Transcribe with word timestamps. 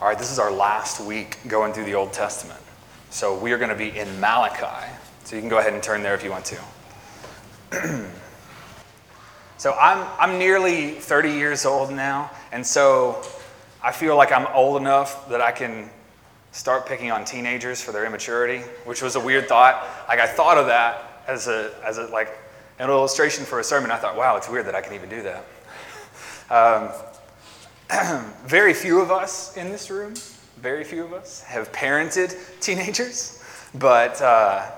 All 0.00 0.08
right, 0.08 0.18
this 0.18 0.32
is 0.32 0.40
our 0.40 0.50
last 0.50 1.00
week 1.00 1.38
going 1.46 1.72
through 1.72 1.84
the 1.84 1.94
Old 1.94 2.12
Testament. 2.12 2.58
So 3.10 3.38
we 3.38 3.52
are 3.52 3.58
going 3.58 3.70
to 3.70 3.76
be 3.76 3.96
in 3.96 4.08
Malachi. 4.18 4.92
So 5.22 5.36
you 5.36 5.40
can 5.40 5.48
go 5.48 5.58
ahead 5.58 5.72
and 5.72 5.80
turn 5.80 6.02
there 6.02 6.16
if 6.16 6.24
you 6.24 6.30
want 6.30 6.44
to. 6.46 6.58
so 9.56 9.72
I'm, 9.74 10.04
I'm 10.18 10.36
nearly 10.36 10.90
30 10.90 11.30
years 11.30 11.64
old 11.64 11.92
now, 11.92 12.28
and 12.50 12.66
so 12.66 13.22
I 13.84 13.92
feel 13.92 14.16
like 14.16 14.32
I'm 14.32 14.48
old 14.48 14.80
enough 14.80 15.28
that 15.28 15.40
I 15.40 15.52
can 15.52 15.88
start 16.50 16.86
picking 16.86 17.12
on 17.12 17.24
teenagers 17.24 17.80
for 17.80 17.92
their 17.92 18.04
immaturity, 18.04 18.64
which 18.86 19.00
was 19.00 19.14
a 19.14 19.20
weird 19.20 19.48
thought. 19.48 19.86
Like 20.08 20.18
I 20.18 20.26
thought 20.26 20.58
of 20.58 20.66
that 20.66 21.22
as 21.28 21.46
a, 21.46 21.72
as 21.84 21.98
a 21.98 22.06
like 22.08 22.36
an 22.80 22.90
illustration 22.90 23.44
for 23.44 23.60
a 23.60 23.64
sermon. 23.64 23.92
I 23.92 23.96
thought, 23.96 24.16
wow, 24.16 24.36
it's 24.36 24.50
weird 24.50 24.66
that 24.66 24.74
I 24.74 24.80
can 24.80 24.94
even 24.94 25.08
do 25.08 25.22
that. 25.22 25.44
Um, 26.50 26.90
very 28.46 28.74
few 28.74 29.00
of 29.00 29.10
us 29.10 29.56
in 29.56 29.68
this 29.68 29.90
room, 29.90 30.14
very 30.58 30.84
few 30.84 31.04
of 31.04 31.12
us, 31.12 31.42
have 31.42 31.70
parented 31.72 32.34
teenagers, 32.60 33.42
but 33.74 34.20
uh, 34.20 34.70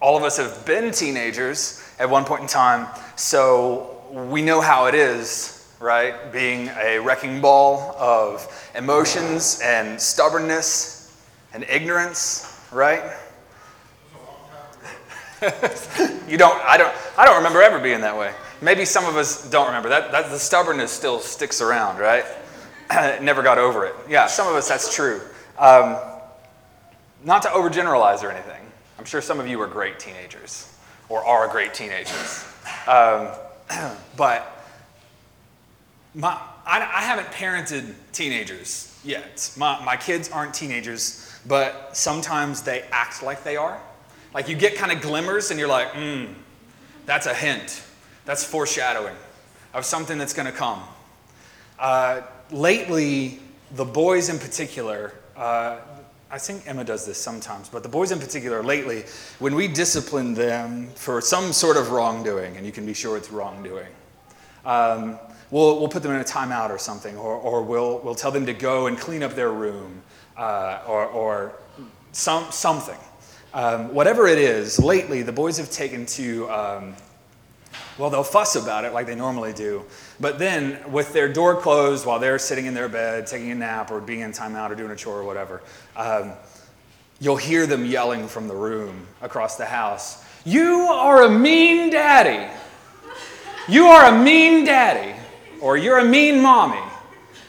all 0.00 0.16
of 0.16 0.22
us 0.22 0.36
have 0.38 0.64
been 0.64 0.90
teenagers 0.92 1.82
at 1.98 2.08
one 2.08 2.24
point 2.24 2.42
in 2.42 2.48
time, 2.48 2.86
so 3.16 4.02
we 4.30 4.40
know 4.40 4.60
how 4.60 4.86
it 4.86 4.94
is, 4.94 5.70
right? 5.80 6.32
Being 6.32 6.68
a 6.68 6.98
wrecking 6.98 7.40
ball 7.40 7.94
of 7.98 8.70
emotions 8.74 9.60
and 9.62 10.00
stubbornness 10.00 11.20
and 11.52 11.64
ignorance, 11.64 12.60
right? 12.72 13.02
you 16.28 16.38
don't, 16.38 16.60
I 16.64 16.76
don't, 16.76 16.94
I 17.16 17.24
don't 17.26 17.36
remember 17.36 17.62
ever 17.62 17.78
being 17.78 18.00
that 18.00 18.16
way. 18.16 18.32
Maybe 18.60 18.84
some 18.84 19.04
of 19.04 19.16
us 19.16 19.48
don't 19.50 19.66
remember. 19.66 19.88
That, 19.88 20.10
that 20.10 20.30
the 20.30 20.38
stubbornness 20.38 20.90
still 20.90 21.20
sticks 21.20 21.60
around, 21.60 21.98
right? 21.98 22.24
Never 23.20 23.42
got 23.42 23.58
over 23.58 23.84
it. 23.86 23.94
Yeah, 24.08 24.26
some 24.26 24.48
of 24.48 24.54
us, 24.54 24.68
that's 24.68 24.94
true. 24.94 25.20
Um, 25.58 25.96
not 27.24 27.42
to 27.42 27.48
overgeneralize 27.48 28.22
or 28.22 28.30
anything. 28.30 28.60
I'm 28.98 29.04
sure 29.04 29.20
some 29.20 29.40
of 29.40 29.46
you 29.46 29.60
are 29.60 29.66
great 29.66 29.98
teenagers 29.98 30.72
or 31.08 31.24
are 31.24 31.48
great 31.48 31.74
teenagers. 31.74 32.44
Um, 32.86 33.28
but 34.16 34.64
my, 36.14 36.38
I, 36.66 36.80
I, 36.80 37.02
haven't 37.02 37.28
parented 37.28 37.94
teenagers 38.12 38.98
yet. 39.04 39.52
My, 39.56 39.82
my 39.84 39.96
kids 39.96 40.30
aren't 40.30 40.54
teenagers, 40.54 41.38
but 41.46 41.96
sometimes 41.96 42.62
they 42.62 42.82
act 42.90 43.22
like 43.22 43.44
they 43.44 43.56
are. 43.56 43.80
Like 44.34 44.48
you 44.48 44.56
get 44.56 44.76
kind 44.76 44.92
of 44.92 45.00
glimmers 45.00 45.50
and 45.50 45.58
you're 45.58 45.68
like, 45.68 45.92
hmm, 45.92 46.26
that's 47.06 47.26
a 47.26 47.34
hint. 47.34 47.82
That's 48.24 48.44
foreshadowing 48.44 49.14
of 49.74 49.84
something 49.84 50.18
that's 50.18 50.34
going 50.34 50.46
to 50.46 50.52
come. 50.52 50.82
Uh, 51.78 52.22
lately, 52.50 53.38
the 53.72 53.84
boys 53.84 54.28
in 54.28 54.38
particular, 54.38 55.14
uh, 55.36 55.78
I 56.30 56.38
think 56.38 56.66
Emma 56.66 56.84
does 56.84 57.06
this 57.06 57.18
sometimes, 57.18 57.68
but 57.68 57.82
the 57.82 57.88
boys 57.88 58.10
in 58.10 58.18
particular, 58.18 58.62
lately, 58.62 59.04
when 59.38 59.54
we 59.54 59.68
discipline 59.68 60.34
them 60.34 60.88
for 60.94 61.20
some 61.20 61.52
sort 61.52 61.76
of 61.76 61.90
wrongdoing, 61.90 62.56
and 62.56 62.66
you 62.66 62.72
can 62.72 62.84
be 62.84 62.94
sure 62.94 63.16
it's 63.16 63.30
wrongdoing, 63.30 63.88
um, 64.64 65.18
we'll, 65.50 65.78
we'll 65.78 65.88
put 65.88 66.02
them 66.02 66.12
in 66.12 66.20
a 66.20 66.24
timeout 66.24 66.70
or 66.70 66.78
something, 66.78 67.16
or, 67.16 67.34
or 67.34 67.62
we'll, 67.62 67.98
we'll 68.00 68.14
tell 68.14 68.32
them 68.32 68.46
to 68.46 68.54
go 68.54 68.88
and 68.88 68.98
clean 68.98 69.22
up 69.22 69.34
their 69.34 69.52
room, 69.52 70.02
uh, 70.36 70.80
or, 70.86 71.06
or 71.06 71.52
some, 72.12 72.50
something. 72.50 72.98
Um, 73.54 73.94
whatever 73.94 74.26
it 74.26 74.38
is, 74.38 74.78
lately, 74.78 75.22
the 75.22 75.32
boys 75.32 75.56
have 75.56 75.70
taken 75.70 76.04
to 76.06 76.50
um, 76.50 76.94
well, 77.98 78.10
they'll 78.10 78.22
fuss 78.22 78.56
about 78.56 78.84
it 78.84 78.92
like 78.92 79.06
they 79.06 79.14
normally 79.14 79.52
do. 79.52 79.84
But 80.20 80.38
then, 80.38 80.78
with 80.90 81.12
their 81.12 81.32
door 81.32 81.60
closed 81.60 82.04
while 82.04 82.18
they're 82.18 82.38
sitting 82.38 82.66
in 82.66 82.74
their 82.74 82.88
bed, 82.88 83.26
taking 83.26 83.50
a 83.50 83.54
nap, 83.54 83.90
or 83.90 84.00
being 84.00 84.20
in 84.20 84.32
timeout, 84.32 84.70
or 84.70 84.74
doing 84.74 84.90
a 84.90 84.96
chore, 84.96 85.20
or 85.20 85.24
whatever, 85.24 85.62
um, 85.96 86.32
you'll 87.20 87.36
hear 87.36 87.66
them 87.66 87.84
yelling 87.84 88.26
from 88.26 88.48
the 88.48 88.54
room 88.54 89.06
across 89.22 89.56
the 89.56 89.64
house 89.64 90.24
You 90.44 90.88
are 90.90 91.24
a 91.24 91.30
mean 91.30 91.90
daddy. 91.90 92.52
You 93.68 93.86
are 93.86 94.12
a 94.12 94.24
mean 94.24 94.64
daddy. 94.64 95.14
Or 95.60 95.76
you're 95.76 95.98
a 95.98 96.04
mean 96.04 96.40
mommy. 96.40 96.82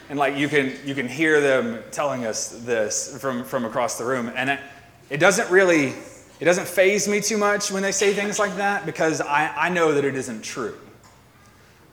And 0.08 0.18
like 0.18 0.36
you 0.36 0.48
can, 0.48 0.72
you 0.84 0.94
can 0.94 1.08
hear 1.08 1.40
them 1.40 1.82
telling 1.92 2.26
us 2.26 2.50
this 2.64 3.16
from, 3.20 3.44
from 3.44 3.64
across 3.64 3.96
the 3.96 4.04
room. 4.04 4.30
And 4.34 4.50
it, 4.50 4.60
it 5.08 5.18
doesn't 5.18 5.50
really 5.50 5.94
it 6.40 6.46
doesn't 6.46 6.66
faze 6.66 7.06
me 7.06 7.20
too 7.20 7.36
much 7.36 7.70
when 7.70 7.82
they 7.82 7.92
say 7.92 8.14
things 8.14 8.38
like 8.38 8.56
that 8.56 8.86
because 8.86 9.20
I, 9.20 9.52
I 9.54 9.68
know 9.68 9.92
that 9.92 10.06
it 10.06 10.14
isn't 10.14 10.42
true. 10.42 10.74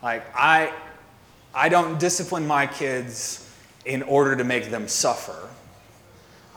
Like, 0.01 0.25
I, 0.35 0.73
I 1.53 1.69
don't 1.69 1.99
discipline 1.99 2.45
my 2.45 2.67
kids 2.67 3.43
in 3.85 4.03
order 4.03 4.35
to 4.35 4.43
make 4.43 4.69
them 4.69 4.87
suffer. 4.87 5.49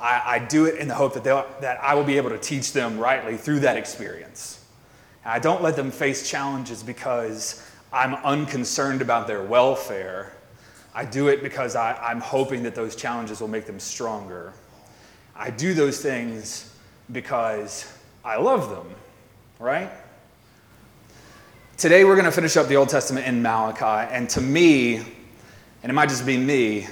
I, 0.01 0.23
I 0.27 0.39
do 0.39 0.67
it 0.67 0.77
in 0.77 0.89
the 0.89 0.95
hope 0.95 1.15
that, 1.15 1.25
that 1.61 1.83
I 1.83 1.95
will 1.95 2.05
be 2.05 2.17
able 2.17 2.31
to 2.31 2.39
teach 2.39 2.73
them 2.73 2.99
rightly 2.99 3.37
through 3.37 3.61
that 3.61 3.77
experience. 3.77 4.65
And 5.25 5.33
I 5.33 5.39
don't 5.39 5.63
let 5.63 5.77
them 5.77 5.91
face 5.91 6.29
challenges 6.29 6.83
because 6.83 7.67
I'm 7.93 8.15
unconcerned 8.15 9.03
about 9.03 9.27
their 9.27 9.43
welfare. 9.43 10.33
I 10.95 11.05
do 11.05 11.29
it 11.29 11.43
because 11.43 11.77
I, 11.77 11.95
I'm 11.95 12.21
hoping 12.21 12.63
that 12.65 12.75
those 12.75 12.97
challenges 12.97 13.41
will 13.41 13.49
make 13.49 13.67
them 13.67 13.79
stronger. 13.79 14.53
I 15.37 15.51
do 15.51 15.75
those 15.75 16.01
things 16.01 16.75
because 17.13 17.91
I 18.25 18.37
love 18.37 18.71
them, 18.71 18.95
right? 19.59 19.91
Today 21.81 22.05
we're 22.05 22.15
going 22.15 22.27
to 22.27 22.31
finish 22.31 22.59
up 22.59 22.69
the 22.69 22.77
Old 22.77 22.91
Testament 22.91 23.27
in 23.27 23.41
Malachi, 23.41 24.15
and 24.15 24.29
to 24.29 24.43
me, 24.43 24.97
and 24.97 25.07
it 25.85 25.95
might 25.95 26.11
just 26.11 26.27
be 26.27 26.37
me, 26.37 26.87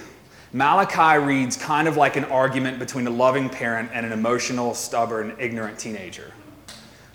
Malachi 0.55 1.23
reads 1.23 1.59
kind 1.59 1.87
of 1.87 1.99
like 1.99 2.17
an 2.17 2.25
argument 2.25 2.79
between 2.79 3.07
a 3.07 3.11
loving 3.11 3.51
parent 3.51 3.91
and 3.93 4.07
an 4.07 4.13
emotional, 4.13 4.73
stubborn, 4.73 5.37
ignorant 5.39 5.79
teenager. 5.79 6.33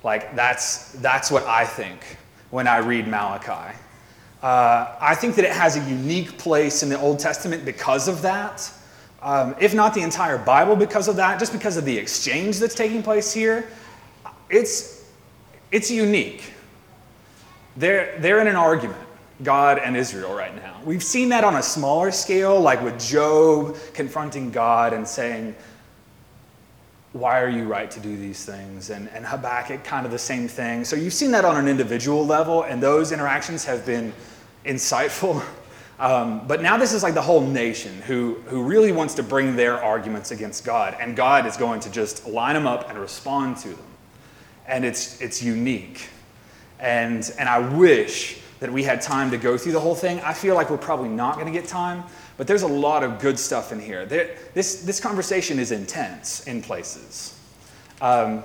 Like, 0.04 0.36
that's, 0.36 0.92
that's 1.02 1.32
what 1.32 1.46
I 1.46 1.66
think 1.66 2.20
when 2.52 2.68
I 2.68 2.78
read 2.78 3.08
Malachi. 3.08 3.76
Uh, 4.44 4.96
I 5.02 5.16
think 5.16 5.34
that 5.38 5.44
it 5.44 5.52
has 5.54 5.76
a 5.76 5.90
unique 5.90 6.38
place 6.38 6.84
in 6.84 6.90
the 6.90 7.00
Old 7.00 7.18
Testament 7.18 7.66
because 7.66 8.08
of 8.08 8.22
that 8.22 8.72
um, 9.24 9.56
if 9.60 9.74
not 9.74 9.96
the 9.96 10.02
entire 10.02 10.38
Bible 10.38 10.76
because 10.76 11.08
of 11.08 11.16
that, 11.16 11.40
just 11.40 11.52
because 11.52 11.76
of 11.78 11.86
the 11.86 11.98
exchange 11.98 12.60
that's 12.60 12.76
taking 12.76 13.02
place 13.02 13.34
here, 13.34 13.68
it's, 14.52 15.10
it's 15.72 15.90
unique. 15.90 16.54
They're, 17.78 18.18
they're 18.20 18.40
in 18.40 18.48
an 18.48 18.56
argument, 18.56 19.02
God 19.42 19.80
and 19.80 19.98
Israel, 19.98 20.34
right 20.34 20.56
now. 20.56 20.80
We've 20.86 21.04
seen 21.04 21.30
that 21.30 21.44
on 21.44 21.56
a 21.56 21.64
smaller 21.64 22.12
scale, 22.12 22.60
like 22.60 22.82
with 22.82 23.00
Job 23.00 23.78
confronting 23.94 24.52
God 24.52 24.94
and 24.94 25.08
saying, 25.08 25.56
Why 27.14 27.42
are 27.42 27.50
you 27.50 27.64
right 27.64 27.90
to 27.92 28.00
do 28.00 28.16
these 28.16 28.46
things? 28.46 28.90
And, 28.90 29.10
and 29.10 29.26
Habakkuk, 29.26 29.84
kind 29.84 30.06
of 30.06 30.12
the 30.12 30.20
same 30.20 30.48
thing. 30.48 30.86
So 30.86 30.96
you've 30.96 31.14
seen 31.14 31.32
that 31.32 31.46
on 31.46 31.58
an 31.58 31.68
individual 31.68 32.26
level, 32.26 32.64
and 32.64 32.82
those 32.82 33.12
interactions 33.12 33.66
have 33.66 33.86
been 33.86 34.14
insightful 34.66 35.44
Um, 36.00 36.48
but 36.48 36.62
now 36.62 36.78
this 36.78 36.92
is 36.92 37.04
like 37.04 37.14
the 37.14 37.22
whole 37.22 37.42
nation 37.42 38.02
who, 38.02 38.36
who 38.48 38.64
really 38.64 38.92
wants 38.92 39.14
to 39.16 39.24
bring 39.24 39.56
their 39.56 39.82
arguments 39.82 40.32
against 40.32 40.66
God, 40.66 40.98
and 41.00 41.16
God 41.16 41.46
is 41.46 41.56
going 41.56 41.80
to 41.82 41.92
just 41.92 42.28
line 42.28 42.56
them 42.56 42.68
up 42.68 42.90
and 42.90 42.98
respond 42.98 43.58
to 43.58 43.70
them. 43.70 43.86
And 44.68 44.84
it's, 44.84 45.22
it's 45.22 45.42
unique. 45.44 46.10
And, 46.84 47.34
and 47.40 47.50
I 47.50 47.60
wish 47.60 48.40
that 48.60 48.72
we 48.72 48.84
had 48.84 49.02
time 49.02 49.32
to 49.32 49.38
go 49.38 49.58
through 49.58 49.72
the 49.72 49.80
whole 49.80 49.96
thing. 49.96 50.20
I 50.20 50.34
feel 50.34 50.54
like 50.54 50.70
we're 50.70 50.78
probably 50.78 51.10
not 51.10 51.36
going 51.36 51.48
to 51.48 51.52
get 51.52 51.68
time, 51.68 52.04
but 52.38 52.46
there's 52.46 52.62
a 52.62 52.68
lot 52.68 53.04
of 53.04 53.20
good 53.20 53.40
stuff 53.40 53.72
in 53.72 53.80
here. 53.80 54.06
There, 54.06 54.36
this, 54.54 54.84
this 54.84 55.00
conversation 55.00 55.60
is 55.60 55.72
intense 55.72 56.46
in 56.46 56.62
places. 56.62 57.40
Um, 58.02 58.44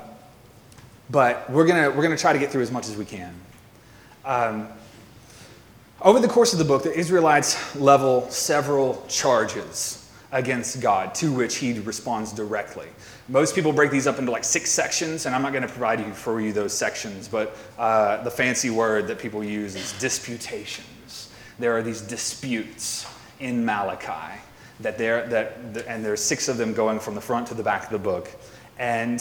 but 1.11 1.49
we're 1.51 1.67
going 1.67 1.97
we're 1.97 2.03
gonna 2.03 2.17
try 2.17 2.33
to 2.33 2.39
get 2.39 2.51
through 2.51 2.63
as 2.63 2.71
much 2.71 2.89
as 2.89 2.97
we 2.97 3.05
can. 3.05 3.35
Um, 4.25 4.69
over 6.03 6.21
the 6.21 6.29
course 6.29 6.53
of 6.53 6.59
the 6.59 6.65
book, 6.65 6.83
the 6.83 6.93
Israelites 6.93 7.75
level 7.75 8.29
several 8.31 9.05
charges 9.09 10.08
against 10.33 10.81
God 10.81 11.15
to 11.17 11.33
which 11.33 11.57
he 11.57 11.79
responds 11.81 12.33
directly. 12.33 12.89
Most 13.29 13.55
people 13.55 13.73
break 13.73 13.91
these 13.91 14.07
up 14.07 14.19
into 14.19 14.31
like 14.31 14.45
six 14.45 14.71
sections, 14.71 15.27
and 15.27 15.35
I'm 15.35 15.43
not 15.43 15.53
going 15.53 15.63
to 15.63 15.69
provide 15.69 16.01
you 16.01 16.13
for 16.13 16.41
you 16.41 16.53
those 16.53 16.73
sections, 16.73 17.29
but 17.29 17.57
uh, 17.79 18.23
the 18.23 18.31
fancy 18.31 18.71
word 18.71 19.07
that 19.09 19.19
people 19.19 19.43
use 19.43 19.75
is 19.75 19.93
disputations. 19.99 21.31
There 21.59 21.77
are 21.77 21.83
these 21.83 22.01
disputes 22.03 23.07
in 23.41 23.65
Malachi 23.65 24.39
that 24.81 24.97
there 24.97 25.27
that 25.29 25.59
and 25.89 26.05
there's 26.05 26.23
six 26.23 26.49
of 26.49 26.57
them 26.57 26.73
going 26.73 27.01
from 27.01 27.15
the 27.15 27.21
front 27.21 27.49
to 27.49 27.55
the 27.55 27.63
back 27.63 27.85
of 27.85 27.91
the 27.91 27.99
book, 27.99 28.31
and 28.79 29.21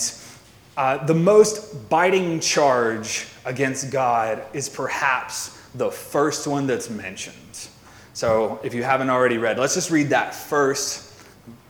uh, 0.75 1.03
the 1.05 1.13
most 1.13 1.89
biting 1.89 2.39
charge 2.39 3.27
against 3.45 3.89
God 3.89 4.43
is 4.53 4.69
perhaps 4.69 5.57
the 5.73 5.89
first 5.89 6.47
one 6.47 6.67
that's 6.67 6.89
mentioned. 6.89 7.69
So 8.17 8.59
if 8.63 8.73
you 8.73 8.81
haven't 8.81 9.11
already 9.11 9.37
read, 9.37 9.59
let's 9.59 9.75
just 9.75 9.91
read 9.91 10.09
that 10.09 10.33
first 10.33 11.13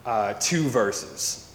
uh, 0.06 0.34
two 0.36 0.64
verses. 0.70 1.54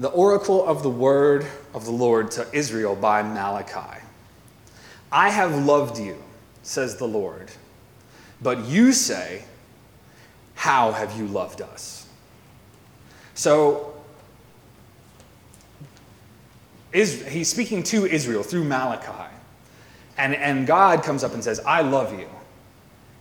The 0.00 0.08
oracle 0.08 0.66
of 0.66 0.82
the 0.82 0.88
word 0.88 1.46
of 1.74 1.84
the 1.84 1.90
Lord 1.90 2.30
to 2.30 2.46
Israel 2.54 2.96
by 2.96 3.22
Malachi. 3.22 4.02
I 5.12 5.28
have 5.28 5.66
loved 5.66 5.98
you, 5.98 6.16
says 6.62 6.96
the 6.96 7.06
Lord. 7.06 7.50
But 8.40 8.64
you 8.64 8.90
say, 8.90 9.44
How 10.54 10.92
have 10.92 11.18
you 11.18 11.26
loved 11.26 11.60
us? 11.60 12.08
So, 13.34 13.92
is, 16.94 17.22
he's 17.26 17.50
speaking 17.50 17.82
to 17.82 18.06
Israel 18.06 18.42
through 18.42 18.64
Malachi. 18.64 19.30
And, 20.16 20.34
and 20.34 20.66
God 20.66 21.02
comes 21.02 21.22
up 21.22 21.34
and 21.34 21.44
says, 21.44 21.60
I 21.60 21.82
love 21.82 22.18
you. 22.18 22.30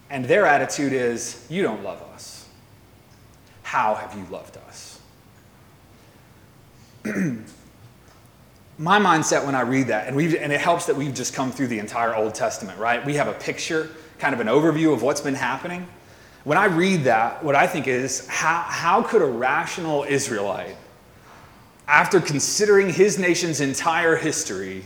And 0.09 0.25
their 0.25 0.45
attitude 0.45 0.93
is, 0.93 1.45
You 1.49 1.63
don't 1.63 1.83
love 1.83 2.01
us. 2.13 2.47
How 3.63 3.95
have 3.95 4.15
you 4.17 4.25
loved 4.31 4.57
us? 4.57 5.01
My 8.79 8.99
mindset 8.99 9.45
when 9.45 9.55
I 9.55 9.61
read 9.61 9.87
that, 9.87 10.07
and, 10.07 10.15
we 10.15 10.37
and 10.37 10.53
it 10.53 10.61
helps 10.61 10.85
that 10.85 10.95
we've 10.95 11.13
just 11.13 11.33
come 11.33 11.51
through 11.51 11.67
the 11.67 11.79
entire 11.79 12.15
Old 12.15 12.35
Testament, 12.35 12.77
right? 12.77 13.03
We 13.03 13.15
have 13.15 13.27
a 13.27 13.33
picture, 13.33 13.89
kind 14.19 14.35
of 14.35 14.39
an 14.39 14.47
overview 14.47 14.93
of 14.93 15.01
what's 15.01 15.21
been 15.21 15.33
happening. 15.33 15.87
When 16.43 16.57
I 16.57 16.65
read 16.65 17.03
that, 17.05 17.43
what 17.43 17.55
I 17.55 17.67
think 17.67 17.87
is, 17.87 18.25
how, 18.27 18.61
how 18.61 19.01
could 19.01 19.21
a 19.21 19.25
rational 19.25 20.05
Israelite, 20.07 20.77
after 21.87 22.21
considering 22.21 22.89
his 22.89 23.17
nation's 23.17 23.61
entire 23.61 24.15
history, 24.15 24.85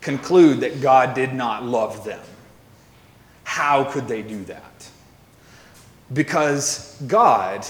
conclude 0.00 0.60
that 0.60 0.80
God 0.80 1.14
did 1.14 1.32
not 1.32 1.64
love 1.64 2.04
them? 2.04 2.20
How 3.52 3.84
could 3.84 4.08
they 4.08 4.22
do 4.22 4.42
that? 4.44 4.88
Because 6.10 6.98
God 7.06 7.66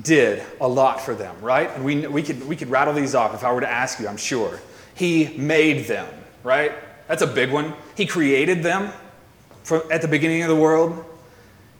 did 0.00 0.42
a 0.58 0.66
lot 0.66 1.02
for 1.02 1.14
them, 1.14 1.36
right? 1.42 1.68
And 1.68 1.84
we, 1.84 2.06
we, 2.06 2.22
could, 2.22 2.48
we 2.48 2.56
could 2.56 2.70
rattle 2.70 2.94
these 2.94 3.14
off 3.14 3.34
if 3.34 3.44
I 3.44 3.52
were 3.52 3.60
to 3.60 3.70
ask 3.70 4.00
you, 4.00 4.08
I'm 4.08 4.16
sure. 4.16 4.58
He 4.94 5.36
made 5.36 5.86
them, 5.86 6.08
right? 6.42 6.72
That's 7.08 7.20
a 7.20 7.26
big 7.26 7.52
one. 7.52 7.74
He 7.94 8.06
created 8.06 8.62
them 8.62 8.90
from, 9.64 9.82
at 9.90 10.00
the 10.00 10.08
beginning 10.08 10.40
of 10.40 10.48
the 10.48 10.56
world. 10.56 11.04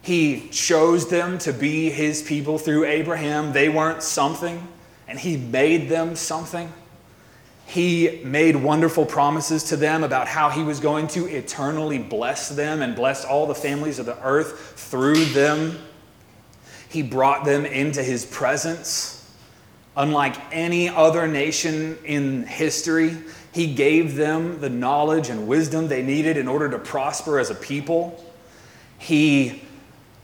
He 0.02 0.50
chose 0.50 1.08
them 1.08 1.38
to 1.38 1.54
be 1.54 1.88
his 1.88 2.20
people 2.20 2.58
through 2.58 2.84
Abraham. 2.84 3.54
They 3.54 3.70
weren't 3.70 4.02
something, 4.02 4.68
and 5.08 5.18
he 5.18 5.38
made 5.38 5.88
them 5.88 6.16
something. 6.16 6.70
He 7.72 8.20
made 8.22 8.54
wonderful 8.54 9.06
promises 9.06 9.64
to 9.64 9.76
them 9.76 10.04
about 10.04 10.28
how 10.28 10.50
he 10.50 10.62
was 10.62 10.78
going 10.78 11.06
to 11.08 11.26
eternally 11.26 11.96
bless 11.96 12.50
them 12.50 12.82
and 12.82 12.94
bless 12.94 13.24
all 13.24 13.46
the 13.46 13.54
families 13.54 13.98
of 13.98 14.04
the 14.04 14.22
earth 14.22 14.74
through 14.76 15.24
them. 15.24 15.78
He 16.90 17.00
brought 17.00 17.46
them 17.46 17.64
into 17.64 18.02
his 18.02 18.26
presence. 18.26 19.26
Unlike 19.96 20.36
any 20.52 20.90
other 20.90 21.26
nation 21.26 21.96
in 22.04 22.42
history, 22.42 23.16
he 23.54 23.72
gave 23.72 24.16
them 24.16 24.60
the 24.60 24.68
knowledge 24.68 25.30
and 25.30 25.48
wisdom 25.48 25.88
they 25.88 26.02
needed 26.02 26.36
in 26.36 26.48
order 26.48 26.68
to 26.68 26.78
prosper 26.78 27.38
as 27.38 27.48
a 27.48 27.54
people. 27.54 28.22
He 28.98 29.62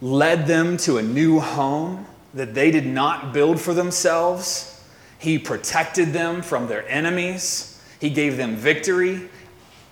led 0.02 0.46
them 0.46 0.76
to 0.78 0.98
a 0.98 1.02
new 1.02 1.40
home 1.40 2.04
that 2.34 2.52
they 2.52 2.70
did 2.70 2.84
not 2.84 3.32
build 3.32 3.58
for 3.58 3.72
themselves. 3.72 4.77
He 5.18 5.38
protected 5.38 6.12
them 6.12 6.42
from 6.42 6.68
their 6.68 6.88
enemies. 6.88 7.82
He 8.00 8.10
gave 8.10 8.36
them 8.36 8.56
victory 8.56 9.28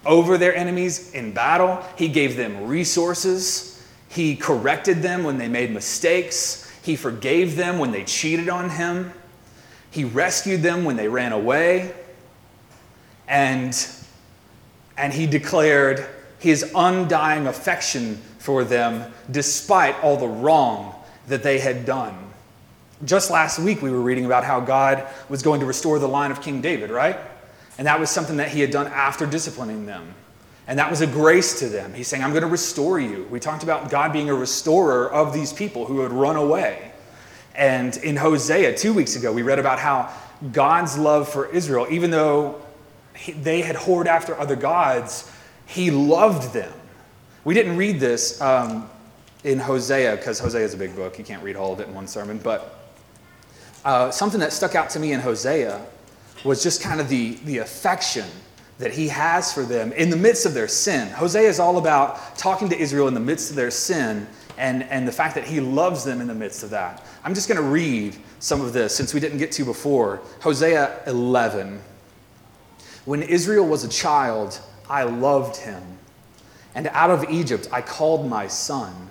over 0.04 0.38
their 0.38 0.54
enemies 0.54 1.12
in 1.12 1.32
battle. 1.32 1.82
He 1.96 2.08
gave 2.08 2.36
them 2.36 2.66
resources. 2.66 3.84
He 4.08 4.36
corrected 4.36 5.02
them 5.02 5.24
when 5.24 5.36
they 5.36 5.48
made 5.48 5.72
mistakes. 5.72 6.70
He 6.82 6.94
forgave 6.94 7.56
them 7.56 7.78
when 7.78 7.90
they 7.90 8.04
cheated 8.04 8.48
on 8.48 8.70
him. 8.70 9.12
He 9.90 10.04
rescued 10.04 10.62
them 10.62 10.84
when 10.84 10.96
they 10.96 11.08
ran 11.08 11.32
away. 11.32 11.92
And, 13.26 13.76
and 14.96 15.12
he 15.12 15.26
declared 15.26 16.06
his 16.38 16.70
undying 16.76 17.48
affection 17.48 18.16
for 18.38 18.62
them 18.62 19.12
despite 19.30 19.98
all 20.04 20.16
the 20.16 20.28
wrong 20.28 20.94
that 21.26 21.42
they 21.42 21.58
had 21.58 21.84
done. 21.84 22.25
Just 23.04 23.30
last 23.30 23.58
week, 23.58 23.82
we 23.82 23.90
were 23.90 24.00
reading 24.00 24.24
about 24.24 24.44
how 24.44 24.60
God 24.60 25.06
was 25.28 25.42
going 25.42 25.60
to 25.60 25.66
restore 25.66 25.98
the 25.98 26.08
line 26.08 26.30
of 26.30 26.40
King 26.40 26.60
David, 26.60 26.90
right? 26.90 27.18
And 27.78 27.86
that 27.86 28.00
was 28.00 28.10
something 28.10 28.38
that 28.38 28.48
he 28.48 28.60
had 28.60 28.70
done 28.70 28.86
after 28.86 29.26
disciplining 29.26 29.84
them. 29.84 30.14
And 30.66 30.78
that 30.78 30.90
was 30.90 31.00
a 31.00 31.06
grace 31.06 31.60
to 31.60 31.68
them. 31.68 31.94
He's 31.94 32.08
saying, 32.08 32.24
I'm 32.24 32.30
going 32.30 32.42
to 32.42 32.48
restore 32.48 32.98
you. 32.98 33.26
We 33.30 33.38
talked 33.38 33.62
about 33.62 33.90
God 33.90 34.12
being 34.12 34.30
a 34.30 34.34
restorer 34.34 35.10
of 35.10 35.32
these 35.32 35.52
people 35.52 35.84
who 35.84 36.00
had 36.00 36.10
run 36.10 36.36
away. 36.36 36.90
And 37.54 37.96
in 37.98 38.16
Hosea, 38.16 38.76
two 38.76 38.92
weeks 38.92 39.14
ago, 39.14 39.32
we 39.32 39.42
read 39.42 39.58
about 39.58 39.78
how 39.78 40.12
God's 40.52 40.98
love 40.98 41.28
for 41.28 41.46
Israel, 41.46 41.86
even 41.90 42.10
though 42.10 42.60
they 43.40 43.62
had 43.62 43.76
whored 43.76 44.06
after 44.06 44.38
other 44.38 44.56
gods, 44.56 45.30
he 45.66 45.90
loved 45.90 46.52
them. 46.52 46.72
We 47.44 47.54
didn't 47.54 47.76
read 47.76 48.00
this 48.00 48.40
um, 48.40 48.90
in 49.44 49.58
Hosea 49.58 50.16
because 50.16 50.38
Hosea 50.38 50.64
is 50.64 50.74
a 50.74 50.76
big 50.76 50.96
book. 50.96 51.18
You 51.18 51.24
can't 51.24 51.42
read 51.42 51.56
all 51.56 51.72
of 51.72 51.80
it 51.80 51.88
in 51.88 51.94
one 51.94 52.06
sermon. 52.06 52.38
But 52.38 52.75
uh, 53.86 54.10
something 54.10 54.40
that 54.40 54.52
stuck 54.52 54.74
out 54.74 54.90
to 54.90 54.98
me 54.98 55.12
in 55.12 55.20
Hosea 55.20 55.80
was 56.44 56.60
just 56.60 56.82
kind 56.82 57.00
of 57.00 57.08
the, 57.08 57.34
the 57.44 57.58
affection 57.58 58.26
that 58.78 58.90
he 58.90 59.06
has 59.06 59.52
for 59.52 59.62
them 59.62 59.92
in 59.92 60.10
the 60.10 60.16
midst 60.16 60.44
of 60.44 60.54
their 60.54 60.66
sin. 60.66 61.08
Hosea 61.10 61.48
is 61.48 61.60
all 61.60 61.78
about 61.78 62.36
talking 62.36 62.68
to 62.70 62.76
Israel 62.76 63.06
in 63.06 63.14
the 63.14 63.20
midst 63.20 63.48
of 63.48 63.56
their 63.56 63.70
sin 63.70 64.26
and, 64.58 64.82
and 64.82 65.06
the 65.06 65.12
fact 65.12 65.36
that 65.36 65.44
he 65.44 65.60
loves 65.60 66.02
them 66.02 66.20
in 66.20 66.26
the 66.26 66.34
midst 66.34 66.64
of 66.64 66.70
that. 66.70 67.06
I'm 67.22 67.32
just 67.32 67.48
going 67.48 67.62
to 67.62 67.66
read 67.66 68.16
some 68.40 68.60
of 68.60 68.72
this 68.72 68.94
since 68.94 69.14
we 69.14 69.20
didn't 69.20 69.38
get 69.38 69.52
to 69.52 69.64
before. 69.64 70.20
Hosea 70.40 71.02
11. 71.06 71.80
When 73.04 73.22
Israel 73.22 73.68
was 73.68 73.84
a 73.84 73.88
child, 73.88 74.58
I 74.90 75.04
loved 75.04 75.58
him, 75.58 75.82
and 76.74 76.88
out 76.88 77.10
of 77.10 77.30
Egypt 77.30 77.68
I 77.70 77.82
called 77.82 78.28
my 78.28 78.48
son. 78.48 79.10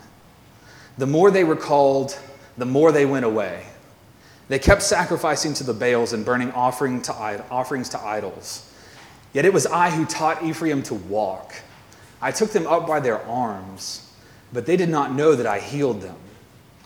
The 0.97 1.07
more 1.07 1.31
they 1.31 1.45
were 1.45 1.55
called, 1.55 2.19
the 2.57 2.65
more 2.65 2.91
they 2.91 3.05
went 3.05 3.23
away. 3.23 3.67
They 4.47 4.59
kept 4.59 4.83
sacrificing 4.83 5.53
to 5.55 5.63
the 5.63 5.73
Baals 5.73 6.13
and 6.13 6.23
burning 6.23 6.51
offering 6.51 7.01
to, 7.03 7.13
offerings 7.49 7.89
to 7.89 8.01
idols. 8.01 8.71
Yet 9.33 9.45
it 9.45 9.53
was 9.53 9.65
I 9.65 9.89
who 9.89 10.05
taught 10.05 10.43
Ephraim 10.43 10.83
to 10.83 10.93
walk. 10.93 11.53
I 12.21 12.31
took 12.31 12.51
them 12.51 12.67
up 12.67 12.87
by 12.87 12.99
their 12.99 13.21
arms, 13.25 14.11
but 14.53 14.65
they 14.65 14.77
did 14.77 14.89
not 14.89 15.13
know 15.13 15.35
that 15.35 15.45
I 15.45 15.59
healed 15.59 16.01
them. 16.01 16.15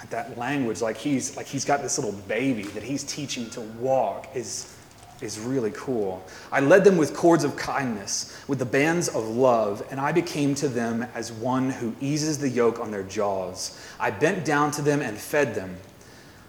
That 0.09 0.37
language, 0.37 0.81
like 0.81 0.97
he's, 0.97 1.37
like 1.37 1.45
he's 1.45 1.65
got 1.65 1.83
this 1.83 1.99
little 1.99 2.19
baby 2.27 2.63
that 2.63 2.81
he's 2.81 3.03
teaching 3.03 3.49
to 3.51 3.61
walk, 3.61 4.27
is, 4.33 4.75
is 5.21 5.37
really 5.37 5.71
cool. 5.75 6.25
I 6.51 6.61
led 6.61 6.83
them 6.83 6.97
with 6.97 7.13
cords 7.13 7.43
of 7.43 7.55
kindness, 7.55 8.41
with 8.47 8.57
the 8.57 8.65
bands 8.65 9.09
of 9.09 9.27
love, 9.27 9.85
and 9.91 9.99
I 9.99 10.11
became 10.11 10.55
to 10.55 10.67
them 10.67 11.05
as 11.13 11.31
one 11.31 11.69
who 11.69 11.93
eases 12.01 12.39
the 12.39 12.49
yoke 12.49 12.79
on 12.79 12.89
their 12.89 13.03
jaws. 13.03 13.79
I 13.99 14.09
bent 14.09 14.45
down 14.45 14.71
to 14.71 14.81
them 14.81 15.01
and 15.01 15.15
fed 15.15 15.53
them. 15.53 15.77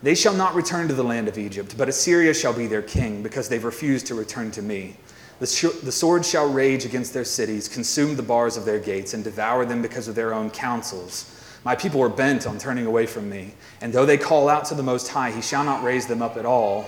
They 0.02 0.14
shall 0.14 0.34
not 0.34 0.54
return 0.54 0.88
to 0.88 0.94
the 0.94 1.04
land 1.04 1.28
of 1.28 1.36
Egypt, 1.36 1.74
but 1.76 1.88
Assyria 1.88 2.32
shall 2.32 2.54
be 2.54 2.66
their 2.66 2.82
king, 2.82 3.22
because 3.22 3.48
they've 3.48 3.64
refused 3.64 4.06
to 4.06 4.14
return 4.14 4.50
to 4.52 4.62
me. 4.62 4.96
The, 5.40 5.46
sh- 5.46 5.80
the 5.82 5.92
sword 5.92 6.24
shall 6.24 6.50
rage 6.50 6.84
against 6.84 7.12
their 7.12 7.24
cities, 7.24 7.68
consume 7.68 8.16
the 8.16 8.22
bars 8.22 8.56
of 8.56 8.64
their 8.64 8.78
gates, 8.78 9.12
and 9.12 9.22
devour 9.22 9.64
them 9.66 9.82
because 9.82 10.08
of 10.08 10.14
their 10.14 10.32
own 10.32 10.50
counsels. 10.50 11.36
My 11.64 11.74
people 11.74 12.02
are 12.02 12.08
bent 12.08 12.46
on 12.46 12.58
turning 12.58 12.86
away 12.86 13.06
from 13.06 13.28
me, 13.28 13.52
and 13.82 13.92
though 13.92 14.06
they 14.06 14.16
call 14.16 14.48
out 14.48 14.64
to 14.66 14.74
the 14.74 14.82
Most 14.82 15.08
High, 15.08 15.30
he 15.30 15.42
shall 15.42 15.64
not 15.64 15.82
raise 15.82 16.06
them 16.06 16.22
up 16.22 16.38
at 16.38 16.46
all. 16.46 16.86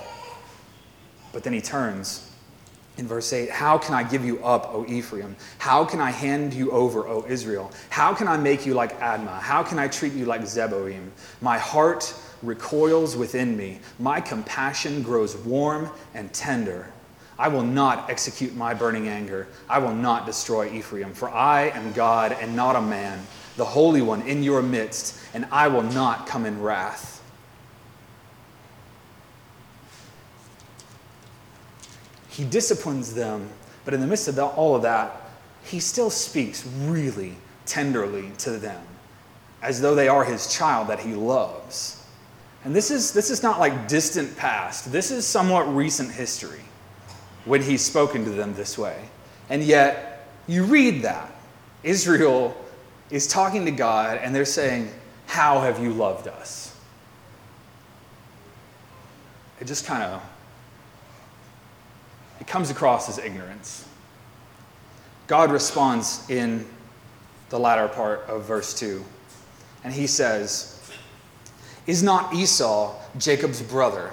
But 1.33 1.45
then 1.45 1.53
he 1.53 1.61
turns 1.61 2.31
in 2.97 3.07
verse 3.07 3.33
8 3.33 3.51
How 3.51 3.77
can 3.77 3.95
I 3.95 4.03
give 4.03 4.25
you 4.25 4.43
up, 4.43 4.75
O 4.75 4.87
Ephraim? 4.87 5.37
How 5.59 5.85
can 5.85 6.01
I 6.01 6.11
hand 6.11 6.55
you 6.55 6.71
over, 6.71 7.07
O 7.07 7.25
Israel? 7.29 7.71
How 7.91 8.15
can 8.15 8.29
I 8.29 8.37
make 8.39 8.65
you 8.65 8.73
like 8.75 8.99
Admah? 9.01 9.41
How 9.41 9.63
can 9.63 9.79
I 9.79 9.89
treat 9.89 10.13
you 10.15 10.25
like 10.25 10.43
Zeboim? 10.43 11.11
My 11.41 11.59
heart 11.59 12.15
recoils 12.43 13.17
within 13.17 13.57
me. 13.57 13.81
My 13.99 14.21
compassion 14.21 15.03
grows 15.03 15.37
warm 15.37 15.91
and 16.15 16.33
tender. 16.33 16.93
I 17.39 17.49
will 17.49 17.63
not 17.63 18.11
execute 18.11 18.55
my 18.55 18.75
burning 18.75 19.09
anger. 19.09 19.49
I 19.69 19.79
will 19.79 19.95
not 19.95 20.27
destroy 20.27 20.71
Ephraim, 20.71 21.13
for 21.13 21.29
I 21.31 21.71
am 21.71 21.93
God 21.93 22.37
and 22.41 22.55
not 22.55 22.77
a 22.77 22.81
man, 22.81 23.27
the 23.57 23.65
Holy 23.65 24.03
One 24.03 24.23
in 24.23 24.43
your 24.43 24.63
midst, 24.63 25.19
and 25.35 25.47
I 25.51 25.69
will 25.69 25.83
not 25.83 26.27
come 26.27 26.47
in 26.47 26.61
wrath. 26.61 27.23
He 32.29 32.45
disciplines 32.45 33.15
them, 33.15 33.51
but 33.85 33.93
in 33.93 34.01
the 34.01 34.07
midst 34.07 34.29
of 34.29 34.39
all 34.39 34.75
of 34.75 34.83
that, 34.83 35.31
he 35.65 35.81
still 35.81 36.11
speaks 36.11 36.67
really 36.67 37.37
tenderly 37.67 38.33
to 38.39 38.53
them, 38.53 38.83
as 39.63 39.81
though 39.81 39.95
they 39.95 40.09
are 40.09 40.25
his 40.25 40.53
child 40.53 40.89
that 40.89 41.01
he 41.01 41.15
loves. 41.15 42.02
And 42.65 42.75
this 42.75 42.91
is, 42.91 43.13
this 43.13 43.31
is 43.31 43.43
not 43.43 43.59
like 43.59 43.89
distant 43.89 44.37
past, 44.37 44.93
this 44.93 45.11
is 45.11 45.27
somewhat 45.27 45.63
recent 45.75 46.11
history 46.11 46.61
when 47.45 47.63
he's 47.63 47.83
spoken 47.83 48.25
to 48.25 48.31
them 48.31 48.55
this 48.55 48.79
way. 48.79 48.97
And 49.49 49.63
yet, 49.63 50.29
you 50.47 50.65
read 50.65 51.03
that. 51.03 51.33
Israel 51.83 52.57
is 53.11 53.27
talking 53.27 53.65
to 53.65 53.71
God 53.71 54.19
and 54.19 54.35
they're 54.35 54.45
saying, 54.45 54.91
How 55.27 55.61
have 55.61 55.83
you 55.83 55.93
loved 55.93 56.29
us? 56.29 56.77
It 59.61 59.67
just 59.67 59.85
kind 59.85 60.03
of 60.03 60.23
it 62.43 62.49
comes 62.49 62.71
across 62.71 63.09
as 63.09 63.19
ignorance. 63.19 63.87
God 65.29 65.53
responds 65.53 66.29
in 66.29 66.67
the 67.51 67.59
latter 67.61 67.87
part 67.87 68.23
of 68.29 68.45
verse 68.45 68.75
2, 68.75 69.05
and 69.85 69.95
he 69.95 70.09
says, 70.09 70.72
Is 71.87 72.03
not 72.03 72.35
Esau 72.35 72.95
Jacob's 73.19 73.63
brother? 73.63 74.13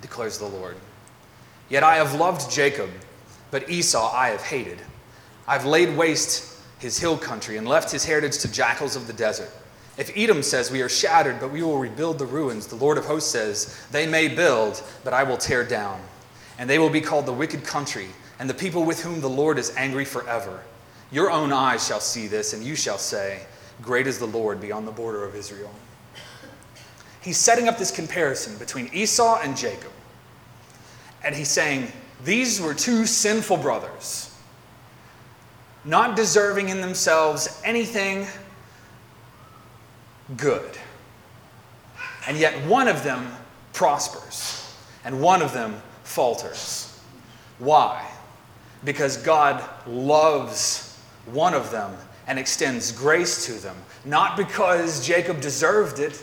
declares 0.00 0.38
the 0.38 0.46
Lord. 0.46 0.76
Yet 1.68 1.82
I 1.82 1.96
have 1.96 2.14
loved 2.14 2.50
Jacob, 2.50 2.90
but 3.50 3.68
Esau 3.68 4.12
I 4.14 4.28
have 4.28 4.42
hated. 4.42 4.80
I've 5.48 5.64
laid 5.64 5.96
waste 5.96 6.60
his 6.78 6.98
hill 6.98 7.16
country 7.16 7.56
and 7.56 7.66
left 7.66 7.90
his 7.90 8.04
heritage 8.04 8.38
to 8.38 8.52
jackals 8.52 8.94
of 8.94 9.06
the 9.06 9.12
desert. 9.12 9.50
If 9.98 10.12
Edom 10.16 10.42
says, 10.42 10.70
We 10.70 10.82
are 10.82 10.88
shattered, 10.88 11.40
but 11.40 11.50
we 11.50 11.62
will 11.62 11.78
rebuild 11.78 12.18
the 12.18 12.26
ruins, 12.26 12.66
the 12.66 12.76
Lord 12.76 12.98
of 12.98 13.06
hosts 13.06 13.30
says, 13.30 13.80
They 13.90 14.06
may 14.06 14.28
build, 14.28 14.82
but 15.02 15.14
I 15.14 15.22
will 15.22 15.38
tear 15.38 15.64
down. 15.64 16.00
And 16.58 16.68
they 16.68 16.78
will 16.78 16.90
be 16.90 17.00
called 17.00 17.26
the 17.26 17.32
wicked 17.32 17.64
country, 17.64 18.08
and 18.38 18.48
the 18.48 18.54
people 18.54 18.84
with 18.84 19.02
whom 19.02 19.20
the 19.20 19.28
Lord 19.28 19.58
is 19.58 19.74
angry 19.76 20.04
forever. 20.04 20.62
Your 21.10 21.30
own 21.30 21.52
eyes 21.52 21.86
shall 21.86 22.00
see 22.00 22.26
this, 22.26 22.52
and 22.52 22.62
you 22.62 22.76
shall 22.76 22.98
say, 22.98 23.40
Great 23.80 24.06
is 24.06 24.18
the 24.18 24.26
Lord 24.26 24.60
beyond 24.60 24.86
the 24.86 24.92
border 24.92 25.24
of 25.24 25.34
Israel. 25.34 25.70
He's 27.26 27.38
setting 27.38 27.66
up 27.66 27.76
this 27.76 27.90
comparison 27.90 28.56
between 28.56 28.88
Esau 28.94 29.40
and 29.42 29.56
Jacob. 29.56 29.90
And 31.24 31.34
he's 31.34 31.48
saying, 31.48 31.90
These 32.24 32.60
were 32.60 32.72
two 32.72 33.04
sinful 33.04 33.56
brothers, 33.56 34.32
not 35.84 36.14
deserving 36.14 36.68
in 36.68 36.80
themselves 36.80 37.60
anything 37.64 38.28
good. 40.36 40.78
And 42.28 42.36
yet 42.36 42.64
one 42.64 42.86
of 42.86 43.02
them 43.02 43.26
prospers, 43.72 44.72
and 45.04 45.20
one 45.20 45.42
of 45.42 45.52
them 45.52 45.82
falters. 46.04 46.96
Why? 47.58 48.08
Because 48.84 49.16
God 49.16 49.68
loves 49.84 50.96
one 51.32 51.54
of 51.54 51.72
them 51.72 51.92
and 52.28 52.38
extends 52.38 52.92
grace 52.92 53.46
to 53.46 53.54
them. 53.54 53.74
Not 54.04 54.36
because 54.36 55.04
Jacob 55.04 55.40
deserved 55.40 55.98
it, 55.98 56.22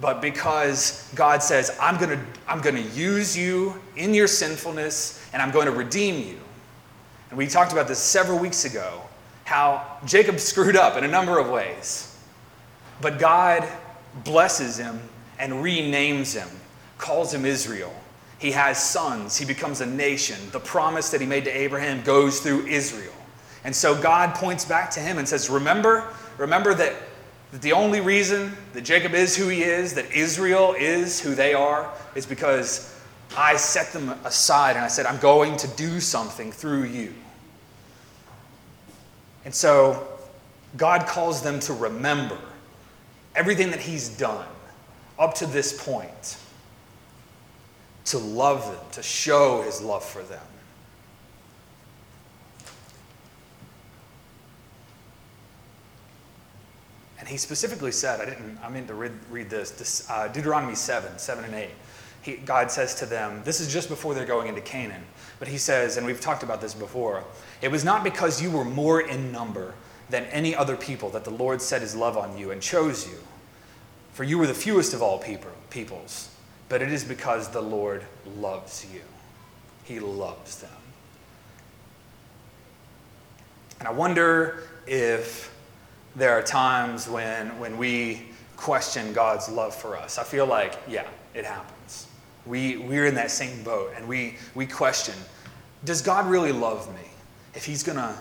but 0.00 0.20
because 0.20 1.10
God 1.14 1.42
says, 1.42 1.76
I'm 1.80 1.96
going 1.98 2.10
to 2.10 2.24
I'm 2.46 2.60
going 2.60 2.76
to 2.76 2.90
use 2.90 3.36
you 3.36 3.80
in 3.96 4.12
your 4.12 4.26
sinfulness 4.26 5.26
and 5.32 5.40
I'm 5.40 5.50
going 5.50 5.66
to 5.66 5.72
redeem 5.72 6.26
you. 6.26 6.38
And 7.30 7.38
we 7.38 7.46
talked 7.46 7.72
about 7.72 7.88
this 7.88 7.98
several 7.98 8.38
weeks 8.38 8.64
ago 8.64 9.02
how 9.44 9.98
Jacob 10.04 10.40
screwed 10.40 10.76
up 10.76 10.96
in 10.96 11.04
a 11.04 11.08
number 11.08 11.38
of 11.38 11.48
ways. 11.48 12.16
But 13.00 13.18
God 13.18 13.68
blesses 14.24 14.76
him 14.76 15.00
and 15.38 15.52
renames 15.54 16.34
him, 16.34 16.48
calls 16.98 17.34
him 17.34 17.44
Israel. 17.44 17.92
He 18.38 18.50
has 18.52 18.82
sons, 18.82 19.36
he 19.36 19.44
becomes 19.44 19.80
a 19.80 19.86
nation. 19.86 20.36
The 20.52 20.60
promise 20.60 21.10
that 21.10 21.20
he 21.20 21.26
made 21.26 21.44
to 21.44 21.50
Abraham 21.50 22.02
goes 22.02 22.40
through 22.40 22.66
Israel. 22.66 23.12
And 23.64 23.74
so 23.74 24.00
God 24.00 24.34
points 24.34 24.64
back 24.64 24.90
to 24.92 25.00
him 25.00 25.18
and 25.18 25.26
says, 25.26 25.48
Remember, 25.48 26.12
remember 26.36 26.74
that, 26.74 26.94
that 27.54 27.62
the 27.62 27.72
only 27.72 28.00
reason 28.00 28.52
that 28.72 28.80
Jacob 28.80 29.14
is 29.14 29.36
who 29.36 29.46
he 29.46 29.62
is, 29.62 29.94
that 29.94 30.10
Israel 30.10 30.74
is 30.76 31.20
who 31.20 31.36
they 31.36 31.54
are, 31.54 31.88
is 32.16 32.26
because 32.26 33.00
I 33.36 33.54
set 33.54 33.92
them 33.92 34.08
aside 34.24 34.74
and 34.74 34.84
I 34.84 34.88
said, 34.88 35.06
I'm 35.06 35.20
going 35.20 35.56
to 35.58 35.68
do 35.68 36.00
something 36.00 36.50
through 36.50 36.86
you. 36.86 37.14
And 39.44 39.54
so 39.54 40.04
God 40.76 41.06
calls 41.06 41.42
them 41.42 41.60
to 41.60 41.74
remember 41.74 42.36
everything 43.36 43.70
that 43.70 43.78
he's 43.78 44.08
done 44.08 44.48
up 45.16 45.34
to 45.34 45.46
this 45.46 45.80
point, 45.80 46.38
to 48.06 48.18
love 48.18 48.66
them, 48.66 48.84
to 48.94 49.02
show 49.04 49.62
his 49.62 49.80
love 49.80 50.04
for 50.04 50.24
them. 50.24 50.42
And 57.24 57.30
he 57.30 57.38
specifically 57.38 57.90
said, 57.90 58.20
I 58.20 58.26
didn't, 58.26 58.58
I 58.62 58.68
meant 58.68 58.86
to 58.88 58.92
read, 58.92 59.12
read 59.30 59.48
this, 59.48 60.06
uh, 60.10 60.28
Deuteronomy 60.28 60.74
7, 60.74 61.18
7 61.18 61.42
and 61.42 61.54
8. 61.54 61.70
He, 62.20 62.36
God 62.36 62.70
says 62.70 62.94
to 62.96 63.06
them, 63.06 63.40
this 63.44 63.60
is 63.60 63.72
just 63.72 63.88
before 63.88 64.12
they're 64.12 64.26
going 64.26 64.46
into 64.46 64.60
Canaan, 64.60 65.02
but 65.38 65.48
he 65.48 65.56
says, 65.56 65.96
and 65.96 66.06
we've 66.06 66.20
talked 66.20 66.42
about 66.42 66.60
this 66.60 66.74
before, 66.74 67.24
it 67.62 67.70
was 67.70 67.82
not 67.82 68.04
because 68.04 68.42
you 68.42 68.50
were 68.50 68.66
more 68.66 69.00
in 69.00 69.32
number 69.32 69.72
than 70.10 70.24
any 70.24 70.54
other 70.54 70.76
people 70.76 71.08
that 71.08 71.24
the 71.24 71.30
Lord 71.30 71.62
set 71.62 71.80
his 71.80 71.96
love 71.96 72.18
on 72.18 72.36
you 72.36 72.50
and 72.50 72.60
chose 72.60 73.08
you. 73.08 73.16
For 74.12 74.24
you 74.24 74.36
were 74.36 74.46
the 74.46 74.52
fewest 74.52 74.92
of 74.92 75.00
all 75.00 75.18
people, 75.18 75.50
peoples, 75.70 76.28
but 76.68 76.82
it 76.82 76.92
is 76.92 77.04
because 77.04 77.48
the 77.48 77.62
Lord 77.62 78.04
loves 78.36 78.86
you. 78.92 79.00
He 79.84 79.98
loves 79.98 80.58
them. 80.58 80.70
And 83.78 83.88
I 83.88 83.92
wonder 83.92 84.64
if 84.86 85.53
there 86.16 86.32
are 86.32 86.42
times 86.42 87.08
when, 87.08 87.58
when 87.58 87.76
we 87.76 88.26
question 88.56 89.12
God's 89.12 89.48
love 89.48 89.74
for 89.74 89.96
us. 89.96 90.18
I 90.18 90.24
feel 90.24 90.46
like, 90.46 90.78
yeah, 90.88 91.06
it 91.34 91.44
happens. 91.44 92.06
We, 92.46 92.76
we're 92.76 93.06
in 93.06 93.14
that 93.16 93.30
same 93.30 93.62
boat 93.62 93.92
and 93.96 94.06
we, 94.06 94.36
we 94.54 94.66
question 94.66 95.14
does 95.84 96.00
God 96.00 96.26
really 96.26 96.52
love 96.52 96.92
me 96.94 97.08
if 97.54 97.64
He's 97.66 97.82
going 97.82 97.98
to 97.98 98.14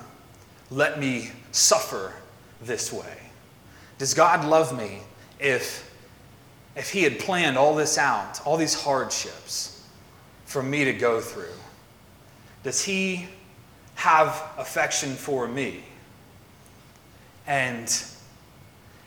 let 0.69 0.99
me 0.99 1.31
suffer 1.51 2.13
this 2.61 2.91
way? 2.91 3.17
Does 3.97 4.13
God 4.13 4.43
love 4.43 4.77
me 4.77 4.99
if, 5.39 5.89
if 6.75 6.89
He 6.89 7.03
had 7.03 7.19
planned 7.19 7.57
all 7.57 7.73
this 7.73 7.97
out, 7.97 8.45
all 8.45 8.57
these 8.57 8.73
hardships 8.73 9.87
for 10.45 10.61
me 10.61 10.83
to 10.83 10.93
go 10.93 11.21
through? 11.21 11.55
Does 12.63 12.83
He 12.83 13.27
have 13.95 14.43
affection 14.57 15.13
for 15.13 15.47
me? 15.47 15.83
And, 17.47 18.03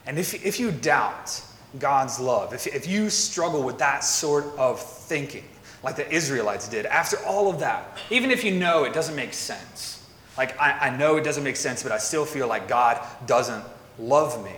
and 0.05 0.19
if, 0.19 0.45
if 0.45 0.59
you 0.59 0.71
doubt 0.71 1.41
God's 1.79 2.19
love, 2.19 2.53
if, 2.53 2.67
if 2.67 2.87
you 2.87 3.09
struggle 3.09 3.63
with 3.63 3.77
that 3.79 4.03
sort 4.03 4.45
of 4.57 4.79
thinking, 4.79 5.43
like 5.83 5.95
the 5.95 6.09
Israelites 6.11 6.67
did, 6.67 6.85
after 6.85 7.17
all 7.25 7.49
of 7.49 7.59
that, 7.59 7.97
even 8.09 8.31
if 8.31 8.43
you 8.43 8.51
know 8.51 8.83
it 8.83 8.93
doesn't 8.93 9.15
make 9.15 9.33
sense, 9.33 10.05
like 10.37 10.59
I, 10.59 10.89
I 10.89 10.97
know 10.97 11.17
it 11.17 11.23
doesn't 11.23 11.43
make 11.43 11.55
sense, 11.55 11.83
but 11.83 11.91
I 11.91 11.97
still 11.97 12.25
feel 12.25 12.47
like 12.47 12.67
God 12.67 13.03
doesn't 13.25 13.63
love 13.99 14.43
me, 14.43 14.55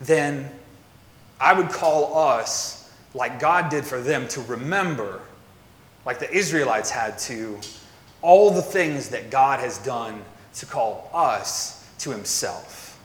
then 0.00 0.50
I 1.40 1.52
would 1.52 1.70
call 1.70 2.16
us, 2.18 2.92
like 3.14 3.40
God 3.40 3.70
did 3.70 3.84
for 3.84 4.00
them, 4.00 4.28
to 4.28 4.40
remember, 4.42 5.20
like 6.04 6.18
the 6.18 6.30
Israelites 6.30 6.90
had 6.90 7.18
to, 7.20 7.58
all 8.22 8.50
the 8.50 8.62
things 8.62 9.10
that 9.10 9.30
God 9.30 9.60
has 9.60 9.78
done 9.78 10.22
to 10.54 10.66
call 10.66 11.10
us 11.12 11.75
to 11.98 12.10
Himself. 12.10 12.98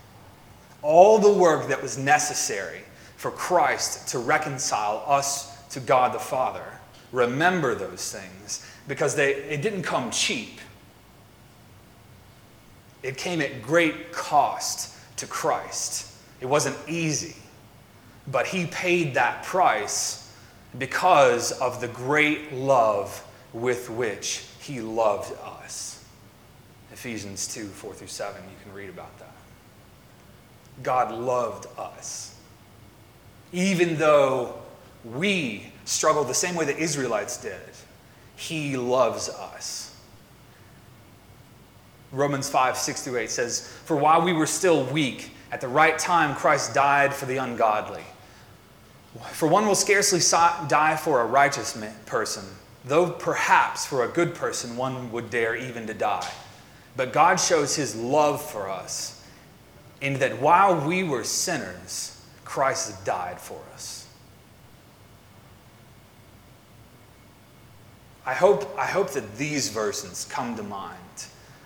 All 0.81 1.19
the 1.19 1.31
work 1.31 1.67
that 1.69 1.81
was 1.81 1.97
necessary 1.97 2.81
for 3.17 3.31
Christ 3.31 4.07
to 4.09 4.19
reconcile 4.19 5.03
us 5.05 5.55
to 5.69 5.79
God 5.79 6.13
the 6.13 6.19
Father. 6.19 6.65
Remember 7.11 7.75
those 7.75 8.11
things 8.11 8.65
because 8.87 9.15
they, 9.15 9.35
it 9.35 9.61
didn't 9.61 9.83
come 9.83 10.09
cheap. 10.11 10.59
It 13.03 13.17
came 13.17 13.41
at 13.41 13.61
great 13.61 14.11
cost 14.11 14.95
to 15.17 15.27
Christ. 15.27 16.11
It 16.39 16.45
wasn't 16.45 16.77
easy, 16.87 17.35
but 18.27 18.47
He 18.47 18.65
paid 18.67 19.13
that 19.13 19.43
price 19.43 20.33
because 20.77 21.51
of 21.51 21.81
the 21.81 21.87
great 21.89 22.53
love 22.53 23.23
with 23.53 23.89
which 23.89 24.45
He 24.59 24.81
loved 24.81 25.31
us. 25.43 25.60
Ephesians 27.01 27.47
2 27.47 27.65
4 27.65 27.95
through 27.95 28.05
7, 28.05 28.43
you 28.43 28.55
can 28.61 28.71
read 28.75 28.87
about 28.87 29.17
that. 29.17 29.33
God 30.83 31.11
loved 31.11 31.65
us. 31.79 32.35
Even 33.51 33.97
though 33.97 34.61
we 35.03 35.65
struggle 35.85 36.23
the 36.23 36.35
same 36.35 36.53
way 36.53 36.63
the 36.63 36.77
Israelites 36.77 37.41
did, 37.41 37.59
He 38.35 38.77
loves 38.77 39.29
us. 39.29 39.95
Romans 42.11 42.47
5 42.47 42.77
6 42.77 43.01
through 43.01 43.17
8 43.17 43.31
says, 43.31 43.67
For 43.85 43.97
while 43.97 44.21
we 44.21 44.31
were 44.31 44.45
still 44.45 44.83
weak, 44.85 45.31
at 45.51 45.59
the 45.59 45.67
right 45.67 45.97
time 45.97 46.35
Christ 46.35 46.75
died 46.75 47.15
for 47.15 47.25
the 47.25 47.37
ungodly. 47.37 48.03
For 49.31 49.47
one 49.47 49.65
will 49.65 49.73
scarcely 49.73 50.19
die 50.67 50.95
for 50.97 51.21
a 51.21 51.25
righteous 51.25 51.75
person, 52.05 52.43
though 52.85 53.09
perhaps 53.09 53.87
for 53.87 54.03
a 54.03 54.07
good 54.07 54.35
person 54.35 54.77
one 54.77 55.11
would 55.11 55.31
dare 55.31 55.55
even 55.55 55.87
to 55.87 55.95
die. 55.95 56.29
But 56.95 57.13
God 57.13 57.35
shows 57.37 57.75
his 57.75 57.95
love 57.95 58.41
for 58.41 58.69
us 58.69 59.25
in 60.01 60.15
that 60.15 60.41
while 60.41 60.85
we 60.85 61.03
were 61.03 61.23
sinners, 61.23 62.19
Christ 62.43 63.05
died 63.05 63.39
for 63.39 63.61
us. 63.73 64.07
I 68.25 68.33
hope, 68.33 68.77
I 68.77 68.85
hope 68.85 69.11
that 69.11 69.37
these 69.37 69.69
verses 69.69 70.27
come 70.29 70.55
to 70.57 70.63
mind 70.63 70.97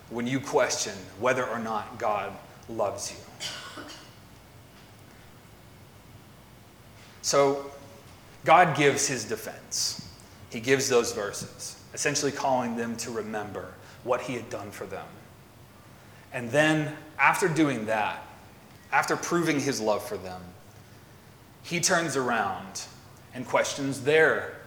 when 0.10 0.28
you 0.28 0.40
question 0.40 0.94
whether 1.20 1.46
or 1.46 1.60
not 1.60 1.98
God 1.98 2.32
loves 2.70 3.12
you. 3.12 3.18
So, 7.22 7.72
God 8.46 8.78
gives 8.78 9.08
his 9.08 9.26
defense. 9.26 10.08
He 10.52 10.60
gives 10.60 10.88
those 10.88 11.12
verses, 11.12 11.82
essentially 11.94 12.32
calling 12.32 12.78
them 12.78 12.96
to 12.98 13.10
remember 13.10 13.74
what 14.04 14.22
he 14.22 14.36
had 14.36 14.50
done 14.50 14.70
for 14.70 14.86
them. 14.86 15.08
And 16.36 16.52
then, 16.52 16.94
after 17.18 17.48
doing 17.48 17.86
that, 17.86 18.22
after 18.92 19.16
proving 19.16 19.58
his 19.58 19.80
love 19.80 20.06
for 20.06 20.18
them, 20.18 20.42
he 21.64 21.80
turns 21.80 22.18
around 22.18 22.84
and 23.34 23.48
questions 23.48 24.02
their, 24.02 24.58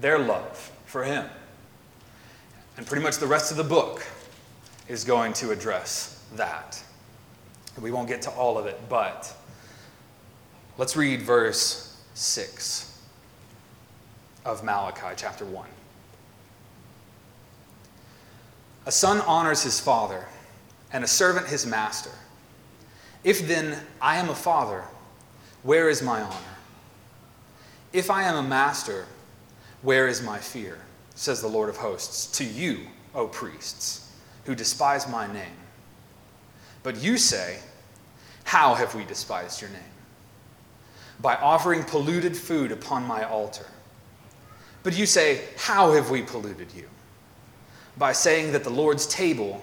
their 0.00 0.18
love 0.18 0.72
for 0.86 1.04
him. 1.04 1.26
And 2.78 2.86
pretty 2.86 3.02
much 3.02 3.18
the 3.18 3.26
rest 3.26 3.50
of 3.50 3.58
the 3.58 3.64
book 3.64 4.06
is 4.88 5.04
going 5.04 5.34
to 5.34 5.50
address 5.50 6.24
that. 6.34 6.82
We 7.78 7.90
won't 7.90 8.08
get 8.08 8.22
to 8.22 8.30
all 8.30 8.56
of 8.56 8.64
it, 8.64 8.80
but 8.88 9.30
let's 10.78 10.96
read 10.96 11.20
verse 11.20 12.02
6 12.14 13.02
of 14.46 14.64
Malachi 14.64 15.14
chapter 15.14 15.44
1. 15.44 15.68
A 18.86 18.90
son 18.90 19.20
honors 19.26 19.62
his 19.62 19.78
father, 19.78 20.26
and 20.92 21.04
a 21.04 21.08
servant 21.08 21.46
his 21.46 21.66
master. 21.66 22.10
If 23.24 23.46
then 23.46 23.78
I 24.00 24.16
am 24.16 24.28
a 24.28 24.34
father, 24.34 24.84
where 25.62 25.88
is 25.88 26.02
my 26.02 26.20
honor? 26.20 26.36
If 27.92 28.10
I 28.10 28.24
am 28.24 28.36
a 28.36 28.48
master, 28.48 29.06
where 29.82 30.08
is 30.08 30.22
my 30.22 30.38
fear? 30.38 30.78
Says 31.14 31.40
the 31.40 31.48
Lord 31.48 31.68
of 31.68 31.76
hosts, 31.76 32.26
to 32.38 32.44
you, 32.44 32.80
O 33.14 33.26
priests, 33.26 34.12
who 34.44 34.54
despise 34.54 35.08
my 35.08 35.30
name. 35.32 35.56
But 36.82 37.02
you 37.02 37.18
say, 37.18 37.58
How 38.44 38.74
have 38.74 38.94
we 38.94 39.04
despised 39.04 39.60
your 39.60 39.70
name? 39.70 39.80
By 41.20 41.34
offering 41.36 41.82
polluted 41.82 42.36
food 42.36 42.70
upon 42.70 43.04
my 43.04 43.24
altar. 43.24 43.66
But 44.82 44.96
you 44.96 45.06
say, 45.06 45.42
How 45.56 45.92
have 45.92 46.10
we 46.10 46.22
polluted 46.22 46.72
you? 46.72 46.88
By 47.96 48.12
saying 48.12 48.52
that 48.52 48.62
the 48.62 48.70
Lord's 48.70 49.06
table 49.06 49.62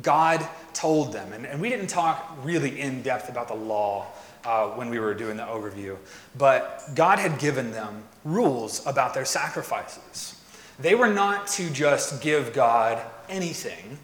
God 0.00 0.46
told 0.72 1.12
them, 1.12 1.32
and, 1.32 1.44
and 1.44 1.60
we 1.60 1.68
didn't 1.68 1.88
talk 1.88 2.38
really 2.42 2.80
in 2.80 3.02
depth 3.02 3.28
about 3.28 3.48
the 3.48 3.54
law 3.54 4.06
uh, 4.44 4.68
when 4.68 4.88
we 4.88 4.98
were 4.98 5.12
doing 5.12 5.36
the 5.36 5.42
overview. 5.42 5.96
But 6.38 6.94
God 6.94 7.18
had 7.18 7.38
given 7.38 7.72
them 7.72 8.02
rules 8.24 8.84
about 8.86 9.12
their 9.12 9.24
sacrifices. 9.24 10.40
They 10.78 10.94
were 10.94 11.08
not 11.08 11.46
to 11.48 11.68
just 11.70 12.22
give 12.22 12.52
God 12.52 13.00
anything. 13.28 13.98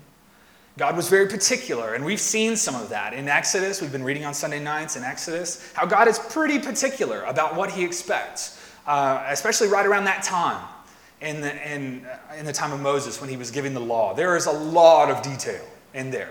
God 0.77 0.97
was 0.97 1.09
very 1.09 1.27
particular, 1.27 1.95
and 1.95 2.05
we've 2.05 2.21
seen 2.21 2.55
some 2.55 2.75
of 2.75 2.91
that 2.91 3.15
in 3.15 3.29
Exodus. 3.29 3.81
We've 3.81 3.91
been 3.91 4.05
reading 4.05 4.25
on 4.25 4.35
Sunday 4.35 4.61
nights 4.61 4.97
in 4.97 5.03
Exodus 5.03 5.73
how 5.75 5.87
God 5.87 6.07
is 6.07 6.19
pretty 6.19 6.59
particular 6.59 7.23
about 7.23 7.57
what 7.57 7.71
he 7.71 7.83
expects, 7.83 8.63
uh, 8.87 9.25
especially 9.29 9.69
right 9.69 9.87
around 9.87 10.05
that 10.05 10.23
time 10.23 10.63
in 11.21 11.41
the, 11.41 11.73
in, 11.73 12.07
in 12.39 12.45
the 12.45 12.53
time 12.53 12.73
of 12.73 12.81
Moses 12.81 13.21
when 13.21 13.29
he 13.29 13.37
was 13.37 13.51
giving 13.51 13.75
the 13.75 13.81
law. 13.81 14.15
There 14.15 14.37
is 14.37 14.47
a 14.47 14.53
lot 14.53 15.11
of 15.11 15.21
detail 15.23 15.65
in 15.95 16.11
there 16.11 16.31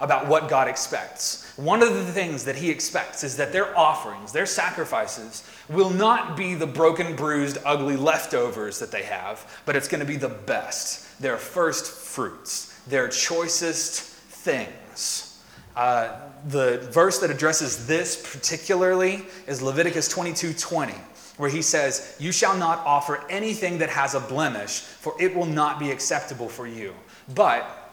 about 0.00 0.26
what 0.26 0.48
God 0.48 0.68
expects. 0.68 1.52
One 1.56 1.82
of 1.82 1.94
the 1.94 2.04
things 2.04 2.44
that 2.44 2.56
He 2.56 2.70
expects 2.70 3.24
is 3.24 3.36
that 3.36 3.52
their 3.52 3.76
offerings, 3.78 4.32
their 4.32 4.46
sacrifices, 4.46 5.48
will 5.68 5.90
not 5.90 6.36
be 6.36 6.54
the 6.54 6.66
broken, 6.66 7.14
bruised, 7.14 7.58
ugly 7.64 7.96
leftovers 7.96 8.78
that 8.80 8.90
they 8.90 9.04
have, 9.04 9.62
but 9.64 9.76
it's 9.76 9.88
going 9.88 10.00
to 10.00 10.06
be 10.06 10.16
the 10.16 10.28
best, 10.28 11.20
their 11.20 11.36
first 11.36 11.86
fruits, 11.86 12.78
their 12.86 13.08
choicest 13.08 14.02
things. 14.02 15.42
Uh, 15.76 16.20
the 16.48 16.78
verse 16.92 17.18
that 17.20 17.30
addresses 17.30 17.86
this 17.86 18.30
particularly 18.32 19.22
is 19.46 19.62
Leviticus 19.62 20.08
22 20.08 20.52
20, 20.52 20.92
where 21.36 21.50
he 21.50 21.62
says, 21.62 22.16
You 22.20 22.30
shall 22.30 22.56
not 22.56 22.78
offer 22.80 23.24
anything 23.30 23.78
that 23.78 23.90
has 23.90 24.14
a 24.14 24.20
blemish, 24.20 24.80
for 24.80 25.14
it 25.20 25.34
will 25.34 25.46
not 25.46 25.78
be 25.78 25.90
acceptable 25.90 26.48
for 26.48 26.66
you. 26.66 26.94
But 27.34 27.83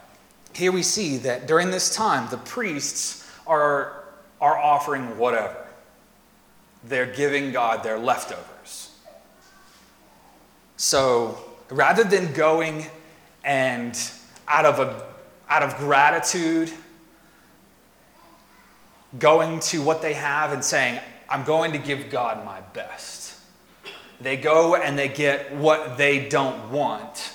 here 0.53 0.71
we 0.71 0.83
see 0.83 1.17
that 1.17 1.47
during 1.47 1.71
this 1.71 1.95
time, 1.95 2.29
the 2.29 2.37
priests 2.37 3.29
are, 3.47 4.03
are 4.39 4.57
offering 4.57 5.17
whatever. 5.17 5.65
They're 6.83 7.13
giving 7.13 7.51
God 7.51 7.83
their 7.83 7.99
leftovers. 7.99 8.91
So 10.77 11.37
rather 11.69 12.03
than 12.03 12.33
going 12.33 12.85
and 13.43 13.99
out 14.47 14.65
of, 14.65 14.79
a, 14.79 15.05
out 15.49 15.63
of 15.63 15.77
gratitude, 15.77 16.71
going 19.19 19.59
to 19.59 19.81
what 19.81 20.01
they 20.01 20.13
have 20.13 20.51
and 20.53 20.63
saying, 20.63 20.99
I'm 21.29 21.43
going 21.43 21.71
to 21.73 21.77
give 21.77 22.09
God 22.09 22.43
my 22.45 22.61
best, 22.73 23.37
they 24.19 24.37
go 24.37 24.75
and 24.75 24.97
they 24.97 25.07
get 25.07 25.55
what 25.55 25.97
they 25.97 26.27
don't 26.29 26.71
want 26.71 27.33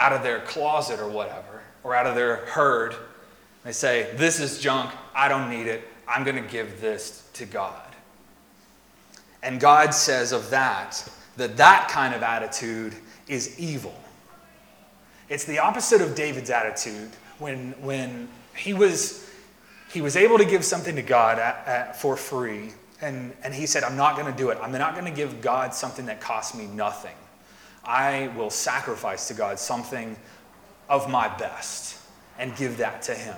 out 0.00 0.14
of 0.14 0.22
their 0.22 0.40
closet 0.40 0.98
or 0.98 1.08
whatever, 1.08 1.62
or 1.84 1.94
out 1.94 2.06
of 2.06 2.14
their 2.14 2.36
herd. 2.46 2.94
They 3.64 3.72
say, 3.72 4.10
This 4.16 4.40
is 4.40 4.58
junk. 4.58 4.90
I 5.14 5.28
don't 5.28 5.50
need 5.50 5.66
it. 5.66 5.86
I'm 6.08 6.24
going 6.24 6.42
to 6.42 6.50
give 6.50 6.80
this 6.80 7.28
to 7.34 7.44
God. 7.44 7.82
And 9.42 9.60
God 9.60 9.94
says 9.94 10.32
of 10.32 10.50
that, 10.50 11.06
that 11.36 11.58
that 11.58 11.88
kind 11.88 12.14
of 12.14 12.22
attitude 12.22 12.94
is 13.28 13.58
evil. 13.60 13.94
It's 15.28 15.44
the 15.44 15.58
opposite 15.58 16.00
of 16.00 16.14
David's 16.14 16.50
attitude 16.50 17.10
when, 17.38 17.72
when 17.80 18.28
he, 18.56 18.74
was, 18.74 19.30
he 19.92 20.00
was 20.00 20.16
able 20.16 20.38
to 20.38 20.44
give 20.44 20.64
something 20.64 20.96
to 20.96 21.02
God 21.02 21.38
at, 21.38 21.66
at, 21.66 22.00
for 22.00 22.16
free. 22.16 22.72
And, 23.00 23.34
and 23.44 23.54
he 23.54 23.66
said, 23.66 23.84
I'm 23.84 23.96
not 23.96 24.16
going 24.16 24.30
to 24.30 24.36
do 24.36 24.50
it. 24.50 24.58
I'm 24.60 24.72
not 24.72 24.94
going 24.94 25.06
to 25.06 25.16
give 25.16 25.40
God 25.40 25.72
something 25.72 26.06
that 26.06 26.20
costs 26.20 26.56
me 26.56 26.66
nothing. 26.66 27.14
I 27.84 28.28
will 28.36 28.50
sacrifice 28.50 29.28
to 29.28 29.34
God 29.34 29.58
something 29.58 30.16
of 30.88 31.08
my 31.08 31.28
best 31.36 31.98
and 32.38 32.54
give 32.56 32.78
that 32.78 33.02
to 33.02 33.14
Him. 33.14 33.36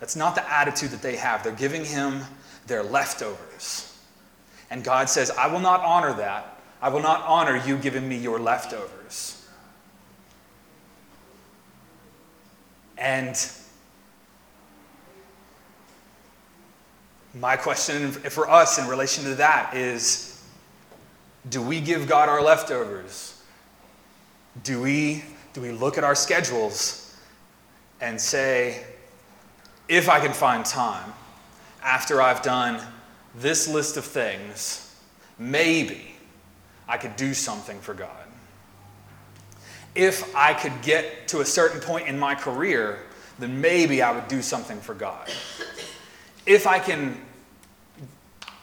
That's 0.00 0.16
not 0.16 0.34
the 0.34 0.50
attitude 0.50 0.90
that 0.90 1.02
they 1.02 1.16
have. 1.16 1.42
They're 1.42 1.52
giving 1.52 1.84
Him 1.84 2.22
their 2.66 2.82
leftovers. 2.82 3.98
And 4.70 4.84
God 4.84 5.08
says, 5.08 5.30
I 5.30 5.46
will 5.46 5.60
not 5.60 5.80
honor 5.80 6.14
that. 6.14 6.60
I 6.80 6.90
will 6.90 7.02
not 7.02 7.22
honor 7.22 7.56
you 7.56 7.76
giving 7.76 8.08
me 8.08 8.16
your 8.16 8.38
leftovers. 8.38 9.34
And 12.96 13.36
my 17.34 17.56
question 17.56 18.10
for 18.10 18.50
us 18.50 18.78
in 18.78 18.88
relation 18.88 19.24
to 19.24 19.34
that 19.36 19.74
is 19.74 20.42
do 21.48 21.62
we 21.62 21.80
give 21.80 22.06
God 22.06 22.28
our 22.28 22.42
leftovers? 22.42 23.37
Do 24.64 24.80
we, 24.82 25.24
do 25.52 25.60
we 25.60 25.70
look 25.70 25.98
at 25.98 26.04
our 26.04 26.14
schedules 26.14 27.16
and 28.00 28.20
say, 28.20 28.84
if 29.88 30.08
I 30.08 30.20
can 30.20 30.32
find 30.32 30.64
time 30.64 31.12
after 31.82 32.20
I've 32.20 32.42
done 32.42 32.80
this 33.34 33.68
list 33.68 33.96
of 33.96 34.04
things, 34.04 34.94
maybe 35.38 36.14
I 36.88 36.96
could 36.96 37.16
do 37.16 37.34
something 37.34 37.78
for 37.80 37.94
God? 37.94 38.10
If 39.94 40.34
I 40.34 40.54
could 40.54 40.82
get 40.82 41.28
to 41.28 41.40
a 41.40 41.44
certain 41.44 41.80
point 41.80 42.08
in 42.08 42.18
my 42.18 42.34
career, 42.34 43.00
then 43.38 43.60
maybe 43.60 44.02
I 44.02 44.12
would 44.12 44.28
do 44.28 44.42
something 44.42 44.80
for 44.80 44.94
God. 44.94 45.30
If 46.46 46.66
I 46.66 46.78
can 46.78 47.20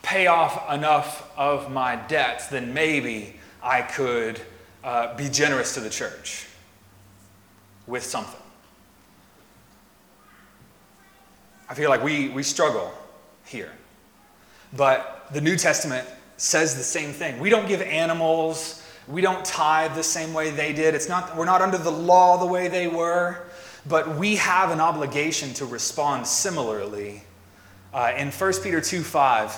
pay 0.02 0.28
off 0.28 0.72
enough 0.72 1.32
of 1.36 1.72
my 1.72 1.96
debts, 1.96 2.48
then 2.48 2.74
maybe 2.74 3.40
I 3.62 3.82
could 3.82 4.40
uh, 4.86 5.18
be 5.18 5.28
generous 5.28 5.74
to 5.74 5.80
the 5.80 5.90
church 5.90 6.46
with 7.88 8.04
something. 8.04 8.40
I 11.68 11.74
feel 11.74 11.90
like 11.90 12.04
we, 12.04 12.30
we 12.30 12.44
struggle 12.44 12.94
here. 13.46 13.72
But 14.78 15.26
the 15.34 15.42
New 15.42 15.58
Testament 15.58 16.08
says 16.38 16.76
the 16.76 16.84
same 16.84 17.12
thing. 17.12 17.40
We 17.40 17.50
don't 17.50 17.68
give 17.68 17.82
animals, 17.82 18.84
we 19.08 19.22
don't 19.22 19.44
tithe 19.44 19.96
the 19.96 20.04
same 20.04 20.34
way 20.34 20.52
they 20.52 20.72
did. 20.72 20.94
It's 20.94 21.10
not, 21.10 21.36
we're 21.36 21.46
not 21.46 21.64
under 21.64 21.80
the 21.80 21.92
law 21.92 22.38
the 22.38 22.46
way 22.46 22.68
they 22.68 22.88
were, 22.88 23.44
but 23.88 24.18
we 24.18 24.36
have 24.36 24.70
an 24.70 24.80
obligation 24.80 25.52
to 25.56 25.66
respond 25.66 26.28
similarly. 26.28 27.24
Uh, 27.92 28.14
in 28.16 28.30
1 28.30 28.54
Peter 28.62 28.82
2 28.82 29.02
5, 29.02 29.58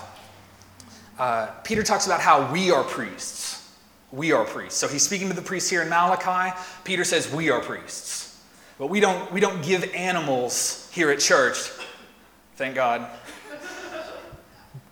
uh, 1.20 1.48
Peter 1.66 1.84
talks 1.84 2.06
about 2.06 2.22
how 2.22 2.50
we 2.54 2.72
are 2.72 2.84
priests. 2.86 3.57
We 4.12 4.32
are 4.32 4.46
priests. 4.46 4.80
So 4.80 4.88
he's 4.88 5.04
speaking 5.04 5.28
to 5.30 5.34
the 5.34 5.42
priests 5.42 5.70
here 5.70 5.82
in 5.82 5.90
Malachi. 5.90 6.58
Peter 6.84 7.04
says, 7.04 7.32
We 7.32 7.50
are 7.50 7.60
priests. 7.60 8.42
But 8.80 8.88
we 8.88 9.00
don't, 9.00 9.32
we 9.32 9.40
don't 9.40 9.64
give 9.64 9.84
animals 9.94 10.90
here 10.94 11.10
at 11.10 11.20
church. 11.20 11.58
Thank 12.56 12.76
God. 12.76 13.10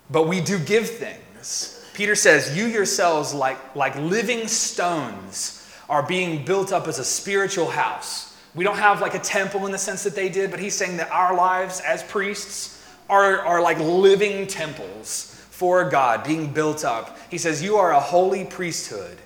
but 0.09 0.27
we 0.27 0.41
do 0.41 0.57
give 0.59 0.89
things. 0.89 1.85
Peter 1.93 2.15
says, 2.15 2.57
You 2.57 2.65
yourselves, 2.65 3.33
like, 3.33 3.75
like 3.75 3.95
living 3.95 4.47
stones, 4.47 5.61
are 5.87 6.03
being 6.03 6.43
built 6.43 6.73
up 6.73 6.87
as 6.87 6.99
a 6.99 7.05
spiritual 7.05 7.69
house. 7.69 8.35
We 8.55 8.63
don't 8.63 8.77
have 8.77 9.01
like 9.01 9.13
a 9.13 9.19
temple 9.19 9.65
in 9.65 9.71
the 9.71 9.77
sense 9.77 10.03
that 10.03 10.15
they 10.15 10.29
did, 10.29 10.49
but 10.49 10.59
he's 10.59 10.75
saying 10.75 10.97
that 10.97 11.11
our 11.11 11.35
lives 11.35 11.79
as 11.81 12.03
priests 12.03 12.83
are, 13.09 13.39
are 13.41 13.61
like 13.61 13.77
living 13.79 14.47
temples 14.47 15.34
for 15.55 15.89
God, 15.89 16.25
being 16.25 16.51
built 16.51 16.83
up. 16.83 17.17
He 17.31 17.37
says, 17.37 17.63
You 17.63 17.77
are 17.77 17.93
a 17.93 17.99
holy 17.99 18.43
priesthood 18.43 19.17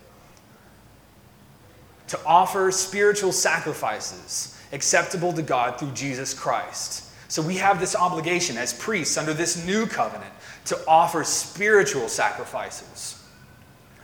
to 2.07 2.19
offer 2.23 2.71
spiritual 2.71 3.31
sacrifices 3.31 4.55
acceptable 4.71 5.33
to 5.33 5.41
God 5.41 5.79
through 5.79 5.91
Jesus 5.93 6.35
Christ. 6.35 7.05
So 7.29 7.41
we 7.41 7.55
have 7.55 7.79
this 7.79 7.95
obligation 7.95 8.57
as 8.57 8.73
priests 8.73 9.17
under 9.17 9.33
this 9.33 9.65
new 9.65 9.87
covenant 9.87 10.31
to 10.65 10.79
offer 10.87 11.23
spiritual 11.23 12.07
sacrifices. 12.07 13.19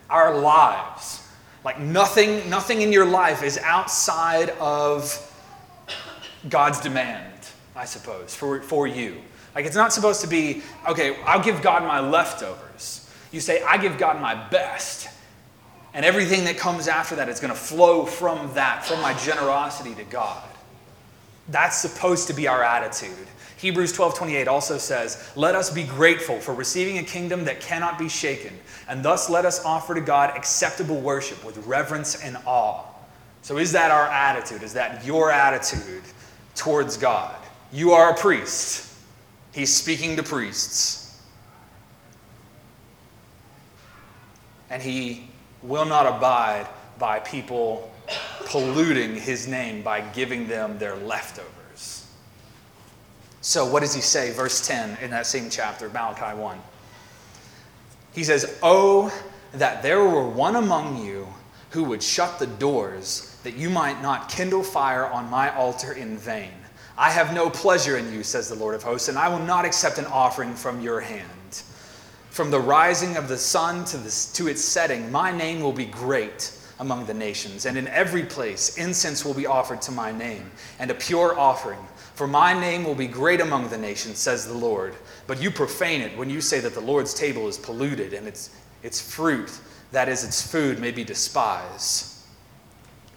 Our 0.10 0.36
lives, 0.36 1.22
like 1.64 1.80
nothing, 1.80 2.50
nothing 2.50 2.82
in 2.82 2.92
your 2.92 3.06
life 3.06 3.44
is 3.44 3.60
outside 3.60 4.50
of 4.60 5.32
God's 6.50 6.80
demand, 6.80 7.34
I 7.76 7.86
suppose, 7.86 8.34
for, 8.34 8.64
for 8.64 8.88
you. 8.88 9.22
Like 9.56 9.66
it's 9.66 9.76
not 9.76 9.94
supposed 9.94 10.22
to 10.22 10.28
be, 10.28 10.62
okay, 10.88 11.18
I'll 11.24 11.44
give 11.44 11.62
God 11.62 11.84
my 11.84 12.02
leftovers. 12.02 13.10
You 13.32 13.40
say, 13.40 13.64
I 13.64 13.78
give 13.78 13.98
God 13.98 14.22
my 14.22 14.36
best. 14.50 15.08
And 15.94 16.06
everything 16.06 16.44
that 16.44 16.58
comes 16.58 16.90
after 16.90 17.16
that 17.16 17.30
is 17.30 17.40
going 17.40 17.54
to 17.54 17.60
flow 17.60 18.06
from 18.06 18.54
that, 18.54 18.84
from 18.84 19.02
my 19.02 19.14
generosity 19.14 19.96
to 19.96 20.04
God. 20.04 20.44
That's 21.48 21.78
supposed 21.78 22.28
to 22.28 22.34
be 22.34 22.48
our 22.48 22.62
attitude. 22.62 23.28
Hebrews 23.58 23.94
12 23.94 24.16
28 24.16 24.48
also 24.48 24.78
says, 24.78 25.32
Let 25.36 25.56
us 25.56 25.70
be 25.70 25.84
grateful 25.84 26.40
for 26.40 26.54
receiving 26.54 26.98
a 26.98 27.04
kingdom 27.04 27.46
that 27.46 27.62
cannot 27.62 27.98
be 27.98 28.10
shaken, 28.10 28.54
and 28.90 29.04
thus 29.04 29.30
let 29.30 29.46
us 29.46 29.64
offer 29.64 29.96
to 29.96 30.02
God 30.02 30.36
acceptable 30.36 31.00
worship 31.00 31.44
with 31.46 31.58
reverence 31.66 32.22
and 32.22 32.38
awe. 32.46 32.84
So, 33.42 33.58
is 33.58 33.72
that 33.72 33.92
our 33.92 34.08
attitude? 34.08 34.64
Is 34.64 34.74
that 34.74 35.06
your 35.06 35.32
attitude 35.32 36.04
towards 36.56 36.98
God? 36.98 37.36
You 37.72 37.92
are 37.92 38.12
a 38.12 38.18
priest. 38.18 38.95
He's 39.56 39.74
speaking 39.74 40.18
to 40.18 40.24
priests. 40.24 41.18
And 44.70 44.82
he 44.82 45.30
will 45.64 45.86
not 45.86 46.06
abide 46.06 46.68
by 47.00 47.20
people 47.20 47.90
polluting 48.48 49.16
his 49.16 49.48
name 49.48 49.82
by 49.82 50.02
giving 50.02 50.50
them 50.50 50.78
their 50.78 50.98
leftovers. 50.98 52.06
So, 53.40 53.66
what 53.66 53.80
does 53.80 53.96
he 53.96 54.02
say? 54.02 54.34
Verse 54.34 54.68
10 54.68 54.98
in 55.02 55.12
that 55.12 55.26
same 55.26 55.50
chapter, 55.50 55.88
Malachi 55.88 56.38
1. 56.38 56.58
He 58.14 58.26
says, 58.26 58.60
Oh, 58.62 59.10
that 59.54 59.82
there 59.82 60.04
were 60.04 60.28
one 60.28 60.58
among 60.58 61.06
you 61.06 61.30
who 61.70 61.86
would 61.86 62.04
shut 62.04 62.40
the 62.40 62.48
doors, 62.48 63.40
that 63.44 63.56
you 63.56 63.70
might 63.70 64.02
not 64.02 64.28
kindle 64.28 64.64
fire 64.64 65.06
on 65.06 65.30
my 65.30 65.56
altar 65.56 65.94
in 65.94 66.18
vain. 66.18 66.52
I 66.98 67.12
have 67.12 67.34
no 67.34 67.50
pleasure 67.50 67.98
in 67.98 68.14
you, 68.14 68.24
says 68.24 68.48
the 68.48 68.56
Lord 68.56 68.74
of 68.74 68.84
hosts, 68.84 69.10
and 69.10 69.18
I 69.18 69.28
will 69.28 69.46
not 69.46 69.66
accept 69.66 69.98
an 69.98 70.06
offering 70.06 70.54
from 70.54 70.82
your 70.82 71.02
hand. 71.02 71.62
From 72.30 72.52
the 72.52 72.60
rising 72.60 73.18
of 73.18 73.28
the 73.28 73.38
sun 73.38 73.84
to, 73.86 73.98
the, 73.98 74.30
to 74.34 74.48
its 74.48 74.64
setting, 74.64 75.12
my 75.12 75.36
name 75.36 75.62
will 75.62 75.74
be 75.74 75.86
great 75.86 76.58
among 76.80 77.06
the 77.06 77.14
nations, 77.14 77.66
and 77.66 77.78
in 77.78 77.88
every 77.90 78.24
place 78.24 78.78
incense 78.78 79.26
will 79.26 79.34
be 79.34 79.46
offered 79.46 79.82
to 79.84 79.92
my 79.92 80.12
name, 80.12 80.50
and 80.80 80.90
a 80.90 80.96
pure 80.96 81.38
offering. 81.38 81.80
For 82.14 82.28
my 82.28 82.58
name 82.58 82.86
will 82.86 82.96
be 82.96 83.08
great 83.08 83.42
among 83.42 83.68
the 83.68 83.78
nations, 83.78 84.18
says 84.18 84.48
the 84.48 84.54
Lord. 84.54 84.96
But 85.28 85.42
you 85.42 85.52
profane 85.52 86.02
it 86.02 86.18
when 86.18 86.30
you 86.30 86.40
say 86.40 86.62
that 86.62 86.74
the 86.74 86.82
Lord's 86.82 87.14
table 87.14 87.48
is 87.50 87.58
polluted, 87.58 88.14
and 88.14 88.26
its, 88.26 88.52
its 88.84 89.02
fruit, 89.02 89.52
that 89.92 90.08
is, 90.08 90.24
its 90.24 90.42
food, 90.42 90.80
may 90.80 90.92
be 90.92 91.04
despised. 91.04 92.14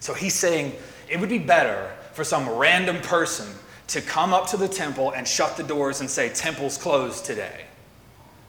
So 0.01 0.15
he's 0.15 0.35
saying 0.35 0.75
it 1.09 1.21
would 1.21 1.29
be 1.29 1.39
better 1.39 1.93
for 2.13 2.25
some 2.25 2.49
random 2.49 3.01
person 3.03 3.47
to 3.89 4.01
come 4.03 4.33
up 4.33 4.47
to 4.49 4.57
the 4.57 4.69
temple 4.69 5.13
and 5.13 5.27
shut 5.27 5.57
the 5.57 5.63
doors 5.63 6.01
and 6.01 6.09
say, 6.09 6.29
Temple's 6.29 6.77
closed 6.77 7.25
today. 7.25 7.65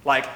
Like, 0.06 0.28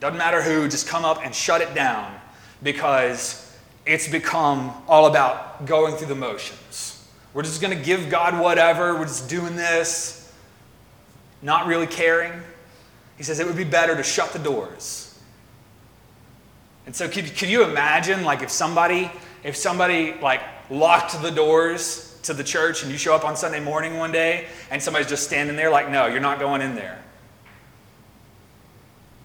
doesn't 0.00 0.18
matter 0.18 0.42
who, 0.42 0.68
just 0.68 0.86
come 0.86 1.04
up 1.04 1.24
and 1.24 1.34
shut 1.34 1.60
it 1.60 1.74
down 1.74 2.14
because 2.62 3.40
it's 3.86 4.08
become 4.08 4.74
all 4.88 5.06
about 5.06 5.66
going 5.66 5.96
through 5.96 6.08
the 6.08 6.14
motions. 6.14 7.06
We're 7.32 7.42
just 7.42 7.60
going 7.60 7.76
to 7.76 7.82
give 7.82 8.10
God 8.10 8.38
whatever, 8.38 8.94
we're 8.94 9.06
just 9.06 9.28
doing 9.28 9.56
this, 9.56 10.32
not 11.42 11.66
really 11.66 11.86
caring. 11.86 12.32
He 13.16 13.22
says 13.22 13.40
it 13.40 13.46
would 13.46 13.56
be 13.56 13.64
better 13.64 13.96
to 13.96 14.02
shut 14.02 14.32
the 14.32 14.38
doors. 14.38 15.18
And 16.86 16.94
so 16.94 17.08
could, 17.08 17.34
could 17.36 17.48
you 17.48 17.64
imagine 17.64 18.24
like 18.24 18.42
if 18.42 18.50
somebody 18.50 19.10
if 19.42 19.56
somebody 19.56 20.14
like 20.20 20.40
locked 20.70 21.20
the 21.22 21.30
doors 21.30 22.13
to 22.24 22.34
the 22.34 22.44
church 22.44 22.82
and 22.82 22.90
you 22.90 22.98
show 22.98 23.14
up 23.14 23.24
on 23.24 23.36
Sunday 23.36 23.60
morning 23.60 23.96
one 23.96 24.12
day 24.12 24.46
and 24.70 24.82
somebody's 24.82 25.08
just 25.08 25.24
standing 25.24 25.56
there 25.56 25.70
like 25.70 25.90
no, 25.90 26.06
you're 26.06 26.20
not 26.20 26.38
going 26.38 26.60
in 26.60 26.74
there. 26.74 27.02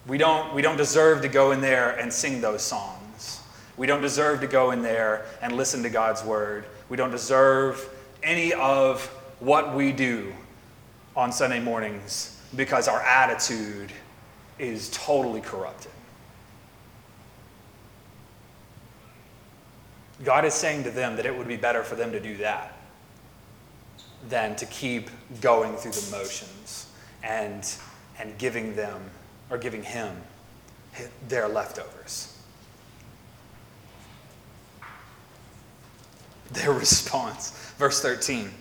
We 0.07 0.17
don't, 0.17 0.53
we 0.53 0.61
don't 0.61 0.77
deserve 0.77 1.21
to 1.21 1.27
go 1.27 1.51
in 1.51 1.61
there 1.61 1.91
and 1.97 2.11
sing 2.11 2.41
those 2.41 2.61
songs. 2.61 3.41
We 3.77 3.87
don't 3.87 4.01
deserve 4.01 4.41
to 4.41 4.47
go 4.47 4.71
in 4.71 4.81
there 4.81 5.25
and 5.41 5.53
listen 5.53 5.83
to 5.83 5.89
God's 5.89 6.23
word. 6.23 6.65
We 6.89 6.97
don't 6.97 7.11
deserve 7.11 7.87
any 8.23 8.53
of 8.53 9.05
what 9.39 9.73
we 9.73 9.91
do 9.91 10.33
on 11.15 11.31
Sunday 11.31 11.59
mornings 11.59 12.37
because 12.55 12.87
our 12.87 13.01
attitude 13.01 13.91
is 14.57 14.89
totally 14.89 15.41
corrupted. 15.41 15.91
God 20.23 20.43
is 20.43 20.53
saying 20.53 20.83
to 20.83 20.91
them 20.91 21.15
that 21.15 21.25
it 21.25 21.37
would 21.37 21.47
be 21.47 21.55
better 21.55 21.83
for 21.83 21.95
them 21.95 22.11
to 22.11 22.19
do 22.19 22.35
that 22.37 22.78
than 24.29 24.55
to 24.57 24.65
keep 24.67 25.09
going 25.41 25.75
through 25.75 25.91
the 25.91 26.11
motions 26.11 26.89
and, 27.23 27.75
and 28.19 28.37
giving 28.37 28.75
them 28.75 29.01
or 29.49 29.57
giving 29.57 29.83
him 29.83 30.15
their 31.27 31.47
leftovers. 31.47 32.37
Their 36.51 36.71
response, 36.73 37.51
verse 37.77 38.01
13. 38.01 38.51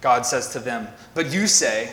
God 0.00 0.24
says 0.24 0.48
to 0.50 0.58
them, 0.58 0.88
But 1.14 1.32
you 1.32 1.46
say, 1.46 1.92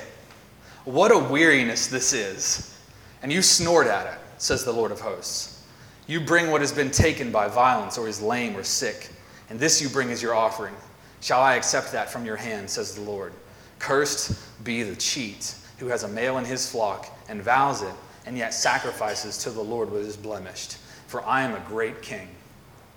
What 0.85 1.11
a 1.11 1.17
weariness 1.17 1.87
this 1.87 2.13
is. 2.13 2.73
And 3.21 3.33
you 3.33 3.41
snort 3.41 3.87
at 3.87 4.13
it, 4.13 4.19
says 4.37 4.63
the 4.63 4.71
Lord 4.71 4.91
of 4.91 4.99
hosts. 4.99 5.65
You 6.05 6.21
bring 6.21 6.51
what 6.51 6.61
has 6.61 6.71
been 6.71 6.91
taken 6.91 7.31
by 7.31 7.47
violence 7.47 7.97
or 7.97 8.07
is 8.07 8.21
lame 8.21 8.55
or 8.55 8.63
sick, 8.63 9.09
and 9.49 9.59
this 9.59 9.81
you 9.81 9.89
bring 9.89 10.09
as 10.11 10.21
your 10.21 10.35
offering. 10.35 10.73
Shall 11.21 11.41
I 11.41 11.55
accept 11.55 11.91
that 11.91 12.09
from 12.09 12.25
your 12.25 12.35
hand, 12.35 12.69
says 12.69 12.95
the 12.95 13.01
Lord? 13.01 13.33
Cursed 13.79 14.63
be 14.63 14.83
the 14.83 14.95
cheat 14.95 15.55
who 15.77 15.87
has 15.87 16.03
a 16.03 16.07
male 16.07 16.37
in 16.37 16.45
his 16.45 16.69
flock 16.69 17.07
and 17.29 17.41
vows 17.41 17.81
it, 17.81 17.93
and 18.25 18.37
yet 18.37 18.53
sacrifices 18.53 19.37
to 19.39 19.49
the 19.49 19.61
Lord 19.61 19.91
what 19.91 20.01
is 20.01 20.17
blemished. 20.17 20.77
For 21.07 21.23
I 21.23 21.41
am 21.41 21.53
a 21.53 21.65
great 21.67 22.01
king, 22.01 22.27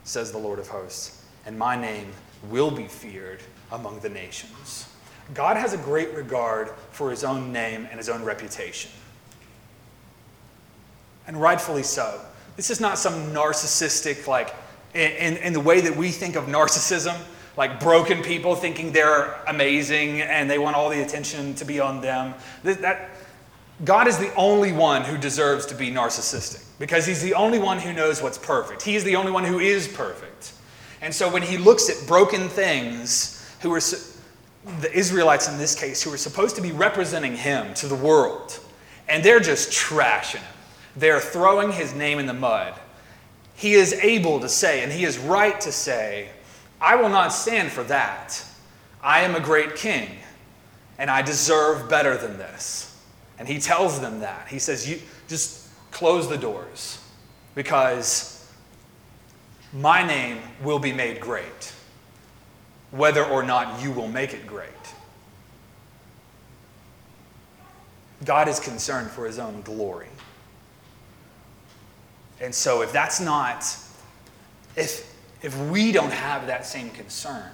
says 0.04 0.32
the 0.32 0.38
Lord 0.38 0.58
of 0.58 0.68
hosts, 0.68 1.24
and 1.46 1.58
my 1.58 1.76
name 1.76 2.12
will 2.50 2.70
be 2.70 2.86
feared 2.86 3.40
among 3.72 4.00
the 4.00 4.08
nations. 4.08 4.88
God 5.34 5.56
has 5.56 5.72
a 5.72 5.78
great 5.78 6.12
regard 6.14 6.70
for 6.90 7.10
his 7.10 7.22
own 7.22 7.52
name 7.52 7.86
and 7.90 7.98
his 7.98 8.08
own 8.08 8.24
reputation. 8.24 8.90
And 11.26 11.40
rightfully 11.40 11.84
so. 11.84 12.20
This 12.56 12.70
is 12.70 12.80
not 12.80 12.98
some 12.98 13.32
narcissistic, 13.32 14.26
like, 14.26 14.54
in, 14.94 15.36
in 15.36 15.52
the 15.52 15.60
way 15.60 15.80
that 15.80 15.94
we 15.94 16.10
think 16.10 16.34
of 16.34 16.46
narcissism, 16.46 17.16
like 17.56 17.80
broken 17.80 18.22
people 18.22 18.54
thinking 18.54 18.92
they're 18.92 19.34
amazing 19.46 20.20
and 20.20 20.50
they 20.50 20.58
want 20.58 20.76
all 20.76 20.88
the 20.88 21.02
attention 21.02 21.54
to 21.56 21.64
be 21.64 21.80
on 21.80 22.00
them. 22.00 22.34
That, 22.62 22.80
that, 22.82 23.10
God 23.84 24.06
is 24.06 24.18
the 24.18 24.32
only 24.34 24.72
one 24.72 25.02
who 25.02 25.16
deserves 25.16 25.66
to 25.66 25.74
be 25.74 25.90
narcissistic 25.90 26.64
because 26.78 27.06
he's 27.06 27.22
the 27.22 27.34
only 27.34 27.58
one 27.58 27.78
who 27.78 27.92
knows 27.92 28.22
what's 28.22 28.38
perfect. 28.38 28.82
He 28.82 28.94
is 28.94 29.04
the 29.04 29.16
only 29.16 29.32
one 29.32 29.44
who 29.44 29.58
is 29.58 29.88
perfect. 29.88 30.52
And 31.00 31.14
so 31.14 31.32
when 31.32 31.42
he 31.42 31.56
looks 31.56 31.88
at 31.88 32.06
broken 32.06 32.48
things, 32.48 33.36
who 33.62 33.72
are 33.72 33.80
the 34.80 34.92
Israelites 34.92 35.48
in 35.48 35.58
this 35.58 35.74
case, 35.74 36.02
who 36.02 36.12
are 36.12 36.18
supposed 36.18 36.56
to 36.56 36.62
be 36.62 36.72
representing 36.72 37.36
him 37.36 37.72
to 37.74 37.88
the 37.88 37.94
world, 37.94 38.58
and 39.08 39.24
they're 39.24 39.40
just 39.40 39.70
trashing 39.70 40.40
him, 40.40 40.54
they're 40.96 41.20
throwing 41.20 41.72
his 41.72 41.94
name 41.94 42.18
in 42.18 42.26
the 42.26 42.34
mud. 42.34 42.74
He 43.54 43.74
is 43.74 43.94
able 43.94 44.40
to 44.40 44.48
say, 44.48 44.82
and 44.82 44.92
he 44.92 45.04
is 45.04 45.18
right 45.18 45.58
to 45.60 45.72
say, 45.72 46.30
I 46.80 46.96
will 46.96 47.08
not 47.08 47.28
stand 47.28 47.70
for 47.70 47.82
that. 47.84 48.44
I 49.02 49.20
am 49.22 49.34
a 49.34 49.40
great 49.40 49.76
king, 49.76 50.08
and 50.98 51.10
I 51.10 51.22
deserve 51.22 51.88
better 51.88 52.16
than 52.16 52.38
this. 52.38 52.98
And 53.38 53.48
he 53.48 53.58
tells 53.58 54.00
them 54.00 54.20
that. 54.20 54.48
He 54.48 54.58
says, 54.58 54.88
You 54.88 55.00
just 55.28 55.68
close 55.90 56.28
the 56.28 56.36
doors 56.36 57.02
because 57.54 58.48
my 59.72 60.06
name 60.06 60.38
will 60.62 60.78
be 60.78 60.92
made 60.92 61.20
great, 61.20 61.72
whether 62.90 63.24
or 63.24 63.42
not 63.42 63.82
you 63.82 63.90
will 63.92 64.08
make 64.08 64.34
it 64.34 64.46
great. 64.46 64.70
God 68.24 68.48
is 68.48 68.60
concerned 68.60 69.10
for 69.10 69.26
his 69.26 69.38
own 69.38 69.62
glory. 69.62 70.08
And 72.40 72.54
so 72.54 72.82
if 72.82 72.92
that's 72.92 73.20
not, 73.20 73.64
if, 74.76 75.09
if 75.42 75.58
we 75.70 75.92
don't 75.92 76.12
have 76.12 76.46
that 76.46 76.66
same 76.66 76.90
concern, 76.90 77.50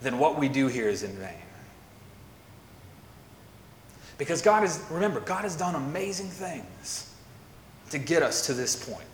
then 0.00 0.18
what 0.18 0.38
we 0.38 0.48
do 0.48 0.68
here 0.68 0.88
is 0.88 1.02
in 1.02 1.12
vain. 1.12 1.34
Because 4.18 4.42
God 4.42 4.64
is, 4.64 4.82
remember, 4.90 5.20
God 5.20 5.42
has 5.42 5.56
done 5.56 5.74
amazing 5.74 6.28
things 6.28 7.14
to 7.90 7.98
get 7.98 8.22
us 8.22 8.46
to 8.46 8.54
this 8.54 8.76
point. 8.76 9.04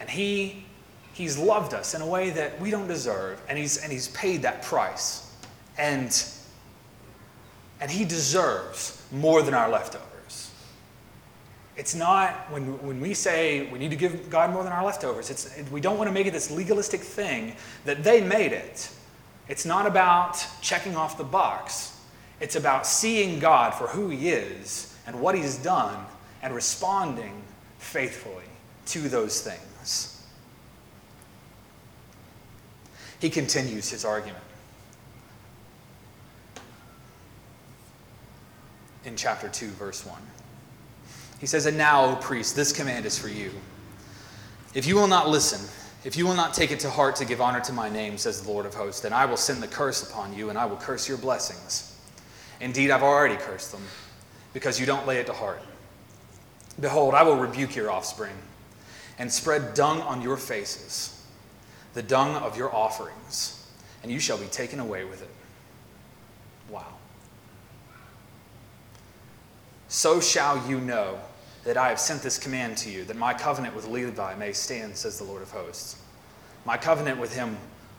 And 0.00 0.10
He 0.10 0.64
He's 1.14 1.36
loved 1.36 1.74
us 1.74 1.94
in 1.94 2.00
a 2.00 2.06
way 2.06 2.30
that 2.30 2.58
we 2.58 2.70
don't 2.70 2.88
deserve, 2.88 3.40
and 3.48 3.58
He's 3.58 3.76
and 3.76 3.92
He's 3.92 4.08
paid 4.08 4.42
that 4.42 4.62
price. 4.62 5.30
And 5.78 6.24
and 7.80 7.90
He 7.90 8.04
deserves 8.04 9.00
more 9.12 9.42
than 9.42 9.54
our 9.54 9.68
leftovers. 9.68 10.11
It's 11.76 11.94
not, 11.94 12.50
when, 12.50 12.80
when 12.86 13.00
we 13.00 13.14
say 13.14 13.70
we 13.70 13.78
need 13.78 13.90
to 13.90 13.96
give 13.96 14.28
God 14.28 14.52
more 14.52 14.62
than 14.62 14.72
our 14.72 14.84
leftovers, 14.84 15.30
it's, 15.30 15.56
we 15.70 15.80
don't 15.80 15.96
want 15.96 16.08
to 16.08 16.12
make 16.12 16.26
it 16.26 16.32
this 16.32 16.50
legalistic 16.50 17.00
thing 17.00 17.56
that 17.84 18.04
they 18.04 18.20
made 18.20 18.52
it. 18.52 18.90
It's 19.48 19.64
not 19.64 19.86
about 19.86 20.44
checking 20.60 20.96
off 20.96 21.16
the 21.16 21.24
box, 21.24 21.98
it's 22.40 22.56
about 22.56 22.86
seeing 22.86 23.38
God 23.38 23.74
for 23.74 23.86
who 23.86 24.08
He 24.08 24.28
is 24.28 24.94
and 25.06 25.20
what 25.20 25.34
He's 25.34 25.56
done 25.56 26.04
and 26.42 26.54
responding 26.54 27.42
faithfully 27.78 28.44
to 28.86 29.08
those 29.08 29.40
things. 29.40 30.26
He 33.20 33.30
continues 33.30 33.88
his 33.88 34.04
argument. 34.04 34.42
In 39.04 39.14
chapter 39.14 39.48
2, 39.48 39.68
verse 39.68 40.04
1. 40.04 40.18
He 41.42 41.48
says, 41.48 41.66
And 41.66 41.76
now, 41.76 42.04
O 42.04 42.14
priest, 42.14 42.54
this 42.54 42.72
command 42.72 43.04
is 43.04 43.18
for 43.18 43.26
you. 43.26 43.50
If 44.74 44.86
you 44.86 44.94
will 44.94 45.08
not 45.08 45.28
listen, 45.28 45.68
if 46.04 46.16
you 46.16 46.24
will 46.24 46.36
not 46.36 46.54
take 46.54 46.70
it 46.70 46.78
to 46.80 46.90
heart 46.90 47.16
to 47.16 47.24
give 47.24 47.40
honor 47.40 47.58
to 47.62 47.72
my 47.72 47.90
name, 47.90 48.16
says 48.16 48.42
the 48.42 48.48
Lord 48.48 48.64
of 48.64 48.74
hosts, 48.74 49.00
then 49.00 49.12
I 49.12 49.26
will 49.26 49.36
send 49.36 49.60
the 49.60 49.66
curse 49.66 50.08
upon 50.08 50.32
you, 50.32 50.50
and 50.50 50.58
I 50.58 50.66
will 50.66 50.76
curse 50.76 51.08
your 51.08 51.18
blessings. 51.18 51.98
Indeed, 52.60 52.92
I've 52.92 53.02
already 53.02 53.34
cursed 53.34 53.72
them, 53.72 53.82
because 54.54 54.78
you 54.78 54.86
don't 54.86 55.04
lay 55.04 55.18
it 55.18 55.26
to 55.26 55.32
heart. 55.32 55.60
Behold, 56.78 57.12
I 57.12 57.24
will 57.24 57.36
rebuke 57.36 57.74
your 57.74 57.90
offspring, 57.90 58.36
and 59.18 59.30
spread 59.30 59.74
dung 59.74 60.00
on 60.00 60.22
your 60.22 60.36
faces, 60.36 61.26
the 61.94 62.04
dung 62.04 62.36
of 62.36 62.56
your 62.56 62.72
offerings, 62.72 63.66
and 64.04 64.12
you 64.12 64.20
shall 64.20 64.38
be 64.38 64.46
taken 64.46 64.78
away 64.78 65.04
with 65.04 65.22
it. 65.22 65.30
Wow. 66.70 66.86
So 69.88 70.20
shall 70.20 70.64
you 70.68 70.78
know 70.80 71.18
that 71.64 71.76
I 71.76 71.88
have 71.88 72.00
sent 72.00 72.22
this 72.22 72.38
command 72.38 72.76
to 72.78 72.90
you, 72.90 73.04
that 73.04 73.16
my 73.16 73.34
covenant 73.34 73.76
with 73.76 73.86
Levi 73.86 74.34
may 74.34 74.52
stand, 74.52 74.96
says 74.96 75.18
the 75.18 75.24
Lord 75.24 75.42
of 75.42 75.50
hosts. 75.50 75.96
My 76.64 76.76
covenant 76.76 77.20
with 77.20 77.34
him 77.34 77.56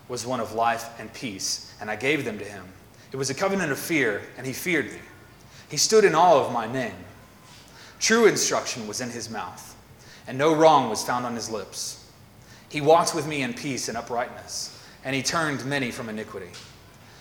was 0.10 0.26
one 0.26 0.40
of 0.40 0.54
life 0.54 0.90
and 1.00 1.14
peace, 1.14 1.74
and 1.80 1.90
I 1.90 1.96
gave 1.96 2.26
them 2.26 2.38
to 2.40 2.46
him. 2.46 2.66
It 3.12 3.18
was 3.18 3.30
a 3.30 3.36
covenant 3.36 3.72
of 3.72 3.80
fear, 3.80 4.22
and 4.38 4.46
he 4.46 4.54
feared 4.54 4.88
me. 4.88 5.00
He 5.70 5.78
stood 5.78 6.04
in 6.04 6.14
awe 6.14 6.46
of 6.46 6.52
my 6.52 6.72
name. 6.72 6.96
True 8.00 8.26
instruction 8.26 8.86
was 8.86 9.00
in 9.00 9.10
his 9.10 9.30
mouth, 9.30 9.76
and 10.28 10.38
no 10.38 10.54
wrong 10.54 10.90
was 10.90 11.04
found 11.04 11.26
on 11.26 11.36
his 11.36 11.50
lips. 11.50 12.12
He 12.68 12.82
walked 12.82 13.16
with 13.16 13.28
me 13.28 13.44
in 13.44 13.54
peace 13.54 13.88
and 13.88 13.98
uprightness, 13.98 14.78
and 15.06 15.16
he 15.16 15.24
turned 15.24 15.66
many 15.66 15.90
from 15.90 16.10
iniquity. 16.10 16.52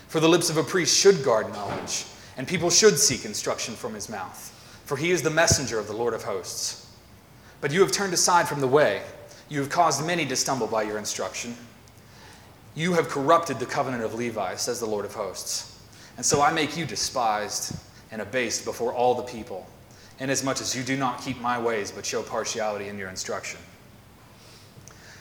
For 0.08 0.18
the 0.18 0.28
lips 0.28 0.50
of 0.50 0.56
a 0.56 0.62
priest 0.64 0.98
should 0.98 1.24
guard 1.24 1.52
knowledge, 1.52 2.04
and 2.36 2.48
people 2.48 2.70
should 2.70 2.98
seek 2.98 3.24
instruction 3.24 3.74
from 3.74 3.94
his 3.94 4.08
mouth 4.08 4.52
for 4.84 4.96
he 4.96 5.10
is 5.10 5.22
the 5.22 5.30
messenger 5.30 5.78
of 5.78 5.86
the 5.86 5.92
Lord 5.92 6.14
of 6.14 6.24
hosts. 6.24 6.86
But 7.60 7.72
you 7.72 7.80
have 7.80 7.92
turned 7.92 8.12
aside 8.12 8.48
from 8.48 8.60
the 8.60 8.68
way. 8.68 9.02
You 9.48 9.60
have 9.60 9.70
caused 9.70 10.04
many 10.04 10.26
to 10.26 10.36
stumble 10.36 10.66
by 10.66 10.82
your 10.82 10.98
instruction. 10.98 11.56
You 12.74 12.94
have 12.94 13.08
corrupted 13.08 13.58
the 13.58 13.66
covenant 13.66 14.02
of 14.02 14.14
Levi, 14.14 14.56
says 14.56 14.80
the 14.80 14.86
Lord 14.86 15.04
of 15.04 15.14
hosts. 15.14 15.78
And 16.16 16.26
so 16.26 16.42
I 16.42 16.52
make 16.52 16.76
you 16.76 16.84
despised 16.84 17.76
and 18.10 18.20
abased 18.20 18.64
before 18.64 18.92
all 18.92 19.14
the 19.14 19.22
people, 19.22 19.66
inasmuch 20.18 20.60
as 20.60 20.74
you 20.74 20.82
do 20.82 20.96
not 20.96 21.20
keep 21.20 21.40
my 21.40 21.58
ways, 21.58 21.90
but 21.90 22.04
show 22.04 22.22
partiality 22.22 22.88
in 22.88 22.98
your 22.98 23.08
instruction. 23.08 23.60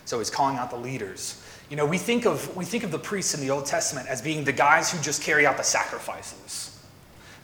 So 0.06 0.18
he's 0.18 0.30
calling 0.30 0.58
out 0.58 0.70
the 0.70 0.78
leaders. 0.78 1.42
You 1.70 1.78
know, 1.78 1.86
we 1.86 1.98
think 1.98 2.26
of, 2.26 2.54
we 2.56 2.66
think 2.66 2.84
of 2.84 2.92
the 2.92 3.00
priests 3.00 3.34
in 3.34 3.40
the 3.40 3.50
Old 3.50 3.66
Testament 3.66 4.10
as 4.10 4.22
being 4.22 4.44
the 4.44 4.52
guys 4.52 4.92
who 4.92 5.02
just 5.02 5.22
carry 5.22 5.46
out 5.46 5.58
the 5.58 5.64
sacrifices, 5.64 6.78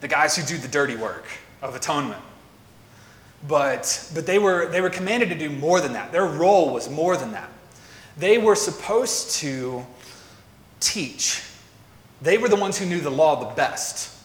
the 0.01 0.07
guys 0.07 0.35
who 0.35 0.43
do 0.43 0.57
the 0.57 0.67
dirty 0.67 0.95
work 0.95 1.25
of 1.61 1.75
atonement. 1.75 2.21
But, 3.47 4.09
but 4.13 4.25
they, 4.25 4.39
were, 4.39 4.67
they 4.67 4.81
were 4.81 4.89
commanded 4.89 5.29
to 5.29 5.35
do 5.35 5.49
more 5.49 5.79
than 5.79 5.93
that. 5.93 6.11
Their 6.11 6.25
role 6.25 6.73
was 6.73 6.89
more 6.89 7.17
than 7.17 7.31
that. 7.31 7.49
They 8.17 8.37
were 8.37 8.55
supposed 8.55 9.35
to 9.35 9.85
teach. 10.79 11.43
They 12.21 12.37
were 12.37 12.49
the 12.49 12.55
ones 12.55 12.77
who 12.77 12.85
knew 12.85 12.99
the 12.99 13.11
law 13.11 13.47
the 13.47 13.55
best. 13.55 14.15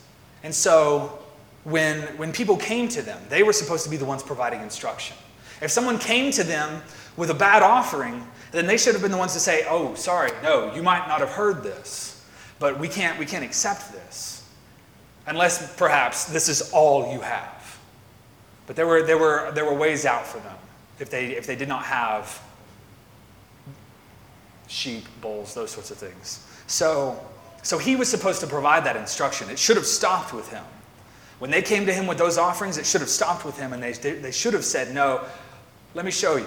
And 0.43 0.55
so 0.55 1.19
when, 1.65 2.01
when 2.17 2.33
people 2.33 2.57
came 2.57 2.89
to 2.89 3.03
them, 3.03 3.21
they 3.29 3.43
were 3.43 3.53
supposed 3.53 3.85
to 3.85 3.91
be 3.91 3.97
the 3.97 4.05
ones 4.05 4.23
providing 4.23 4.61
instruction. 4.61 5.17
If 5.61 5.71
someone 5.71 5.99
came 5.99 6.33
to 6.33 6.43
them 6.43 6.83
with 7.17 7.31
a 7.31 7.35
bad 7.35 7.63
offering, 7.63 8.27
then 8.51 8.67
they 8.67 8.79
should 8.79 8.95
have 8.95 9.03
been 9.03 9.13
the 9.13 9.19
ones 9.19 9.35
to 9.35 9.41
say, 9.41 9.65
Oh, 9.69 9.95
sorry, 9.95 10.33
no, 10.43 10.75
you 10.75 10.83
might 10.83 11.07
not 11.07 11.21
have 11.21 11.31
heard 11.31 11.63
this, 11.63 12.25
but 12.59 12.79
we 12.79 12.89
can't, 12.89 13.19
we 13.19 13.27
can't 13.27 13.45
accept 13.45 13.93
this 13.93 14.32
unless 15.27 15.77
perhaps 15.77 16.25
this 16.25 16.49
is 16.49 16.71
all 16.73 17.13
you 17.13 17.21
have. 17.21 17.79
But 18.67 18.77
there 18.77 18.87
were, 18.87 19.03
there 19.03 19.19
were, 19.19 19.51
there 19.55 19.65
were 19.65 19.75
ways 19.75 20.07
out 20.07 20.27
for 20.27 20.39
them 20.39 20.57
if 20.99 21.11
they, 21.11 21.27
if 21.37 21.47
they 21.47 21.57
did 21.57 21.69
not 21.69 21.85
have 21.85 22.41
sheep, 24.69 25.05
bulls, 25.21 25.55
those 25.55 25.71
sorts 25.71 25.91
of 25.91 25.99
things. 25.99 26.47
So, 26.67 27.19
so 27.63 27.79
he 27.79 27.97
was 27.97 28.09
supposed 28.09 28.41
to 28.41 28.47
provide 28.47 28.85
that 28.85 28.97
instruction. 28.97 29.51
It 29.51 29.59
should 29.59 29.77
have 29.77 29.87
stopped 29.87 30.33
with 30.33 30.49
him. 30.49 30.65
When 31.39 31.51
they 31.51 31.63
came 31.63 31.87
to 31.87 31.93
him 31.93 32.07
with 32.07 32.19
those 32.19 32.39
offerings, 32.39 32.79
it 32.79 32.87
should 32.87 33.01
have 33.01 33.11
stopped 33.11 33.45
with 33.45 33.59
him, 33.59 33.73
and 33.73 33.83
they, 33.83 33.93
they 33.93 34.31
should 34.31 34.55
have 34.55 34.65
said, 34.65 34.95
No, 34.95 35.25
let 35.95 36.05
me 36.05 36.11
show 36.11 36.37
you. 36.37 36.47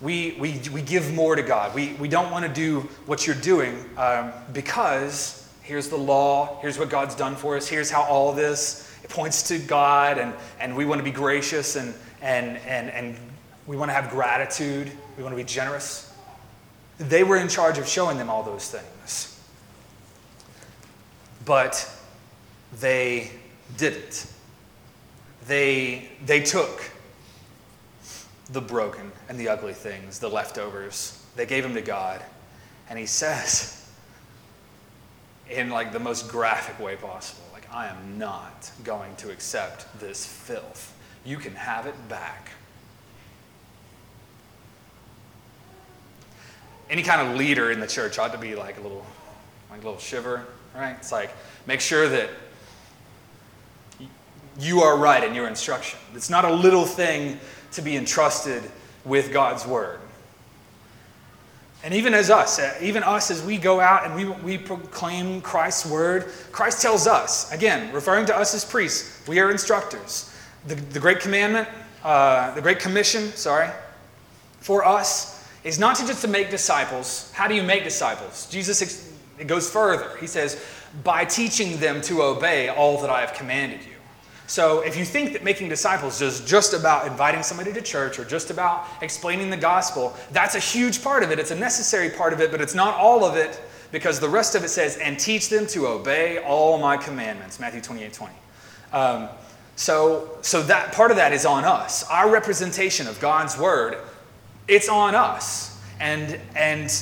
We, 0.00 0.36
we, 0.38 0.60
we 0.72 0.82
give 0.82 1.14
more 1.14 1.34
to 1.34 1.42
God. 1.42 1.74
We, 1.74 1.94
we 1.94 2.08
don't 2.08 2.30
want 2.30 2.44
to 2.44 2.52
do 2.52 2.80
what 3.06 3.26
you're 3.26 3.36
doing 3.36 3.84
um, 3.96 4.32
because 4.52 5.41
Here's 5.62 5.88
the 5.88 5.96
law. 5.96 6.58
Here's 6.60 6.78
what 6.78 6.90
God's 6.90 7.14
done 7.14 7.36
for 7.36 7.56
us. 7.56 7.68
Here's 7.68 7.90
how 7.90 8.02
all 8.02 8.32
this 8.32 8.88
it 9.02 9.10
points 9.10 9.48
to 9.48 9.58
God, 9.58 10.18
and, 10.18 10.34
and 10.60 10.76
we 10.76 10.84
want 10.84 11.00
to 11.00 11.04
be 11.04 11.10
gracious 11.10 11.76
and, 11.76 11.94
and, 12.20 12.56
and, 12.58 12.90
and 12.90 13.16
we 13.66 13.76
want 13.76 13.88
to 13.88 13.94
have 13.94 14.10
gratitude. 14.10 14.90
We 15.16 15.22
want 15.22 15.32
to 15.32 15.36
be 15.36 15.44
generous. 15.44 16.12
They 16.98 17.24
were 17.24 17.36
in 17.36 17.48
charge 17.48 17.78
of 17.78 17.88
showing 17.88 18.18
them 18.18 18.30
all 18.30 18.42
those 18.42 18.70
things. 18.70 19.40
But 21.44 21.90
they 22.80 23.30
didn't. 23.76 24.30
They, 25.46 26.10
they 26.24 26.42
took 26.42 26.90
the 28.52 28.60
broken 28.60 29.10
and 29.28 29.38
the 29.38 29.48
ugly 29.48 29.72
things, 29.72 30.18
the 30.18 30.28
leftovers, 30.28 31.24
they 31.36 31.46
gave 31.46 31.62
them 31.62 31.74
to 31.74 31.80
God. 31.80 32.22
And 32.88 32.98
He 32.98 33.06
says, 33.06 33.81
in 35.50 35.70
like 35.70 35.92
the 35.92 35.98
most 35.98 36.28
graphic 36.28 36.78
way 36.78 36.96
possible. 36.96 37.44
Like, 37.52 37.66
I 37.72 37.88
am 37.88 38.18
not 38.18 38.70
going 38.84 39.14
to 39.16 39.30
accept 39.30 39.86
this 40.00 40.24
filth. 40.24 40.94
You 41.24 41.36
can 41.36 41.54
have 41.54 41.86
it 41.86 42.08
back. 42.08 42.50
Any 46.90 47.02
kind 47.02 47.26
of 47.26 47.36
leader 47.36 47.70
in 47.70 47.80
the 47.80 47.86
church 47.86 48.18
ought 48.18 48.32
to 48.32 48.38
be 48.38 48.54
like 48.54 48.78
a 48.78 48.80
little, 48.80 49.06
like 49.70 49.80
a 49.82 49.84
little 49.84 50.00
shiver, 50.00 50.46
right? 50.74 50.96
It's 50.98 51.12
like 51.12 51.30
make 51.66 51.80
sure 51.80 52.08
that 52.08 52.28
you 54.58 54.82
are 54.82 54.98
right 54.98 55.24
in 55.24 55.34
your 55.34 55.48
instruction. 55.48 55.98
It's 56.14 56.28
not 56.28 56.44
a 56.44 56.52
little 56.52 56.84
thing 56.84 57.38
to 57.72 57.82
be 57.82 57.96
entrusted 57.96 58.62
with 59.04 59.32
God's 59.32 59.66
word. 59.66 59.98
And 61.84 61.94
even 61.94 62.14
as 62.14 62.30
us, 62.30 62.58
uh, 62.58 62.78
even 62.80 63.02
us 63.02 63.30
as 63.30 63.42
we 63.42 63.58
go 63.58 63.80
out 63.80 64.04
and 64.06 64.14
we, 64.14 64.24
we 64.24 64.56
proclaim 64.56 65.40
Christ's 65.40 65.86
word, 65.86 66.30
Christ 66.52 66.80
tells 66.80 67.06
us, 67.06 67.50
again, 67.50 67.92
referring 67.92 68.24
to 68.26 68.36
us 68.36 68.54
as 68.54 68.64
priests, 68.64 69.26
we 69.26 69.40
are 69.40 69.50
instructors. 69.50 70.32
The, 70.66 70.76
the 70.76 71.00
Great 71.00 71.18
Commandment, 71.18 71.68
uh, 72.04 72.54
the 72.54 72.62
Great 72.62 72.78
Commission, 72.78 73.32
sorry, 73.32 73.68
for 74.60 74.84
us 74.84 75.48
is 75.64 75.78
not 75.78 75.96
to 75.96 76.06
just 76.06 76.22
to 76.22 76.28
make 76.28 76.50
disciples. 76.50 77.32
How 77.32 77.48
do 77.48 77.54
you 77.54 77.62
make 77.64 77.82
disciples? 77.82 78.48
Jesus, 78.48 79.12
it 79.38 79.46
goes 79.48 79.68
further. 79.68 80.16
He 80.18 80.28
says, 80.28 80.64
by 81.02 81.24
teaching 81.24 81.78
them 81.78 82.00
to 82.02 82.22
obey 82.22 82.68
all 82.68 83.00
that 83.00 83.10
I 83.10 83.22
have 83.22 83.34
commanded 83.34 83.80
you. 83.80 83.91
So 84.46 84.80
if 84.80 84.96
you 84.96 85.04
think 85.04 85.32
that 85.32 85.44
making 85.44 85.68
disciples 85.68 86.20
is 86.20 86.40
just 86.40 86.74
about 86.74 87.06
inviting 87.06 87.42
somebody 87.42 87.72
to 87.72 87.80
church 87.80 88.18
or 88.18 88.24
just 88.24 88.50
about 88.50 88.86
explaining 89.00 89.50
the 89.50 89.56
gospel, 89.56 90.14
that's 90.32 90.54
a 90.54 90.58
huge 90.58 91.02
part 91.02 91.22
of 91.22 91.30
it. 91.30 91.38
It's 91.38 91.52
a 91.52 91.56
necessary 91.56 92.10
part 92.10 92.32
of 92.32 92.40
it, 92.40 92.50
but 92.50 92.60
it's 92.60 92.74
not 92.74 92.94
all 92.96 93.24
of 93.24 93.36
it 93.36 93.60
because 93.92 94.20
the 94.20 94.28
rest 94.28 94.54
of 94.54 94.64
it 94.64 94.68
says, 94.68 94.96
and 94.96 95.18
teach 95.18 95.48
them 95.48 95.66
to 95.68 95.86
obey 95.86 96.38
all 96.38 96.78
my 96.78 96.96
commandments, 96.96 97.60
Matthew 97.60 97.80
28 97.80 98.12
20. 98.12 98.34
Um, 98.92 99.28
So, 99.76 100.38
so 100.42 100.62
that 100.64 100.92
part 100.92 101.10
of 101.10 101.16
that 101.16 101.32
is 101.32 101.46
on 101.46 101.64
us. 101.64 102.04
Our 102.10 102.30
representation 102.30 103.06
of 103.06 103.18
God's 103.20 103.56
word, 103.58 103.96
it's 104.68 104.88
on 104.88 105.14
us. 105.14 105.80
And, 105.98 106.38
and 106.54 106.92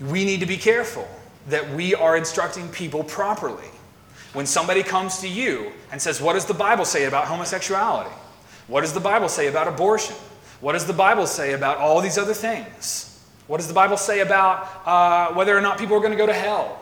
we 0.00 0.24
need 0.24 0.40
to 0.40 0.46
be 0.46 0.56
careful 0.56 1.08
that 1.48 1.68
we 1.70 1.94
are 1.94 2.16
instructing 2.16 2.68
people 2.68 3.04
properly. 3.04 3.68
When 4.34 4.46
somebody 4.46 4.82
comes 4.82 5.20
to 5.20 5.28
you 5.28 5.72
and 5.90 6.02
says, 6.02 6.20
What 6.20 6.34
does 6.34 6.44
the 6.44 6.54
Bible 6.54 6.84
say 6.84 7.04
about 7.04 7.26
homosexuality? 7.26 8.10
What 8.66 8.82
does 8.82 8.92
the 8.92 9.00
Bible 9.00 9.28
say 9.28 9.46
about 9.46 9.68
abortion? 9.68 10.16
What 10.60 10.72
does 10.72 10.86
the 10.86 10.92
Bible 10.92 11.26
say 11.26 11.52
about 11.52 11.78
all 11.78 12.00
these 12.00 12.18
other 12.18 12.34
things? 12.34 13.10
What 13.46 13.58
does 13.58 13.68
the 13.68 13.74
Bible 13.74 13.96
say 13.96 14.20
about 14.20 14.68
uh, 14.86 15.34
whether 15.34 15.56
or 15.56 15.60
not 15.60 15.78
people 15.78 15.96
are 15.96 16.00
going 16.00 16.12
to 16.12 16.18
go 16.18 16.26
to 16.26 16.32
hell? 16.32 16.80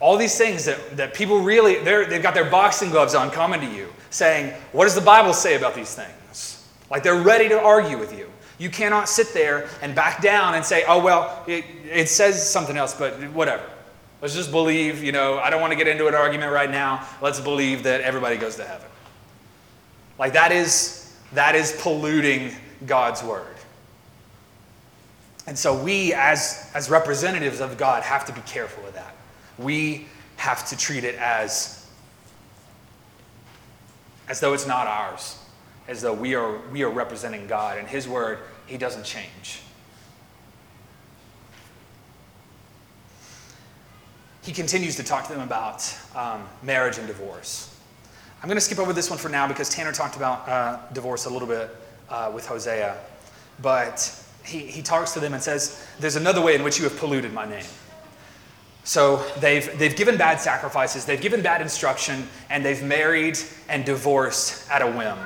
All 0.00 0.16
these 0.16 0.36
things 0.36 0.64
that, 0.64 0.96
that 0.96 1.14
people 1.14 1.40
really, 1.40 1.78
they've 1.78 2.22
got 2.22 2.34
their 2.34 2.50
boxing 2.50 2.90
gloves 2.90 3.14
on 3.14 3.30
coming 3.30 3.60
to 3.60 3.66
you 3.66 3.88
saying, 4.10 4.52
What 4.72 4.84
does 4.84 4.94
the 4.94 5.00
Bible 5.00 5.32
say 5.32 5.56
about 5.56 5.74
these 5.74 5.94
things? 5.94 6.66
Like 6.90 7.02
they're 7.02 7.22
ready 7.22 7.48
to 7.50 7.60
argue 7.60 7.98
with 7.98 8.16
you. 8.18 8.30
You 8.58 8.70
cannot 8.70 9.08
sit 9.08 9.32
there 9.34 9.68
and 9.82 9.94
back 9.94 10.22
down 10.22 10.54
and 10.54 10.64
say, 10.64 10.84
Oh, 10.88 11.02
well, 11.02 11.44
it, 11.46 11.64
it 11.84 12.08
says 12.08 12.48
something 12.48 12.76
else, 12.76 12.94
but 12.94 13.14
whatever. 13.30 13.64
Let's 14.24 14.34
just 14.34 14.52
believe, 14.52 15.04
you 15.04 15.12
know, 15.12 15.38
I 15.38 15.50
don't 15.50 15.60
want 15.60 15.72
to 15.72 15.76
get 15.76 15.86
into 15.86 16.06
an 16.06 16.14
argument 16.14 16.50
right 16.50 16.70
now. 16.70 17.06
Let's 17.20 17.40
believe 17.40 17.82
that 17.82 18.00
everybody 18.00 18.38
goes 18.38 18.56
to 18.56 18.64
heaven. 18.64 18.88
Like 20.18 20.32
that 20.32 20.50
is 20.50 21.14
that 21.34 21.54
is 21.54 21.78
polluting 21.82 22.50
God's 22.86 23.22
word. 23.22 23.54
And 25.46 25.58
so 25.58 25.76
we 25.76 26.14
as 26.14 26.70
as 26.72 26.88
representatives 26.88 27.60
of 27.60 27.76
God 27.76 28.02
have 28.02 28.24
to 28.24 28.32
be 28.32 28.40
careful 28.46 28.86
of 28.86 28.94
that. 28.94 29.14
We 29.58 30.06
have 30.36 30.66
to 30.70 30.76
treat 30.78 31.04
it 31.04 31.16
as 31.16 31.86
as 34.26 34.40
though 34.40 34.54
it's 34.54 34.66
not 34.66 34.86
ours, 34.86 35.38
as 35.86 36.00
though 36.00 36.14
we 36.14 36.34
are 36.34 36.60
we 36.72 36.82
are 36.82 36.88
representing 36.88 37.46
God 37.46 37.76
and 37.76 37.86
his 37.86 38.08
word 38.08 38.38
he 38.64 38.78
doesn't 38.78 39.04
change. 39.04 39.60
He 44.44 44.52
continues 44.52 44.96
to 44.96 45.02
talk 45.02 45.26
to 45.26 45.32
them 45.32 45.40
about 45.40 45.96
um, 46.14 46.46
marriage 46.62 46.98
and 46.98 47.06
divorce. 47.06 47.74
I'm 48.42 48.48
going 48.48 48.58
to 48.58 48.60
skip 48.60 48.78
over 48.78 48.92
this 48.92 49.08
one 49.08 49.18
for 49.18 49.30
now 49.30 49.48
because 49.48 49.70
Tanner 49.70 49.90
talked 49.90 50.16
about 50.16 50.46
uh, 50.46 50.78
divorce 50.92 51.24
a 51.24 51.30
little 51.30 51.48
bit 51.48 51.74
uh, 52.10 52.30
with 52.34 52.46
Hosea. 52.46 52.98
But 53.62 54.22
he, 54.44 54.58
he 54.58 54.82
talks 54.82 55.12
to 55.12 55.20
them 55.20 55.32
and 55.32 55.42
says, 55.42 55.86
There's 55.98 56.16
another 56.16 56.42
way 56.42 56.54
in 56.54 56.62
which 56.62 56.76
you 56.76 56.84
have 56.84 56.98
polluted 56.98 57.32
my 57.32 57.48
name. 57.48 57.64
So 58.84 59.24
they've, 59.40 59.78
they've 59.78 59.96
given 59.96 60.18
bad 60.18 60.42
sacrifices, 60.42 61.06
they've 61.06 61.20
given 61.20 61.40
bad 61.40 61.62
instruction, 61.62 62.28
and 62.50 62.62
they've 62.62 62.82
married 62.82 63.38
and 63.70 63.82
divorced 63.82 64.70
at 64.70 64.82
a 64.82 64.86
whim. 64.86 65.16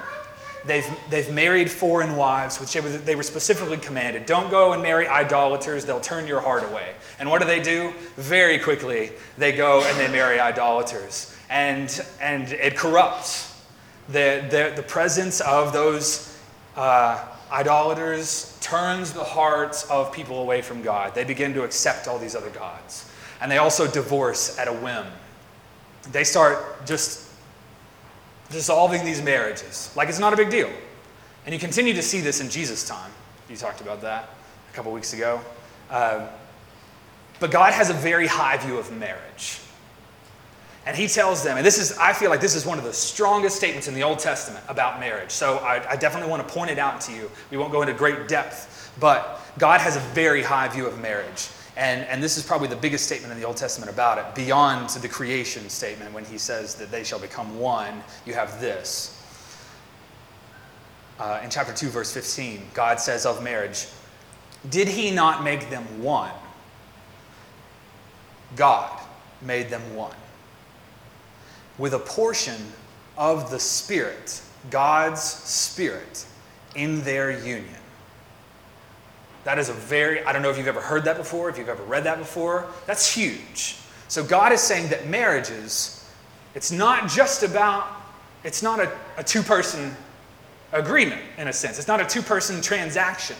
They've, 0.64 0.87
they've 1.11 1.33
married 1.33 1.68
foreign 1.68 2.14
wives, 2.14 2.61
which 2.61 2.72
they 2.72 2.81
were, 2.81 2.88
they 2.88 3.16
were 3.16 3.24
specifically 3.24 3.78
commanded. 3.78 4.26
Don't 4.26 4.48
go 4.48 4.74
and 4.74 4.83
marry 4.83 5.09
idolaters, 5.09 5.85
they'll 5.85 5.98
turn 5.98 6.28
your 6.28 6.40
heart 6.40 6.62
away. 6.70 6.94
And 7.18 7.28
what 7.28 7.40
do 7.40 7.46
they 7.46 7.61
do? 7.61 7.92
Very 8.16 8.59
quickly, 8.59 9.12
they 9.37 9.52
go 9.52 9.83
and 9.83 9.98
they 9.98 10.09
marry 10.09 10.38
idolaters 10.38 11.35
and, 11.50 12.04
and 12.20 12.52
it 12.52 12.76
corrupts. 12.76 13.62
The, 14.09 14.46
the, 14.50 14.72
the 14.76 14.83
presence 14.83 15.40
of 15.40 15.72
those 15.72 16.38
uh, 16.76 17.24
idolaters 17.50 18.57
turns 18.61 19.12
the 19.12 19.24
hearts 19.24 19.88
of 19.90 20.12
people 20.12 20.40
away 20.40 20.62
from 20.62 20.83
God. 20.83 21.14
They 21.14 21.24
begin 21.24 21.54
to 21.54 21.64
accept 21.64 22.09
all 22.09 22.18
these 22.18 22.35
other 22.35 22.50
gods. 22.50 23.11
And 23.40 23.50
they 23.50 23.59
also 23.59 23.90
divorce 23.90 24.59
at 24.59 24.68
a 24.68 24.72
whim. 24.72 25.07
They 26.12 26.24
start 26.24 26.87
just 26.87 27.31
dissolving 28.50 29.04
these 29.04 29.20
marriages 29.20 29.92
like 29.94 30.09
it's 30.09 30.18
not 30.18 30.33
a 30.33 30.37
big 30.37 30.50
deal. 30.50 30.70
And 31.44 31.54
you 31.54 31.59
continue 31.59 31.94
to 31.94 32.02
see 32.02 32.20
this 32.20 32.40
in 32.40 32.50
Jesus' 32.50 32.87
time. 32.87 33.11
You 33.48 33.57
talked 33.57 33.81
about 33.81 34.02
that 34.02 34.28
a 34.70 34.74
couple 34.74 34.92
weeks 34.92 35.12
ago. 35.12 35.40
Uh, 35.90 36.26
but 37.40 37.51
God 37.51 37.72
has 37.72 37.90
a 37.90 37.94
very 37.94 38.27
high 38.27 38.57
view 38.59 38.79
of 38.79 38.96
marriage. 38.96 39.61
And 40.88 40.96
he 40.96 41.07
tells 41.07 41.42
them, 41.44 41.59
and 41.59 41.66
this 41.66 41.79
is, 41.79 41.98
I 41.98 42.14
feel 42.14 42.31
like 42.31 42.40
this 42.40 42.55
is 42.55 42.64
one 42.64 42.79
of 42.79 42.85
the 42.85 42.94
strongest 42.94 43.57
statements 43.57 43.88
in 43.88 43.94
the 43.94 44.03
Old 44.03 44.18
Testament 44.18 44.64
about 44.68 45.01
marriage. 45.01 45.31
So 45.31 45.59
I, 45.59 45.87
I, 45.87 45.96
definitely 45.96 46.31
want 46.31 46.48
to 46.48 46.55
point 46.55 46.70
it 46.70 46.79
out 46.79 47.03
to 47.03 47.12
you. 47.12 47.31
We 47.51 47.59
won't 47.59 47.72
go 47.72 47.83
into 47.83 47.92
great 47.92 48.27
depth, 48.27 48.90
but 48.98 49.42
God 49.59 49.83
has 49.83 49.96
a 49.96 50.01
very 50.01 50.42
high 50.42 50.66
view 50.68 50.87
of 50.87 50.98
marriage. 50.98 51.51
And, 51.77 52.07
and 52.07 52.22
this 52.22 52.38
is 52.38 52.42
probably 52.42 52.68
the 52.68 52.77
biggest 52.77 53.05
statement 53.05 53.35
in 53.35 53.38
the 53.38 53.46
Old 53.46 53.59
Testament 53.59 53.92
about 53.92 54.16
it, 54.16 54.35
beyond 54.35 54.88
the 54.88 55.09
creation 55.09 55.68
statement 55.68 56.12
when 56.14 56.24
he 56.24 56.38
says 56.38 56.74
that 56.77 56.90
they 56.90 57.05
shall 57.05 57.18
become 57.18 57.59
one. 57.59 58.03
You 58.24 58.33
have 58.33 58.59
this. 58.59 59.14
Uh, 61.18 61.40
in 61.44 61.51
chapter 61.51 61.74
2, 61.74 61.88
verse 61.88 62.12
15, 62.14 62.62
God 62.72 62.98
says 62.98 63.27
of 63.27 63.42
marriage, 63.42 63.88
Did 64.70 64.88
he 64.88 65.11
not 65.11 65.44
make 65.44 65.68
them 65.68 66.03
one? 66.03 66.33
God 68.56 69.00
made 69.42 69.68
them 69.68 69.94
one 69.94 70.14
with 71.78 71.94
a 71.94 71.98
portion 71.98 72.56
of 73.16 73.50
the 73.50 73.58
Spirit, 73.58 74.42
God's 74.70 75.22
Spirit, 75.22 76.26
in 76.74 77.02
their 77.02 77.30
union. 77.30 77.74
That 79.44 79.58
is 79.58 79.68
a 79.68 79.72
very, 79.72 80.22
I 80.24 80.32
don't 80.32 80.42
know 80.42 80.50
if 80.50 80.58
you've 80.58 80.68
ever 80.68 80.80
heard 80.80 81.04
that 81.04 81.16
before, 81.16 81.48
if 81.48 81.56
you've 81.56 81.68
ever 81.68 81.82
read 81.84 82.04
that 82.04 82.18
before. 82.18 82.66
That's 82.87 83.12
huge. 83.12 83.76
So 84.08 84.24
God 84.24 84.52
is 84.52 84.61
saying 84.61 84.88
that 84.88 85.06
marriages, 85.08 86.06
it's 86.54 86.70
not 86.70 87.08
just 87.08 87.42
about, 87.42 87.87
it's 88.44 88.62
not 88.62 88.80
a, 88.80 88.90
a 89.16 89.24
two 89.24 89.42
person 89.42 89.94
agreement 90.72 91.20
in 91.38 91.48
a 91.48 91.52
sense. 91.52 91.78
It's 91.78 91.88
not 91.88 92.00
a 92.00 92.04
two 92.04 92.22
person 92.22 92.61
transaction, 92.61 93.37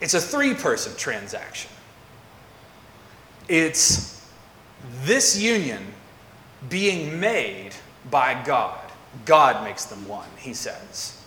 it's 0.00 0.14
a 0.14 0.20
three 0.20 0.54
person 0.54 0.96
transaction. 0.96 1.70
It's 3.48 4.26
this 5.02 5.40
union 5.40 5.84
being 6.68 7.20
made 7.20 7.70
by 8.10 8.42
God. 8.44 8.80
God 9.24 9.64
makes 9.64 9.84
them 9.84 10.06
one, 10.08 10.28
he 10.38 10.52
says. 10.54 11.22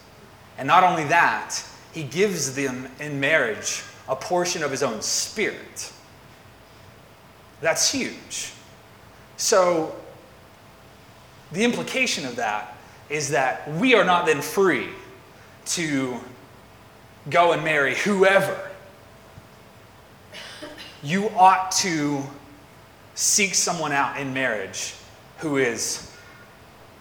And 0.58 0.68
not 0.68 0.84
only 0.84 1.06
that, 1.06 1.64
he 1.94 2.04
gives 2.04 2.56
them 2.56 2.88
in 3.00 3.20
marriage 3.20 3.84
a 4.08 4.16
portion 4.16 4.64
of 4.64 4.72
his 4.72 4.84
own 4.84 5.02
spirit. 5.02 5.92
That's 7.62 7.92
huge. 7.92 8.52
So, 9.38 9.96
the 11.52 11.64
implication 11.64 12.26
of 12.26 12.36
that 12.36 12.76
is 13.10 13.30
that 13.30 13.70
we 13.76 13.96
are 13.96 14.04
not 14.04 14.26
then 14.26 14.42
free 14.42 14.90
to 15.66 16.20
go 17.30 17.54
and 17.54 17.64
marry 17.64 17.96
whoever. 17.96 18.69
You 21.04 21.30
ought 21.30 21.72
to 21.74 22.22
seek 23.16 23.56
someone 23.56 23.92
out 23.92 24.20
in 24.20 24.34
marriage 24.34 24.94
who 25.40 25.58
is 25.58 26.12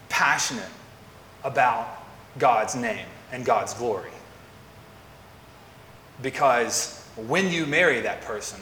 passionate 0.08 0.70
about 1.44 1.88
God's 2.38 2.74
name 2.74 3.06
and 3.32 3.44
God's 3.44 3.74
glory. 3.74 4.10
Because 6.22 7.04
when 7.16 7.50
you 7.50 7.66
marry 7.66 8.00
that 8.00 8.20
person, 8.22 8.60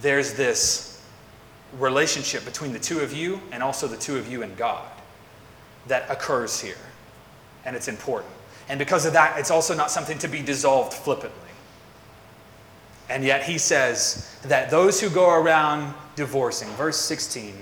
there's 0.00 0.34
this 0.34 1.02
relationship 1.78 2.44
between 2.44 2.72
the 2.72 2.78
two 2.78 3.00
of 3.00 3.12
you 3.12 3.40
and 3.52 3.62
also 3.62 3.86
the 3.86 3.96
two 3.96 4.16
of 4.16 4.30
you 4.30 4.42
and 4.42 4.56
God 4.56 4.88
that 5.86 6.08
occurs 6.10 6.60
here. 6.60 6.76
And 7.64 7.74
it's 7.74 7.88
important. 7.88 8.32
And 8.68 8.78
because 8.78 9.06
of 9.06 9.12
that, 9.12 9.38
it's 9.38 9.50
also 9.50 9.74
not 9.74 9.90
something 9.90 10.18
to 10.18 10.28
be 10.28 10.42
dissolved 10.42 10.94
flippantly. 10.94 11.43
And 13.08 13.24
yet 13.24 13.42
he 13.44 13.58
says 13.58 14.34
that 14.42 14.70
those 14.70 15.00
who 15.00 15.10
go 15.10 15.30
around 15.30 15.94
divorcing, 16.16 16.68
verse 16.70 16.96
16, 16.96 17.54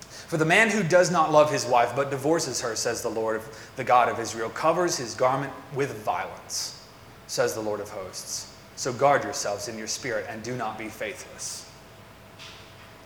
for 0.00 0.36
the 0.36 0.44
man 0.44 0.70
who 0.70 0.82
does 0.82 1.10
not 1.10 1.30
love 1.30 1.52
his 1.52 1.64
wife 1.64 1.92
but 1.94 2.10
divorces 2.10 2.60
her, 2.60 2.74
says 2.74 3.00
the 3.00 3.08
Lord, 3.08 3.40
the 3.76 3.84
God 3.84 4.08
of 4.08 4.18
Israel, 4.18 4.50
covers 4.50 4.96
his 4.96 5.14
garment 5.14 5.52
with 5.74 5.94
violence, 6.04 6.84
says 7.28 7.54
the 7.54 7.60
Lord 7.60 7.80
of 7.80 7.88
hosts. 7.90 8.52
So 8.74 8.92
guard 8.92 9.24
yourselves 9.24 9.68
in 9.68 9.78
your 9.78 9.86
spirit 9.86 10.26
and 10.28 10.42
do 10.42 10.56
not 10.56 10.78
be 10.78 10.88
faithless. 10.88 11.70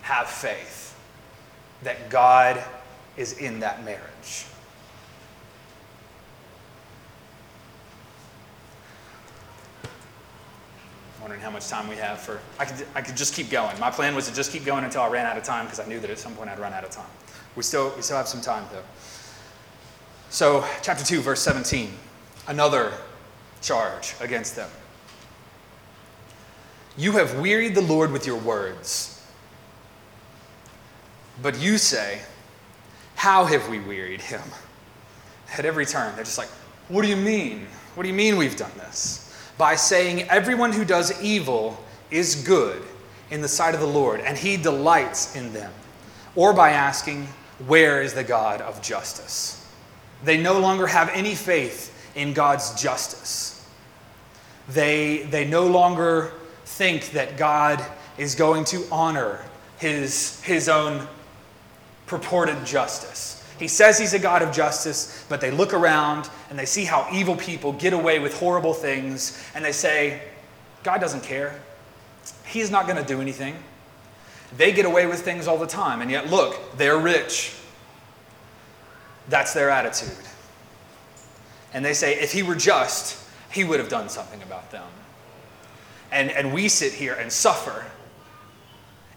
Have 0.01 0.27
faith 0.27 0.97
that 1.83 2.09
God 2.09 2.61
is 3.17 3.37
in 3.37 3.59
that 3.59 3.85
marriage. 3.85 4.45
Wondering 11.21 11.41
how 11.41 11.51
much 11.51 11.67
time 11.67 11.87
we 11.87 11.95
have 11.95 12.19
for. 12.19 12.39
I 12.59 12.65
could, 12.65 12.85
I 12.95 13.01
could 13.01 13.15
just 13.15 13.33
keep 13.33 13.49
going. 13.49 13.79
My 13.79 13.91
plan 13.91 14.15
was 14.15 14.27
to 14.27 14.33
just 14.33 14.51
keep 14.51 14.65
going 14.65 14.83
until 14.83 15.01
I 15.01 15.09
ran 15.09 15.25
out 15.25 15.37
of 15.37 15.43
time 15.43 15.65
because 15.65 15.79
I 15.79 15.85
knew 15.85 15.99
that 15.99 16.09
at 16.09 16.19
some 16.19 16.33
point 16.35 16.49
I'd 16.49 16.59
run 16.59 16.73
out 16.73 16.83
of 16.83 16.89
time. 16.89 17.09
We 17.55 17.63
still, 17.63 17.93
we 17.95 18.01
still 18.01 18.17
have 18.17 18.27
some 18.27 18.41
time 18.41 18.65
though. 18.71 18.83
So, 20.29 20.65
chapter 20.81 21.03
2, 21.03 21.21
verse 21.21 21.41
17, 21.41 21.91
another 22.47 22.93
charge 23.61 24.15
against 24.21 24.55
them. 24.55 24.69
You 26.97 27.13
have 27.13 27.39
wearied 27.39 27.75
the 27.75 27.81
Lord 27.81 28.11
with 28.11 28.25
your 28.25 28.37
words. 28.37 29.21
But 31.41 31.59
you 31.59 31.77
say, 31.77 32.19
How 33.15 33.45
have 33.45 33.69
we 33.69 33.79
wearied 33.79 34.21
him? 34.21 34.41
At 35.57 35.65
every 35.65 35.85
turn, 35.85 36.15
they're 36.15 36.23
just 36.23 36.37
like, 36.37 36.49
What 36.87 37.01
do 37.01 37.07
you 37.07 37.15
mean? 37.15 37.67
What 37.95 38.03
do 38.03 38.09
you 38.09 38.15
mean 38.15 38.37
we've 38.37 38.55
done 38.55 38.71
this? 38.77 39.30
By 39.57 39.75
saying, 39.75 40.23
Everyone 40.29 40.71
who 40.71 40.85
does 40.85 41.21
evil 41.21 41.83
is 42.09 42.35
good 42.35 42.81
in 43.29 43.41
the 43.41 43.47
sight 43.47 43.73
of 43.73 43.81
the 43.81 43.87
Lord, 43.87 44.19
and 44.19 44.37
he 44.37 44.57
delights 44.57 45.35
in 45.35 45.53
them. 45.53 45.71
Or 46.35 46.53
by 46.53 46.71
asking, 46.71 47.27
Where 47.65 48.01
is 48.01 48.13
the 48.13 48.23
God 48.23 48.61
of 48.61 48.81
justice? 48.81 49.57
They 50.23 50.41
no 50.41 50.59
longer 50.59 50.87
have 50.87 51.09
any 51.09 51.35
faith 51.35 51.87
in 52.15 52.33
God's 52.33 52.79
justice. 52.81 53.57
They, 54.69 55.23
they 55.23 55.45
no 55.45 55.67
longer 55.67 56.33
think 56.65 57.11
that 57.11 57.37
God 57.37 57.83
is 58.17 58.35
going 58.35 58.65
to 58.65 58.85
honor 58.91 59.43
his, 59.79 60.41
his 60.43 60.69
own 60.69 61.07
purported 62.05 62.65
justice. 62.65 63.40
He 63.59 63.67
says 63.67 63.99
he's 63.99 64.13
a 64.13 64.19
God 64.19 64.41
of 64.41 64.51
justice, 64.51 65.25
but 65.29 65.39
they 65.39 65.51
look 65.51 65.73
around 65.73 66.29
and 66.49 66.57
they 66.57 66.65
see 66.65 66.83
how 66.83 67.07
evil 67.13 67.35
people 67.35 67.73
get 67.73 67.93
away 67.93 68.19
with 68.19 68.37
horrible 68.39 68.73
things, 68.73 69.41
and 69.53 69.63
they 69.63 69.71
say, 69.71 70.21
God 70.83 70.99
doesn't 70.99 71.23
care. 71.23 71.59
He's 72.45 72.71
not 72.71 72.87
going 72.87 72.97
to 72.97 73.05
do 73.05 73.21
anything. 73.21 73.55
They 74.57 74.71
get 74.71 74.85
away 74.85 75.05
with 75.05 75.21
things 75.21 75.47
all 75.47 75.57
the 75.57 75.67
time, 75.67 76.01
and 76.01 76.11
yet 76.11 76.29
look, 76.29 76.59
they're 76.77 76.97
rich. 76.97 77.53
That's 79.29 79.53
their 79.53 79.69
attitude. 79.69 80.09
And 81.73 81.85
they 81.85 81.93
say, 81.93 82.19
if 82.19 82.33
he 82.33 82.43
were 82.43 82.55
just, 82.55 83.17
he 83.51 83.63
would 83.63 83.79
have 83.79 83.89
done 83.89 84.09
something 84.09 84.41
about 84.43 84.71
them. 84.71 84.87
And, 86.11 86.29
and 86.31 86.53
we 86.53 86.67
sit 86.67 86.91
here 86.91 87.13
and 87.13 87.31
suffer, 87.31 87.85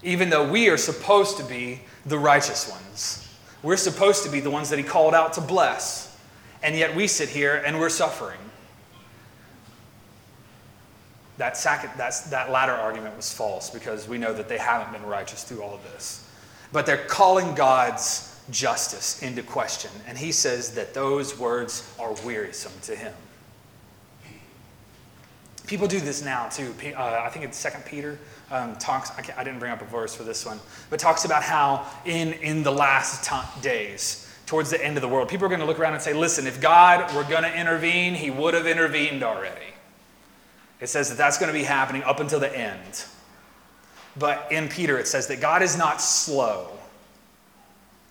even 0.03 0.29
though 0.29 0.49
we 0.49 0.69
are 0.69 0.77
supposed 0.77 1.37
to 1.37 1.43
be 1.43 1.81
the 2.05 2.17
righteous 2.17 2.69
ones. 2.69 3.24
We're 3.65 3.77
supposed 3.77 4.23
to 4.25 4.29
be 4.29 4.41
the 4.41 4.51
ones 4.51 4.69
that 4.69 4.77
he 4.77 4.85
called 4.85 5.15
out 5.15 5.33
to 5.33 5.41
bless. 5.41 6.15
And 6.61 6.75
yet 6.77 6.95
we 6.95 7.07
sit 7.07 7.29
here 7.29 7.63
and 7.65 7.79
we're 7.79 7.89
suffering. 7.89 8.37
That, 11.37 11.59
that's, 11.97 12.21
that 12.29 12.51
latter 12.51 12.73
argument 12.73 13.15
was 13.17 13.33
false 13.33 13.71
because 13.71 14.07
we 14.07 14.19
know 14.19 14.33
that 14.33 14.47
they 14.47 14.59
haven't 14.59 14.93
been 14.93 15.09
righteous 15.09 15.43
through 15.43 15.63
all 15.63 15.73
of 15.73 15.83
this. 15.83 16.29
But 16.71 16.85
they're 16.85 17.05
calling 17.05 17.55
God's 17.55 18.39
justice 18.51 19.23
into 19.23 19.41
question. 19.41 19.89
And 20.07 20.15
he 20.15 20.31
says 20.31 20.75
that 20.75 20.93
those 20.93 21.37
words 21.39 21.91
are 21.99 22.13
wearisome 22.23 22.71
to 22.83 22.95
him. 22.95 23.13
People 25.65 25.87
do 25.87 25.99
this 25.99 26.23
now 26.23 26.49
too. 26.49 26.71
Uh, 26.95 27.23
I 27.25 27.29
think 27.29 27.43
it's 27.43 27.57
Second 27.57 27.83
Peter 27.85 28.19
um, 28.51 28.75
talks. 28.75 29.11
I, 29.11 29.23
I, 29.37 29.43
didn't 29.43 29.59
bring 29.59 29.71
up 29.71 29.81
a 29.81 29.85
verse 29.85 30.15
for 30.15 30.23
this 30.23 30.45
one, 30.45 30.59
but 30.89 30.99
talks 30.99 31.25
about 31.25 31.43
how 31.43 31.87
in 32.05 32.33
in 32.33 32.63
the 32.63 32.71
last 32.71 33.23
t- 33.23 33.61
days, 33.61 34.31
towards 34.45 34.69
the 34.69 34.83
end 34.83 34.97
of 34.97 35.01
the 35.01 35.07
world, 35.07 35.29
people 35.29 35.45
are 35.45 35.49
going 35.49 35.61
to 35.61 35.65
look 35.65 35.79
around 35.79 35.93
and 35.93 36.01
say, 36.01 36.13
"Listen, 36.13 36.47
if 36.47 36.61
God 36.61 37.13
were 37.15 37.23
going 37.23 37.43
to 37.43 37.59
intervene, 37.59 38.13
He 38.13 38.29
would 38.29 38.53
have 38.53 38.67
intervened 38.67 39.23
already." 39.23 39.73
It 40.79 40.87
says 40.87 41.09
that 41.09 41.17
that's 41.17 41.37
going 41.37 41.51
to 41.51 41.57
be 41.57 41.63
happening 41.63 42.03
up 42.03 42.19
until 42.19 42.39
the 42.39 42.55
end. 42.55 43.05
But 44.17 44.47
in 44.51 44.69
Peter, 44.69 44.97
it 44.97 45.07
says 45.07 45.27
that 45.27 45.41
God 45.41 45.61
is 45.61 45.77
not 45.77 46.01
slow 46.01 46.69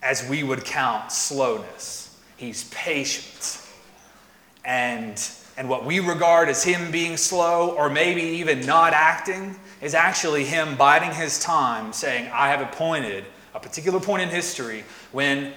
as 0.03 0.28
we 0.28 0.43
would 0.43 0.64
count 0.64 1.11
slowness. 1.11 2.18
He's 2.37 2.64
patient. 2.64 3.61
And, 4.64 5.20
and 5.57 5.68
what 5.68 5.85
we 5.85 6.01
regard 6.01 6.49
as 6.49 6.62
him 6.62 6.91
being 6.91 7.16
slow 7.16 7.70
or 7.70 7.89
maybe 7.89 8.22
even 8.22 8.66
not 8.66 8.93
acting 8.93 9.57
is 9.85 9.95
actually 9.95 10.45
him 10.45 10.76
biding 10.76 11.12
his 11.12 11.39
time, 11.39 11.93
saying, 11.93 12.30
I 12.32 12.49
have 12.49 12.62
appointed 12.62 13.22
a 13.55 13.61
particular 13.61 14.01
point 14.01 14.22
in 14.22 14.30
history 14.30 14.82
when 15.12 15.53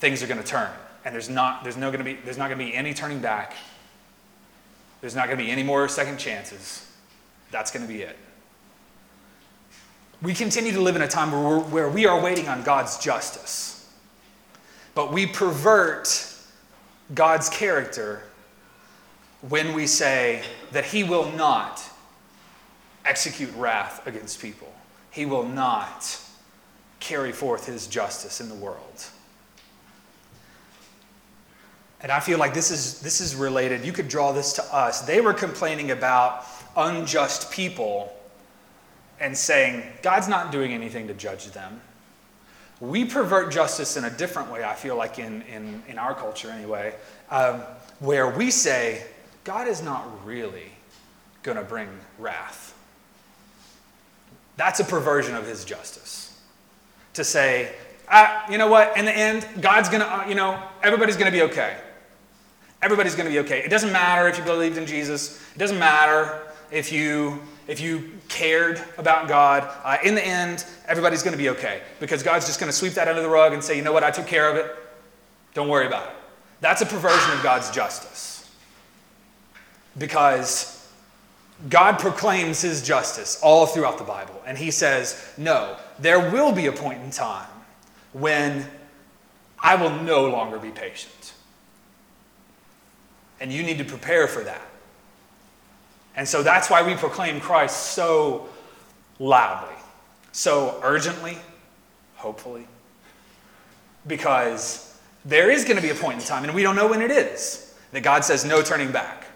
things 0.00 0.22
are 0.22 0.26
going 0.26 0.40
to 0.40 0.46
turn. 0.46 0.70
And 1.06 1.14
there's 1.14 1.30
not, 1.30 1.62
there's, 1.62 1.78
no 1.78 1.90
gonna 1.90 2.04
be, 2.04 2.18
there's 2.26 2.36
not 2.36 2.48
going 2.48 2.58
to 2.58 2.64
be 2.64 2.74
any 2.74 2.92
turning 2.92 3.20
back. 3.20 3.56
There's 5.00 5.14
not 5.14 5.28
going 5.28 5.38
to 5.38 5.44
be 5.44 5.50
any 5.50 5.62
more 5.62 5.88
second 5.88 6.18
chances. 6.18 6.86
That's 7.50 7.70
going 7.70 7.86
to 7.86 7.90
be 7.90 8.02
it. 8.02 8.18
We 10.20 10.34
continue 10.34 10.72
to 10.72 10.80
live 10.82 10.96
in 10.96 11.00
a 11.00 11.08
time 11.08 11.32
where, 11.32 11.58
where 11.58 11.88
we 11.88 12.04
are 12.04 12.20
waiting 12.20 12.48
on 12.48 12.62
God's 12.64 12.98
justice, 12.98 13.90
but 14.94 15.10
we 15.10 15.26
pervert 15.26 16.34
God's 17.14 17.48
character 17.48 18.24
when 19.48 19.72
we 19.72 19.86
say 19.86 20.42
that 20.72 20.84
He 20.84 21.02
will 21.02 21.32
not 21.32 21.87
execute 23.08 23.52
wrath 23.56 24.06
against 24.06 24.40
people, 24.40 24.72
He 25.10 25.26
will 25.26 25.46
not 25.48 26.20
carry 27.00 27.32
forth 27.32 27.66
His 27.66 27.86
justice 27.86 28.40
in 28.40 28.48
the 28.48 28.54
world. 28.54 29.06
And 32.00 32.12
I 32.12 32.20
feel 32.20 32.38
like 32.38 32.54
this 32.54 32.70
is, 32.70 33.00
this 33.00 33.20
is 33.20 33.34
related. 33.34 33.84
You 33.84 33.92
could 33.92 34.08
draw 34.08 34.32
this 34.32 34.52
to 34.54 34.74
us. 34.74 35.00
They 35.00 35.20
were 35.20 35.34
complaining 35.34 35.90
about 35.90 36.44
unjust 36.76 37.50
people 37.50 38.12
and 39.18 39.36
saying, 39.36 39.82
God's 40.02 40.28
not 40.28 40.52
doing 40.52 40.72
anything 40.72 41.08
to 41.08 41.14
judge 41.14 41.50
them. 41.50 41.80
We 42.80 43.04
pervert 43.04 43.50
justice 43.50 43.96
in 43.96 44.04
a 44.04 44.10
different 44.10 44.52
way, 44.52 44.62
I 44.62 44.74
feel 44.74 44.94
like, 44.94 45.18
in, 45.18 45.42
in, 45.42 45.82
in 45.88 45.98
our 45.98 46.14
culture 46.14 46.48
anyway, 46.50 46.94
um, 47.30 47.62
where 47.98 48.30
we 48.30 48.52
say, 48.52 49.04
God 49.42 49.66
is 49.66 49.82
not 49.82 50.06
really 50.24 50.70
going 51.42 51.58
to 51.58 51.64
bring 51.64 51.88
wrath. 52.18 52.67
That's 54.58 54.80
a 54.80 54.84
perversion 54.84 55.36
of 55.36 55.46
his 55.46 55.64
justice. 55.64 56.36
To 57.14 57.24
say, 57.24 57.72
ah, 58.10 58.44
you 58.50 58.58
know 58.58 58.66
what, 58.66 58.96
in 58.98 59.04
the 59.04 59.16
end, 59.16 59.46
God's 59.60 59.88
going 59.88 60.00
to, 60.00 60.12
uh, 60.12 60.26
you 60.26 60.34
know, 60.34 60.60
everybody's 60.82 61.16
going 61.16 61.32
to 61.32 61.36
be 61.36 61.42
okay. 61.44 61.76
Everybody's 62.82 63.14
going 63.14 63.26
to 63.26 63.32
be 63.32 63.38
okay. 63.40 63.60
It 63.60 63.70
doesn't 63.70 63.92
matter 63.92 64.28
if 64.28 64.36
you 64.36 64.44
believed 64.44 64.76
in 64.76 64.84
Jesus, 64.84 65.40
it 65.54 65.58
doesn't 65.58 65.78
matter 65.78 66.42
if 66.70 66.92
you 66.92 67.40
if 67.68 67.80
you 67.80 68.10
cared 68.28 68.82
about 68.96 69.28
God, 69.28 69.68
uh, 69.84 69.98
in 70.02 70.14
the 70.14 70.26
end, 70.26 70.64
everybody's 70.86 71.22
going 71.22 71.32
to 71.32 71.38
be 71.38 71.50
okay 71.50 71.82
because 72.00 72.22
God's 72.22 72.46
just 72.46 72.58
going 72.58 72.70
to 72.70 72.76
sweep 72.76 72.94
that 72.94 73.08
under 73.08 73.20
the 73.20 73.28
rug 73.28 73.52
and 73.52 73.62
say, 73.62 73.76
you 73.76 73.82
know 73.82 73.92
what, 73.92 74.02
I 74.02 74.10
took 74.10 74.26
care 74.26 74.50
of 74.50 74.56
it. 74.56 74.74
Don't 75.52 75.68
worry 75.68 75.86
about 75.86 76.08
it. 76.08 76.14
That's 76.62 76.80
a 76.80 76.86
perversion 76.86 77.30
of 77.30 77.42
God's 77.42 77.70
justice 77.70 78.50
because 79.98 80.77
God 81.68 81.98
proclaims 81.98 82.60
his 82.60 82.82
justice 82.82 83.40
all 83.42 83.66
throughout 83.66 83.98
the 83.98 84.04
Bible. 84.04 84.40
And 84.46 84.56
he 84.56 84.70
says, 84.70 85.32
no, 85.36 85.76
there 85.98 86.30
will 86.30 86.52
be 86.52 86.66
a 86.66 86.72
point 86.72 87.02
in 87.02 87.10
time 87.10 87.48
when 88.12 88.64
I 89.58 89.74
will 89.74 89.90
no 89.90 90.28
longer 90.28 90.58
be 90.58 90.70
patient. 90.70 91.32
And 93.40 93.52
you 93.52 93.62
need 93.62 93.78
to 93.78 93.84
prepare 93.84 94.28
for 94.28 94.44
that. 94.44 94.62
And 96.14 96.28
so 96.28 96.42
that's 96.42 96.70
why 96.70 96.82
we 96.82 96.94
proclaim 96.94 97.40
Christ 97.40 97.92
so 97.92 98.48
loudly, 99.18 99.74
so 100.32 100.80
urgently, 100.82 101.38
hopefully. 102.16 102.66
Because 104.06 104.96
there 105.24 105.50
is 105.50 105.64
going 105.64 105.76
to 105.76 105.82
be 105.82 105.90
a 105.90 105.94
point 105.94 106.20
in 106.20 106.24
time, 106.24 106.44
and 106.44 106.54
we 106.54 106.62
don't 106.62 106.76
know 106.76 106.88
when 106.88 107.02
it 107.02 107.10
is, 107.10 107.76
that 107.92 108.02
God 108.02 108.24
says, 108.24 108.44
no 108.44 108.62
turning 108.62 108.92
back. 108.92 109.26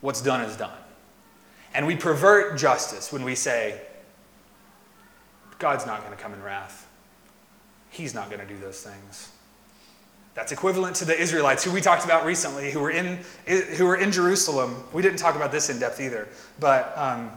What's 0.00 0.22
done 0.22 0.40
is 0.42 0.56
done. 0.56 0.79
And 1.74 1.86
we 1.86 1.96
pervert 1.96 2.58
justice 2.58 3.12
when 3.12 3.22
we 3.22 3.34
say, 3.34 3.80
God's 5.58 5.86
not 5.86 6.00
going 6.04 6.16
to 6.16 6.22
come 6.22 6.32
in 6.32 6.42
wrath. 6.42 6.88
He's 7.90 8.14
not 8.14 8.30
going 8.30 8.40
to 8.40 8.46
do 8.46 8.58
those 8.58 8.82
things. 8.82 9.30
That's 10.34 10.52
equivalent 10.52 10.96
to 10.96 11.04
the 11.04 11.18
Israelites 11.18 11.64
who 11.64 11.72
we 11.72 11.80
talked 11.80 12.04
about 12.04 12.24
recently, 12.24 12.70
who 12.70 12.80
were 12.80 12.90
in, 12.90 13.18
who 13.46 13.84
were 13.84 13.96
in 13.96 14.12
Jerusalem. 14.12 14.84
We 14.92 15.02
didn't 15.02 15.18
talk 15.18 15.36
about 15.36 15.52
this 15.52 15.70
in 15.70 15.78
depth 15.78 16.00
either, 16.00 16.28
but 16.58 16.96
um, 16.96 17.30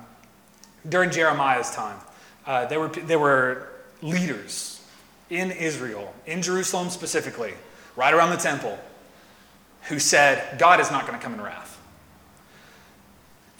during 0.88 1.09
Jeremiah's 1.09 1.71
time, 1.71 1.97
uh, 2.45 2.65
there, 2.65 2.79
were, 2.79 2.89
there 2.89 3.19
were 3.19 3.69
leaders 4.01 4.81
in 5.29 5.51
Israel, 5.51 6.13
in 6.25 6.41
Jerusalem 6.41 6.89
specifically, 6.89 7.53
right 7.95 8.13
around 8.13 8.29
the 8.29 8.38
temple, 8.38 8.77
who 9.89 9.97
said, 9.99 10.59
God 10.59 10.79
is 10.79 10.91
not 10.91 11.07
going 11.07 11.17
to 11.17 11.23
come 11.23 11.34
in 11.34 11.41
wrath. 11.41 11.62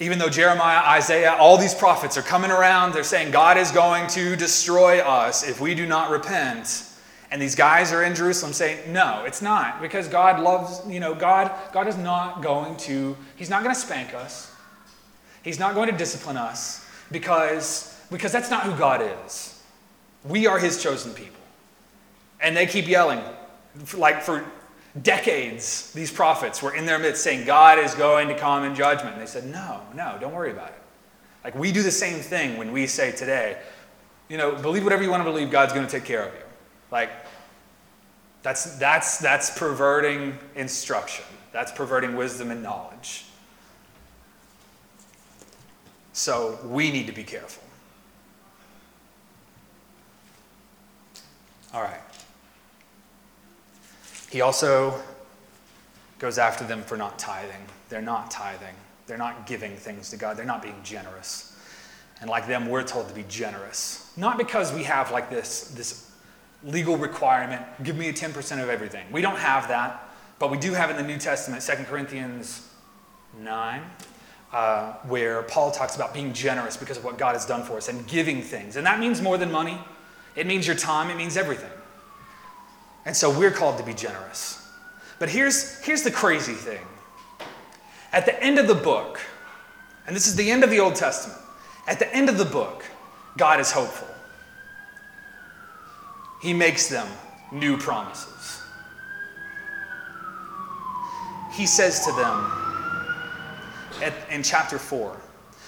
Even 0.04 0.20
though 0.20 0.28
Jeremiah, 0.28 0.84
Isaiah, 0.98 1.34
all 1.40 1.58
these 1.58 1.74
prophets 1.74 2.18
are 2.18 2.22
coming 2.22 2.52
around, 2.52 2.94
they're 2.94 3.06
saying 3.06 3.32
God 3.32 3.58
is 3.58 3.72
going 3.72 4.08
to 4.08 4.36
destroy 4.36 5.00
us 5.00 5.48
if 5.48 5.62
we 5.62 5.74
do 5.74 5.86
not 5.86 6.10
repent. 6.12 6.84
And 7.32 7.42
these 7.42 7.56
guys 7.56 7.94
are 7.94 8.04
in 8.04 8.14
Jerusalem 8.14 8.52
saying, 8.52 8.92
no, 8.92 9.24
it's 9.26 9.42
not, 9.42 9.82
because 9.82 10.10
God 10.10 10.42
loves, 10.42 10.82
you 10.90 11.00
know, 11.00 11.16
God, 11.16 11.52
God 11.72 11.88
is 11.88 11.96
not 11.96 12.44
going 12.44 12.76
to, 12.80 13.16
He's 13.38 13.50
not 13.50 13.64
going 13.64 13.74
to 13.74 13.80
spank 13.80 14.14
us. 14.14 14.54
He's 15.42 15.58
not 15.58 15.74
going 15.74 15.90
to 15.90 15.96
discipline 15.96 16.36
us 16.36 16.86
because, 17.10 17.98
because 18.12 18.34
that's 18.34 18.50
not 18.50 18.64
who 18.64 18.78
God 18.78 19.10
is. 19.26 19.64
We 20.26 20.48
are 20.48 20.60
His 20.60 20.84
chosen 20.84 21.14
people. 21.14 21.40
And 22.42 22.58
they 22.58 22.66
keep 22.66 22.90
yelling, 22.90 23.22
like 23.96 24.22
for 24.22 24.44
decades, 25.02 25.92
these 25.94 26.12
prophets 26.12 26.62
were 26.62 26.76
in 26.76 26.86
their 26.86 27.00
midst 27.00 27.24
saying, 27.24 27.46
God 27.46 27.80
is 27.80 27.96
going 27.96 28.28
to 28.28 28.38
come 28.38 28.64
in 28.64 28.76
judgment. 28.76 29.14
And 29.14 29.22
they 29.22 29.26
said, 29.26 29.46
no, 29.46 29.82
no, 29.96 30.18
don't 30.20 30.34
worry 30.34 30.52
about 30.52 30.70
it. 30.70 30.82
Like 31.44 31.56
we 31.56 31.72
do 31.72 31.82
the 31.82 31.92
same 31.92 32.20
thing 32.20 32.58
when 32.58 32.72
we 32.72 32.86
say 32.88 33.12
today, 33.12 33.58
you 34.30 34.38
know, 34.38 34.56
believe 34.56 34.84
whatever 34.84 35.04
you 35.04 35.10
want 35.10 35.22
to 35.22 35.30
believe, 35.30 35.52
God's 35.52 35.74
going 35.74 35.86
to 35.86 35.92
take 35.92 36.06
care 36.06 36.26
of 36.26 36.34
you. 36.34 36.40
Like, 36.92 37.10
that's, 38.44 38.78
that's, 38.78 39.18
that's 39.18 39.58
perverting 39.58 40.38
instruction. 40.56 41.26
That's 41.52 41.72
perverting 41.72 42.16
wisdom 42.16 42.52
and 42.52 42.62
knowledge. 42.62 43.26
So 46.14 46.60
we 46.66 46.92
need 46.92 47.08
to 47.08 47.14
be 47.14 47.24
careful. 47.24 47.64
All 51.74 51.82
right. 51.82 52.00
He 54.34 54.42
also 54.42 55.00
goes 56.18 56.40
after 56.40 56.66
them 56.66 56.82
for 56.82 56.98
not 56.98 57.20
tithing. 57.20 57.64
They're 57.90 58.02
not 58.02 58.32
tithing. 58.32 58.74
They're 59.06 59.16
not 59.16 59.46
giving 59.46 59.76
things 59.76 60.10
to 60.10 60.18
God. 60.18 60.38
They're 60.38 60.44
not 60.44 60.64
being 60.64 60.80
generous. 60.84 61.56
And 62.20 62.28
like 62.28 62.48
them, 62.48 62.68
we're 62.68 62.82
told 62.82 63.08
to 63.10 63.14
be 63.14 63.26
generous. 63.30 64.12
Not 64.18 64.40
because 64.40 64.74
we 64.74 64.86
have 64.86 65.12
like 65.12 65.30
this, 65.30 65.66
this 65.76 66.10
legal 66.64 66.98
requirement, 66.98 67.62
give 67.84 67.96
me 67.96 68.10
a 68.10 68.14
10% 68.14 68.64
of 68.64 68.70
everything. 68.70 69.06
We 69.12 69.22
don't 69.22 69.38
have 69.38 69.68
that, 69.68 70.10
but 70.40 70.50
we 70.50 70.58
do 70.58 70.74
have 70.74 70.90
in 70.90 70.98
the 70.98 71.04
New 71.04 71.20
Testament, 71.20 71.62
2 71.62 71.84
Corinthians 71.84 72.68
9, 73.38 73.84
uh, 74.52 74.94
where 75.04 75.44
Paul 75.44 75.70
talks 75.70 75.96
about 75.96 76.12
being 76.12 76.34
generous 76.34 76.76
because 76.76 76.98
of 76.98 77.04
what 77.04 77.20
God 77.20 77.34
has 77.36 77.46
done 77.46 77.62
for 77.62 77.78
us 77.78 77.88
and 77.88 78.08
giving 78.08 78.42
things. 78.42 78.78
And 78.78 78.88
that 78.88 79.00
means 79.00 79.22
more 79.22 79.38
than 79.38 79.52
money, 79.52 79.78
it 80.36 80.48
means 80.48 80.66
your 80.66 80.76
time, 80.76 81.12
it 81.12 81.18
means 81.18 81.38
everything. 81.38 81.70
And 83.06 83.16
so 83.16 83.38
we're 83.38 83.52
called 83.52 83.78
to 83.78 83.84
be 83.84 83.94
generous. 83.94 84.68
But 85.20 85.30
here's, 85.30 85.80
here's 85.84 86.04
the 86.04 86.12
crazy 86.12 86.54
thing. 86.54 86.82
At 88.12 88.26
the 88.26 88.42
end 88.44 88.60
of 88.60 88.68
the 88.68 88.76
book, 88.76 89.20
and 90.06 90.16
this 90.16 90.28
is 90.28 90.36
the 90.36 90.50
end 90.50 90.64
of 90.64 90.70
the 90.70 90.80
Old 90.80 90.96
Testament, 90.96 91.40
at 91.88 92.00
the 92.00 92.14
end 92.16 92.30
of 92.30 92.38
the 92.38 92.46
book, 92.46 92.84
God 93.38 93.60
is 93.60 93.72
hopeful. 93.72 94.08
He 96.42 96.54
makes 96.54 96.88
them 96.88 97.08
new 97.52 97.78
promises. 97.78 98.62
He 101.54 101.66
says 101.66 102.06
to 102.06 102.12
them 102.14 102.52
at, 104.02 104.14
in 104.30 104.44
chapter 104.44 104.78
4 104.78 105.16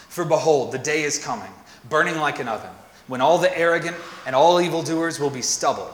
For 0.10 0.26
behold, 0.26 0.72
the 0.72 0.80
day 0.80 1.04
is 1.04 1.24
coming, 1.24 1.52
burning 1.90 2.18
like 2.18 2.40
an 2.40 2.48
oven, 2.48 2.72
when 3.08 3.22
all 3.22 3.38
the 3.38 3.56
arrogant 3.58 3.96
and 4.26 4.36
all 4.36 4.60
evildoers 4.60 5.20
will 5.20 5.30
be 5.30 5.42
stubble. 5.42 5.94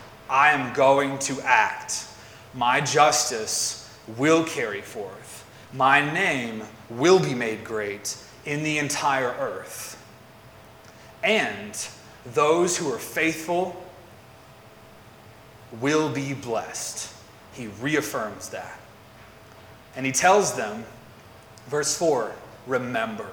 I 0.31 0.51
am 0.51 0.73
going 0.73 1.19
to 1.19 1.41
act. 1.41 2.07
My 2.53 2.79
justice 2.79 3.93
will 4.17 4.45
carry 4.45 4.79
forth. 4.79 5.45
My 5.73 5.99
name 6.13 6.63
will 6.89 7.19
be 7.19 7.33
made 7.33 7.65
great 7.65 8.17
in 8.45 8.63
the 8.63 8.77
entire 8.77 9.35
earth. 9.39 10.01
And 11.21 11.77
those 12.33 12.77
who 12.77 12.91
are 12.93 12.97
faithful 12.97 13.75
will 15.81 16.09
be 16.09 16.33
blessed. 16.33 17.13
He 17.51 17.67
reaffirms 17.81 18.49
that. 18.49 18.79
And 19.97 20.05
he 20.05 20.13
tells 20.13 20.55
them, 20.55 20.85
verse 21.67 21.97
4 21.97 22.33
remember. 22.67 23.27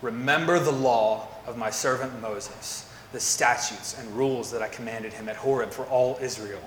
Remember 0.00 0.58
the 0.58 0.72
law 0.72 1.28
of 1.46 1.56
my 1.56 1.70
servant 1.70 2.20
Moses 2.20 2.91
the 3.12 3.20
statutes 3.20 3.98
and 3.98 4.10
rules 4.16 4.50
that 4.50 4.62
I 4.62 4.68
commanded 4.68 5.12
him 5.12 5.28
at 5.28 5.36
Horeb 5.36 5.70
for 5.70 5.84
all 5.84 6.18
Israel. 6.20 6.62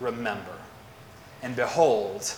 Remember. 0.00 0.58
And 1.42 1.54
behold, 1.54 2.34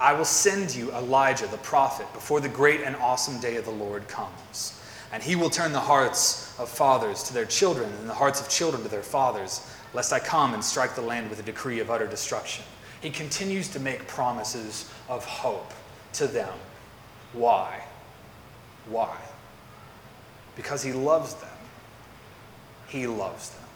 I 0.00 0.12
will 0.12 0.24
send 0.24 0.74
you 0.74 0.92
Elijah 0.92 1.46
the 1.46 1.58
prophet 1.58 2.06
before 2.12 2.40
the 2.40 2.48
great 2.48 2.82
and 2.82 2.96
awesome 2.96 3.40
day 3.40 3.56
of 3.56 3.64
the 3.64 3.70
Lord 3.70 4.08
comes. 4.08 4.80
And 5.12 5.22
he 5.22 5.36
will 5.36 5.50
turn 5.50 5.72
the 5.72 5.80
hearts 5.80 6.58
of 6.58 6.68
fathers 6.68 7.22
to 7.24 7.34
their 7.34 7.44
children 7.44 7.90
and 8.00 8.08
the 8.08 8.14
hearts 8.14 8.40
of 8.40 8.48
children 8.48 8.82
to 8.82 8.88
their 8.88 9.02
fathers, 9.02 9.66
lest 9.94 10.12
I 10.12 10.18
come 10.18 10.52
and 10.52 10.62
strike 10.62 10.94
the 10.94 11.02
land 11.02 11.30
with 11.30 11.40
a 11.40 11.42
decree 11.42 11.80
of 11.80 11.90
utter 11.90 12.06
destruction. 12.06 12.64
He 13.00 13.10
continues 13.10 13.68
to 13.68 13.80
make 13.80 14.06
promises 14.06 14.90
of 15.08 15.24
hope 15.24 15.72
to 16.14 16.26
them. 16.26 16.52
Why? 17.32 17.82
Why? 18.88 19.16
Because 20.56 20.82
he 20.82 20.92
loves 20.92 21.34
them. 21.34 21.45
He 22.96 23.06
loves 23.06 23.50
them. 23.50 23.68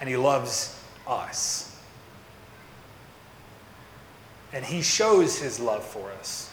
And 0.00 0.08
He 0.08 0.16
loves 0.16 0.80
us. 1.06 1.78
And 4.54 4.64
He 4.64 4.80
shows 4.80 5.38
His 5.38 5.60
love 5.60 5.84
for 5.84 6.10
us. 6.12 6.50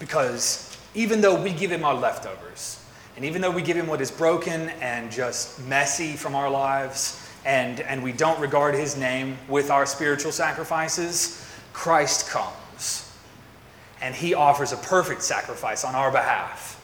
Because 0.00 0.76
even 0.94 1.20
though 1.20 1.40
we 1.40 1.52
give 1.52 1.70
Him 1.70 1.84
our 1.84 1.94
leftovers, 1.94 2.82
and 3.14 3.24
even 3.24 3.40
though 3.40 3.50
we 3.52 3.62
give 3.62 3.76
Him 3.76 3.86
what 3.86 4.00
is 4.00 4.10
broken 4.10 4.70
and 4.80 5.12
just 5.12 5.64
messy 5.66 6.14
from 6.14 6.34
our 6.34 6.50
lives, 6.50 7.24
and, 7.44 7.78
and 7.80 8.02
we 8.02 8.10
don't 8.10 8.40
regard 8.40 8.74
His 8.74 8.96
name 8.96 9.38
with 9.48 9.70
our 9.70 9.86
spiritual 9.86 10.32
sacrifices, 10.32 11.46
Christ 11.72 12.28
comes. 12.28 13.08
And 14.00 14.16
He 14.16 14.34
offers 14.34 14.72
a 14.72 14.76
perfect 14.78 15.22
sacrifice 15.22 15.84
on 15.84 15.94
our 15.94 16.10
behalf 16.10 16.77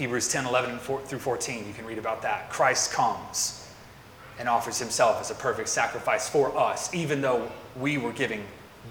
Hebrews 0.00 0.28
10 0.28 0.46
11 0.46 0.78
through 0.78 1.18
14, 1.18 1.68
you 1.68 1.74
can 1.74 1.84
read 1.84 1.98
about 1.98 2.22
that. 2.22 2.48
Christ 2.48 2.90
comes 2.90 3.68
and 4.38 4.48
offers 4.48 4.78
himself 4.78 5.20
as 5.20 5.30
a 5.30 5.34
perfect 5.34 5.68
sacrifice 5.68 6.26
for 6.26 6.56
us, 6.56 6.94
even 6.94 7.20
though 7.20 7.52
we 7.78 7.98
were 7.98 8.12
giving 8.12 8.42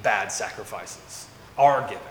bad 0.04 0.32
sacrifices, 0.32 1.28
our 1.58 1.82
giving. 1.82 2.04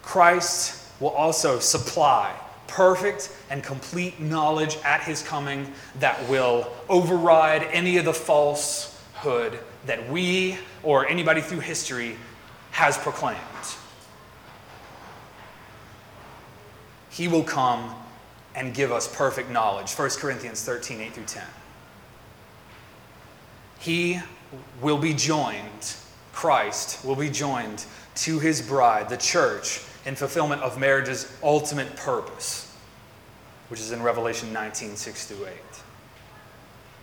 Christ 0.00 0.82
will 1.00 1.10
also 1.10 1.58
supply 1.58 2.34
perfect 2.66 3.30
and 3.50 3.62
complete 3.62 4.18
knowledge 4.20 4.78
at 4.82 5.02
his 5.02 5.22
coming 5.22 5.70
that 5.98 6.18
will 6.30 6.72
override 6.88 7.64
any 7.64 7.98
of 7.98 8.06
the 8.06 8.14
falsehood 8.14 9.58
that 9.84 10.08
we 10.08 10.56
or 10.82 11.06
anybody 11.06 11.42
through 11.42 11.60
history 11.60 12.16
has 12.70 12.96
proclaimed. 12.96 13.38
He 17.10 17.28
will 17.28 17.44
come 17.44 17.94
and 18.54 18.74
give 18.74 18.90
us 18.90 19.12
perfect 19.14 19.50
knowledge. 19.50 19.92
1 19.92 20.10
Corinthians 20.10 20.62
13, 20.62 21.00
8 21.00 21.12
through 21.12 21.24
10. 21.24 21.44
He 23.78 24.20
will 24.80 24.98
be 24.98 25.14
joined, 25.14 25.96
Christ 26.32 27.04
will 27.04 27.16
be 27.16 27.30
joined 27.30 27.84
to 28.16 28.38
his 28.38 28.60
bride, 28.60 29.08
the 29.08 29.16
church, 29.16 29.82
in 30.04 30.14
fulfillment 30.14 30.62
of 30.62 30.78
marriage's 30.78 31.30
ultimate 31.42 31.94
purpose, 31.96 32.74
which 33.68 33.80
is 33.80 33.92
in 33.92 34.02
Revelation 34.02 34.52
19, 34.52 34.96
6 34.96 35.26
through 35.26 35.46
8. 35.46 35.54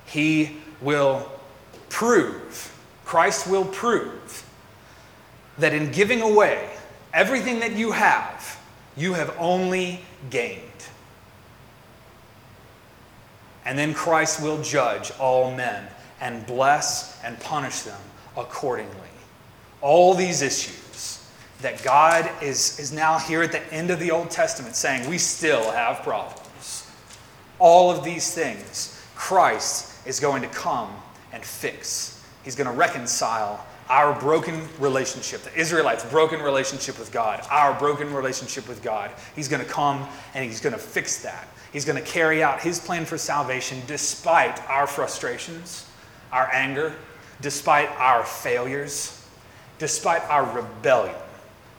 He 0.06 0.58
will 0.82 1.32
prove, 1.90 2.74
Christ 3.06 3.48
will 3.48 3.66
prove, 3.66 4.44
that 5.58 5.74
in 5.74 5.92
giving 5.92 6.22
away 6.22 6.70
everything 7.14 7.60
that 7.60 7.74
you 7.74 7.92
have, 7.92 8.57
you 8.98 9.14
have 9.14 9.36
only 9.40 10.02
gained. 10.30 10.62
And 13.66 13.78
then 13.78 13.94
Christ 13.94 14.42
will 14.42 14.62
judge 14.62 15.12
all 15.20 15.54
men 15.54 15.88
and 16.20 16.46
bless 16.48 17.22
and 17.24 17.40
punish 17.40 17.82
them 17.82 18.00
accordingly. 18.36 18.94
All 19.82 20.14
these 20.14 20.42
issues 20.42 21.28
that 21.62 21.84
God 21.84 22.30
is, 22.42 22.80
is 22.80 22.92
now 22.92 23.20
here 23.20 23.42
at 23.42 23.52
the 23.52 23.74
end 23.74 23.92
of 23.92 24.00
the 24.00 24.12
Old 24.12 24.30
Testament 24.30 24.76
saying 24.76 25.10
we 25.10 25.18
still 25.18 25.72
have 25.72 26.02
problems. 26.04 26.90
All 27.60 27.92
of 27.92 28.04
these 28.04 28.34
things, 28.34 29.04
Christ 29.16 30.08
is 30.08 30.20
going 30.20 30.42
to 30.44 30.48
come 30.50 30.94
and 31.34 31.44
fix. 31.44 32.24
He's 32.44 32.56
going 32.56 32.70
to 32.70 32.76
reconcile 32.76 33.66
our 33.90 34.20
broken 34.20 34.68
relationship, 34.80 35.42
the 35.44 35.60
Israelites' 35.60 36.04
broken 36.06 36.42
relationship 36.42 37.00
with 37.00 37.12
God, 37.12 37.46
our 37.50 37.78
broken 37.80 38.14
relationship 38.14 38.68
with 38.68 38.82
God. 38.84 39.12
He's 39.36 39.48
going 39.48 39.64
to 39.64 39.70
come 39.70 40.08
and 40.34 40.44
he's 40.44 40.60
going 40.60 40.74
to 40.74 40.80
fix 40.80 41.24
that. 41.24 41.48
He's 41.72 41.86
going 41.86 42.02
to 42.02 42.10
carry 42.10 42.44
out 42.44 42.62
his 42.62 42.80
plan 42.80 43.06
for 43.06 43.18
salvation 43.18 43.82
despite 43.88 44.62
our 44.70 44.88
frustrations, 44.88 45.88
our 46.32 46.50
anger, 46.54 46.94
despite 47.42 47.90
our 47.92 48.24
failures, 48.24 49.26
despite 49.80 50.24
our 50.24 50.46
rebellion. 50.56 51.16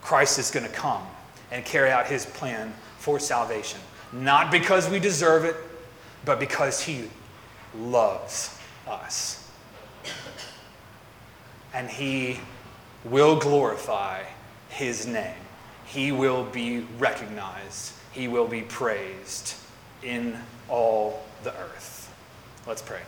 Christ 0.01 0.39
is 0.39 0.51
going 0.51 0.67
to 0.67 0.73
come 0.73 1.03
and 1.51 1.65
carry 1.65 1.91
out 1.91 2.07
his 2.07 2.27
plan 2.27 2.73
for 2.99 3.19
salvation. 3.19 3.81
Not 4.13 4.51
because 4.51 4.89
we 4.89 4.99
deserve 4.99 5.45
it, 5.45 5.57
but 6.25 6.41
because 6.41 6.81
he 6.81 7.11
loves 7.77 8.57
us. 8.87 9.48
And 11.75 11.89
he 11.89 12.41
will 13.05 13.39
glorify 13.39 14.25
his 14.69 15.07
name. 15.07 15.35
He 15.87 16.13
will 16.13 16.45
be 16.45 16.81
recognized. 16.99 17.93
He 18.13 18.29
will 18.29 18.47
be 18.47 18.63
praised 18.63 19.55
in 20.03 20.39
all 20.69 21.25
the 21.43 21.51
earth. 21.51 22.13
Let's 22.67 22.83
pray. 22.83 23.01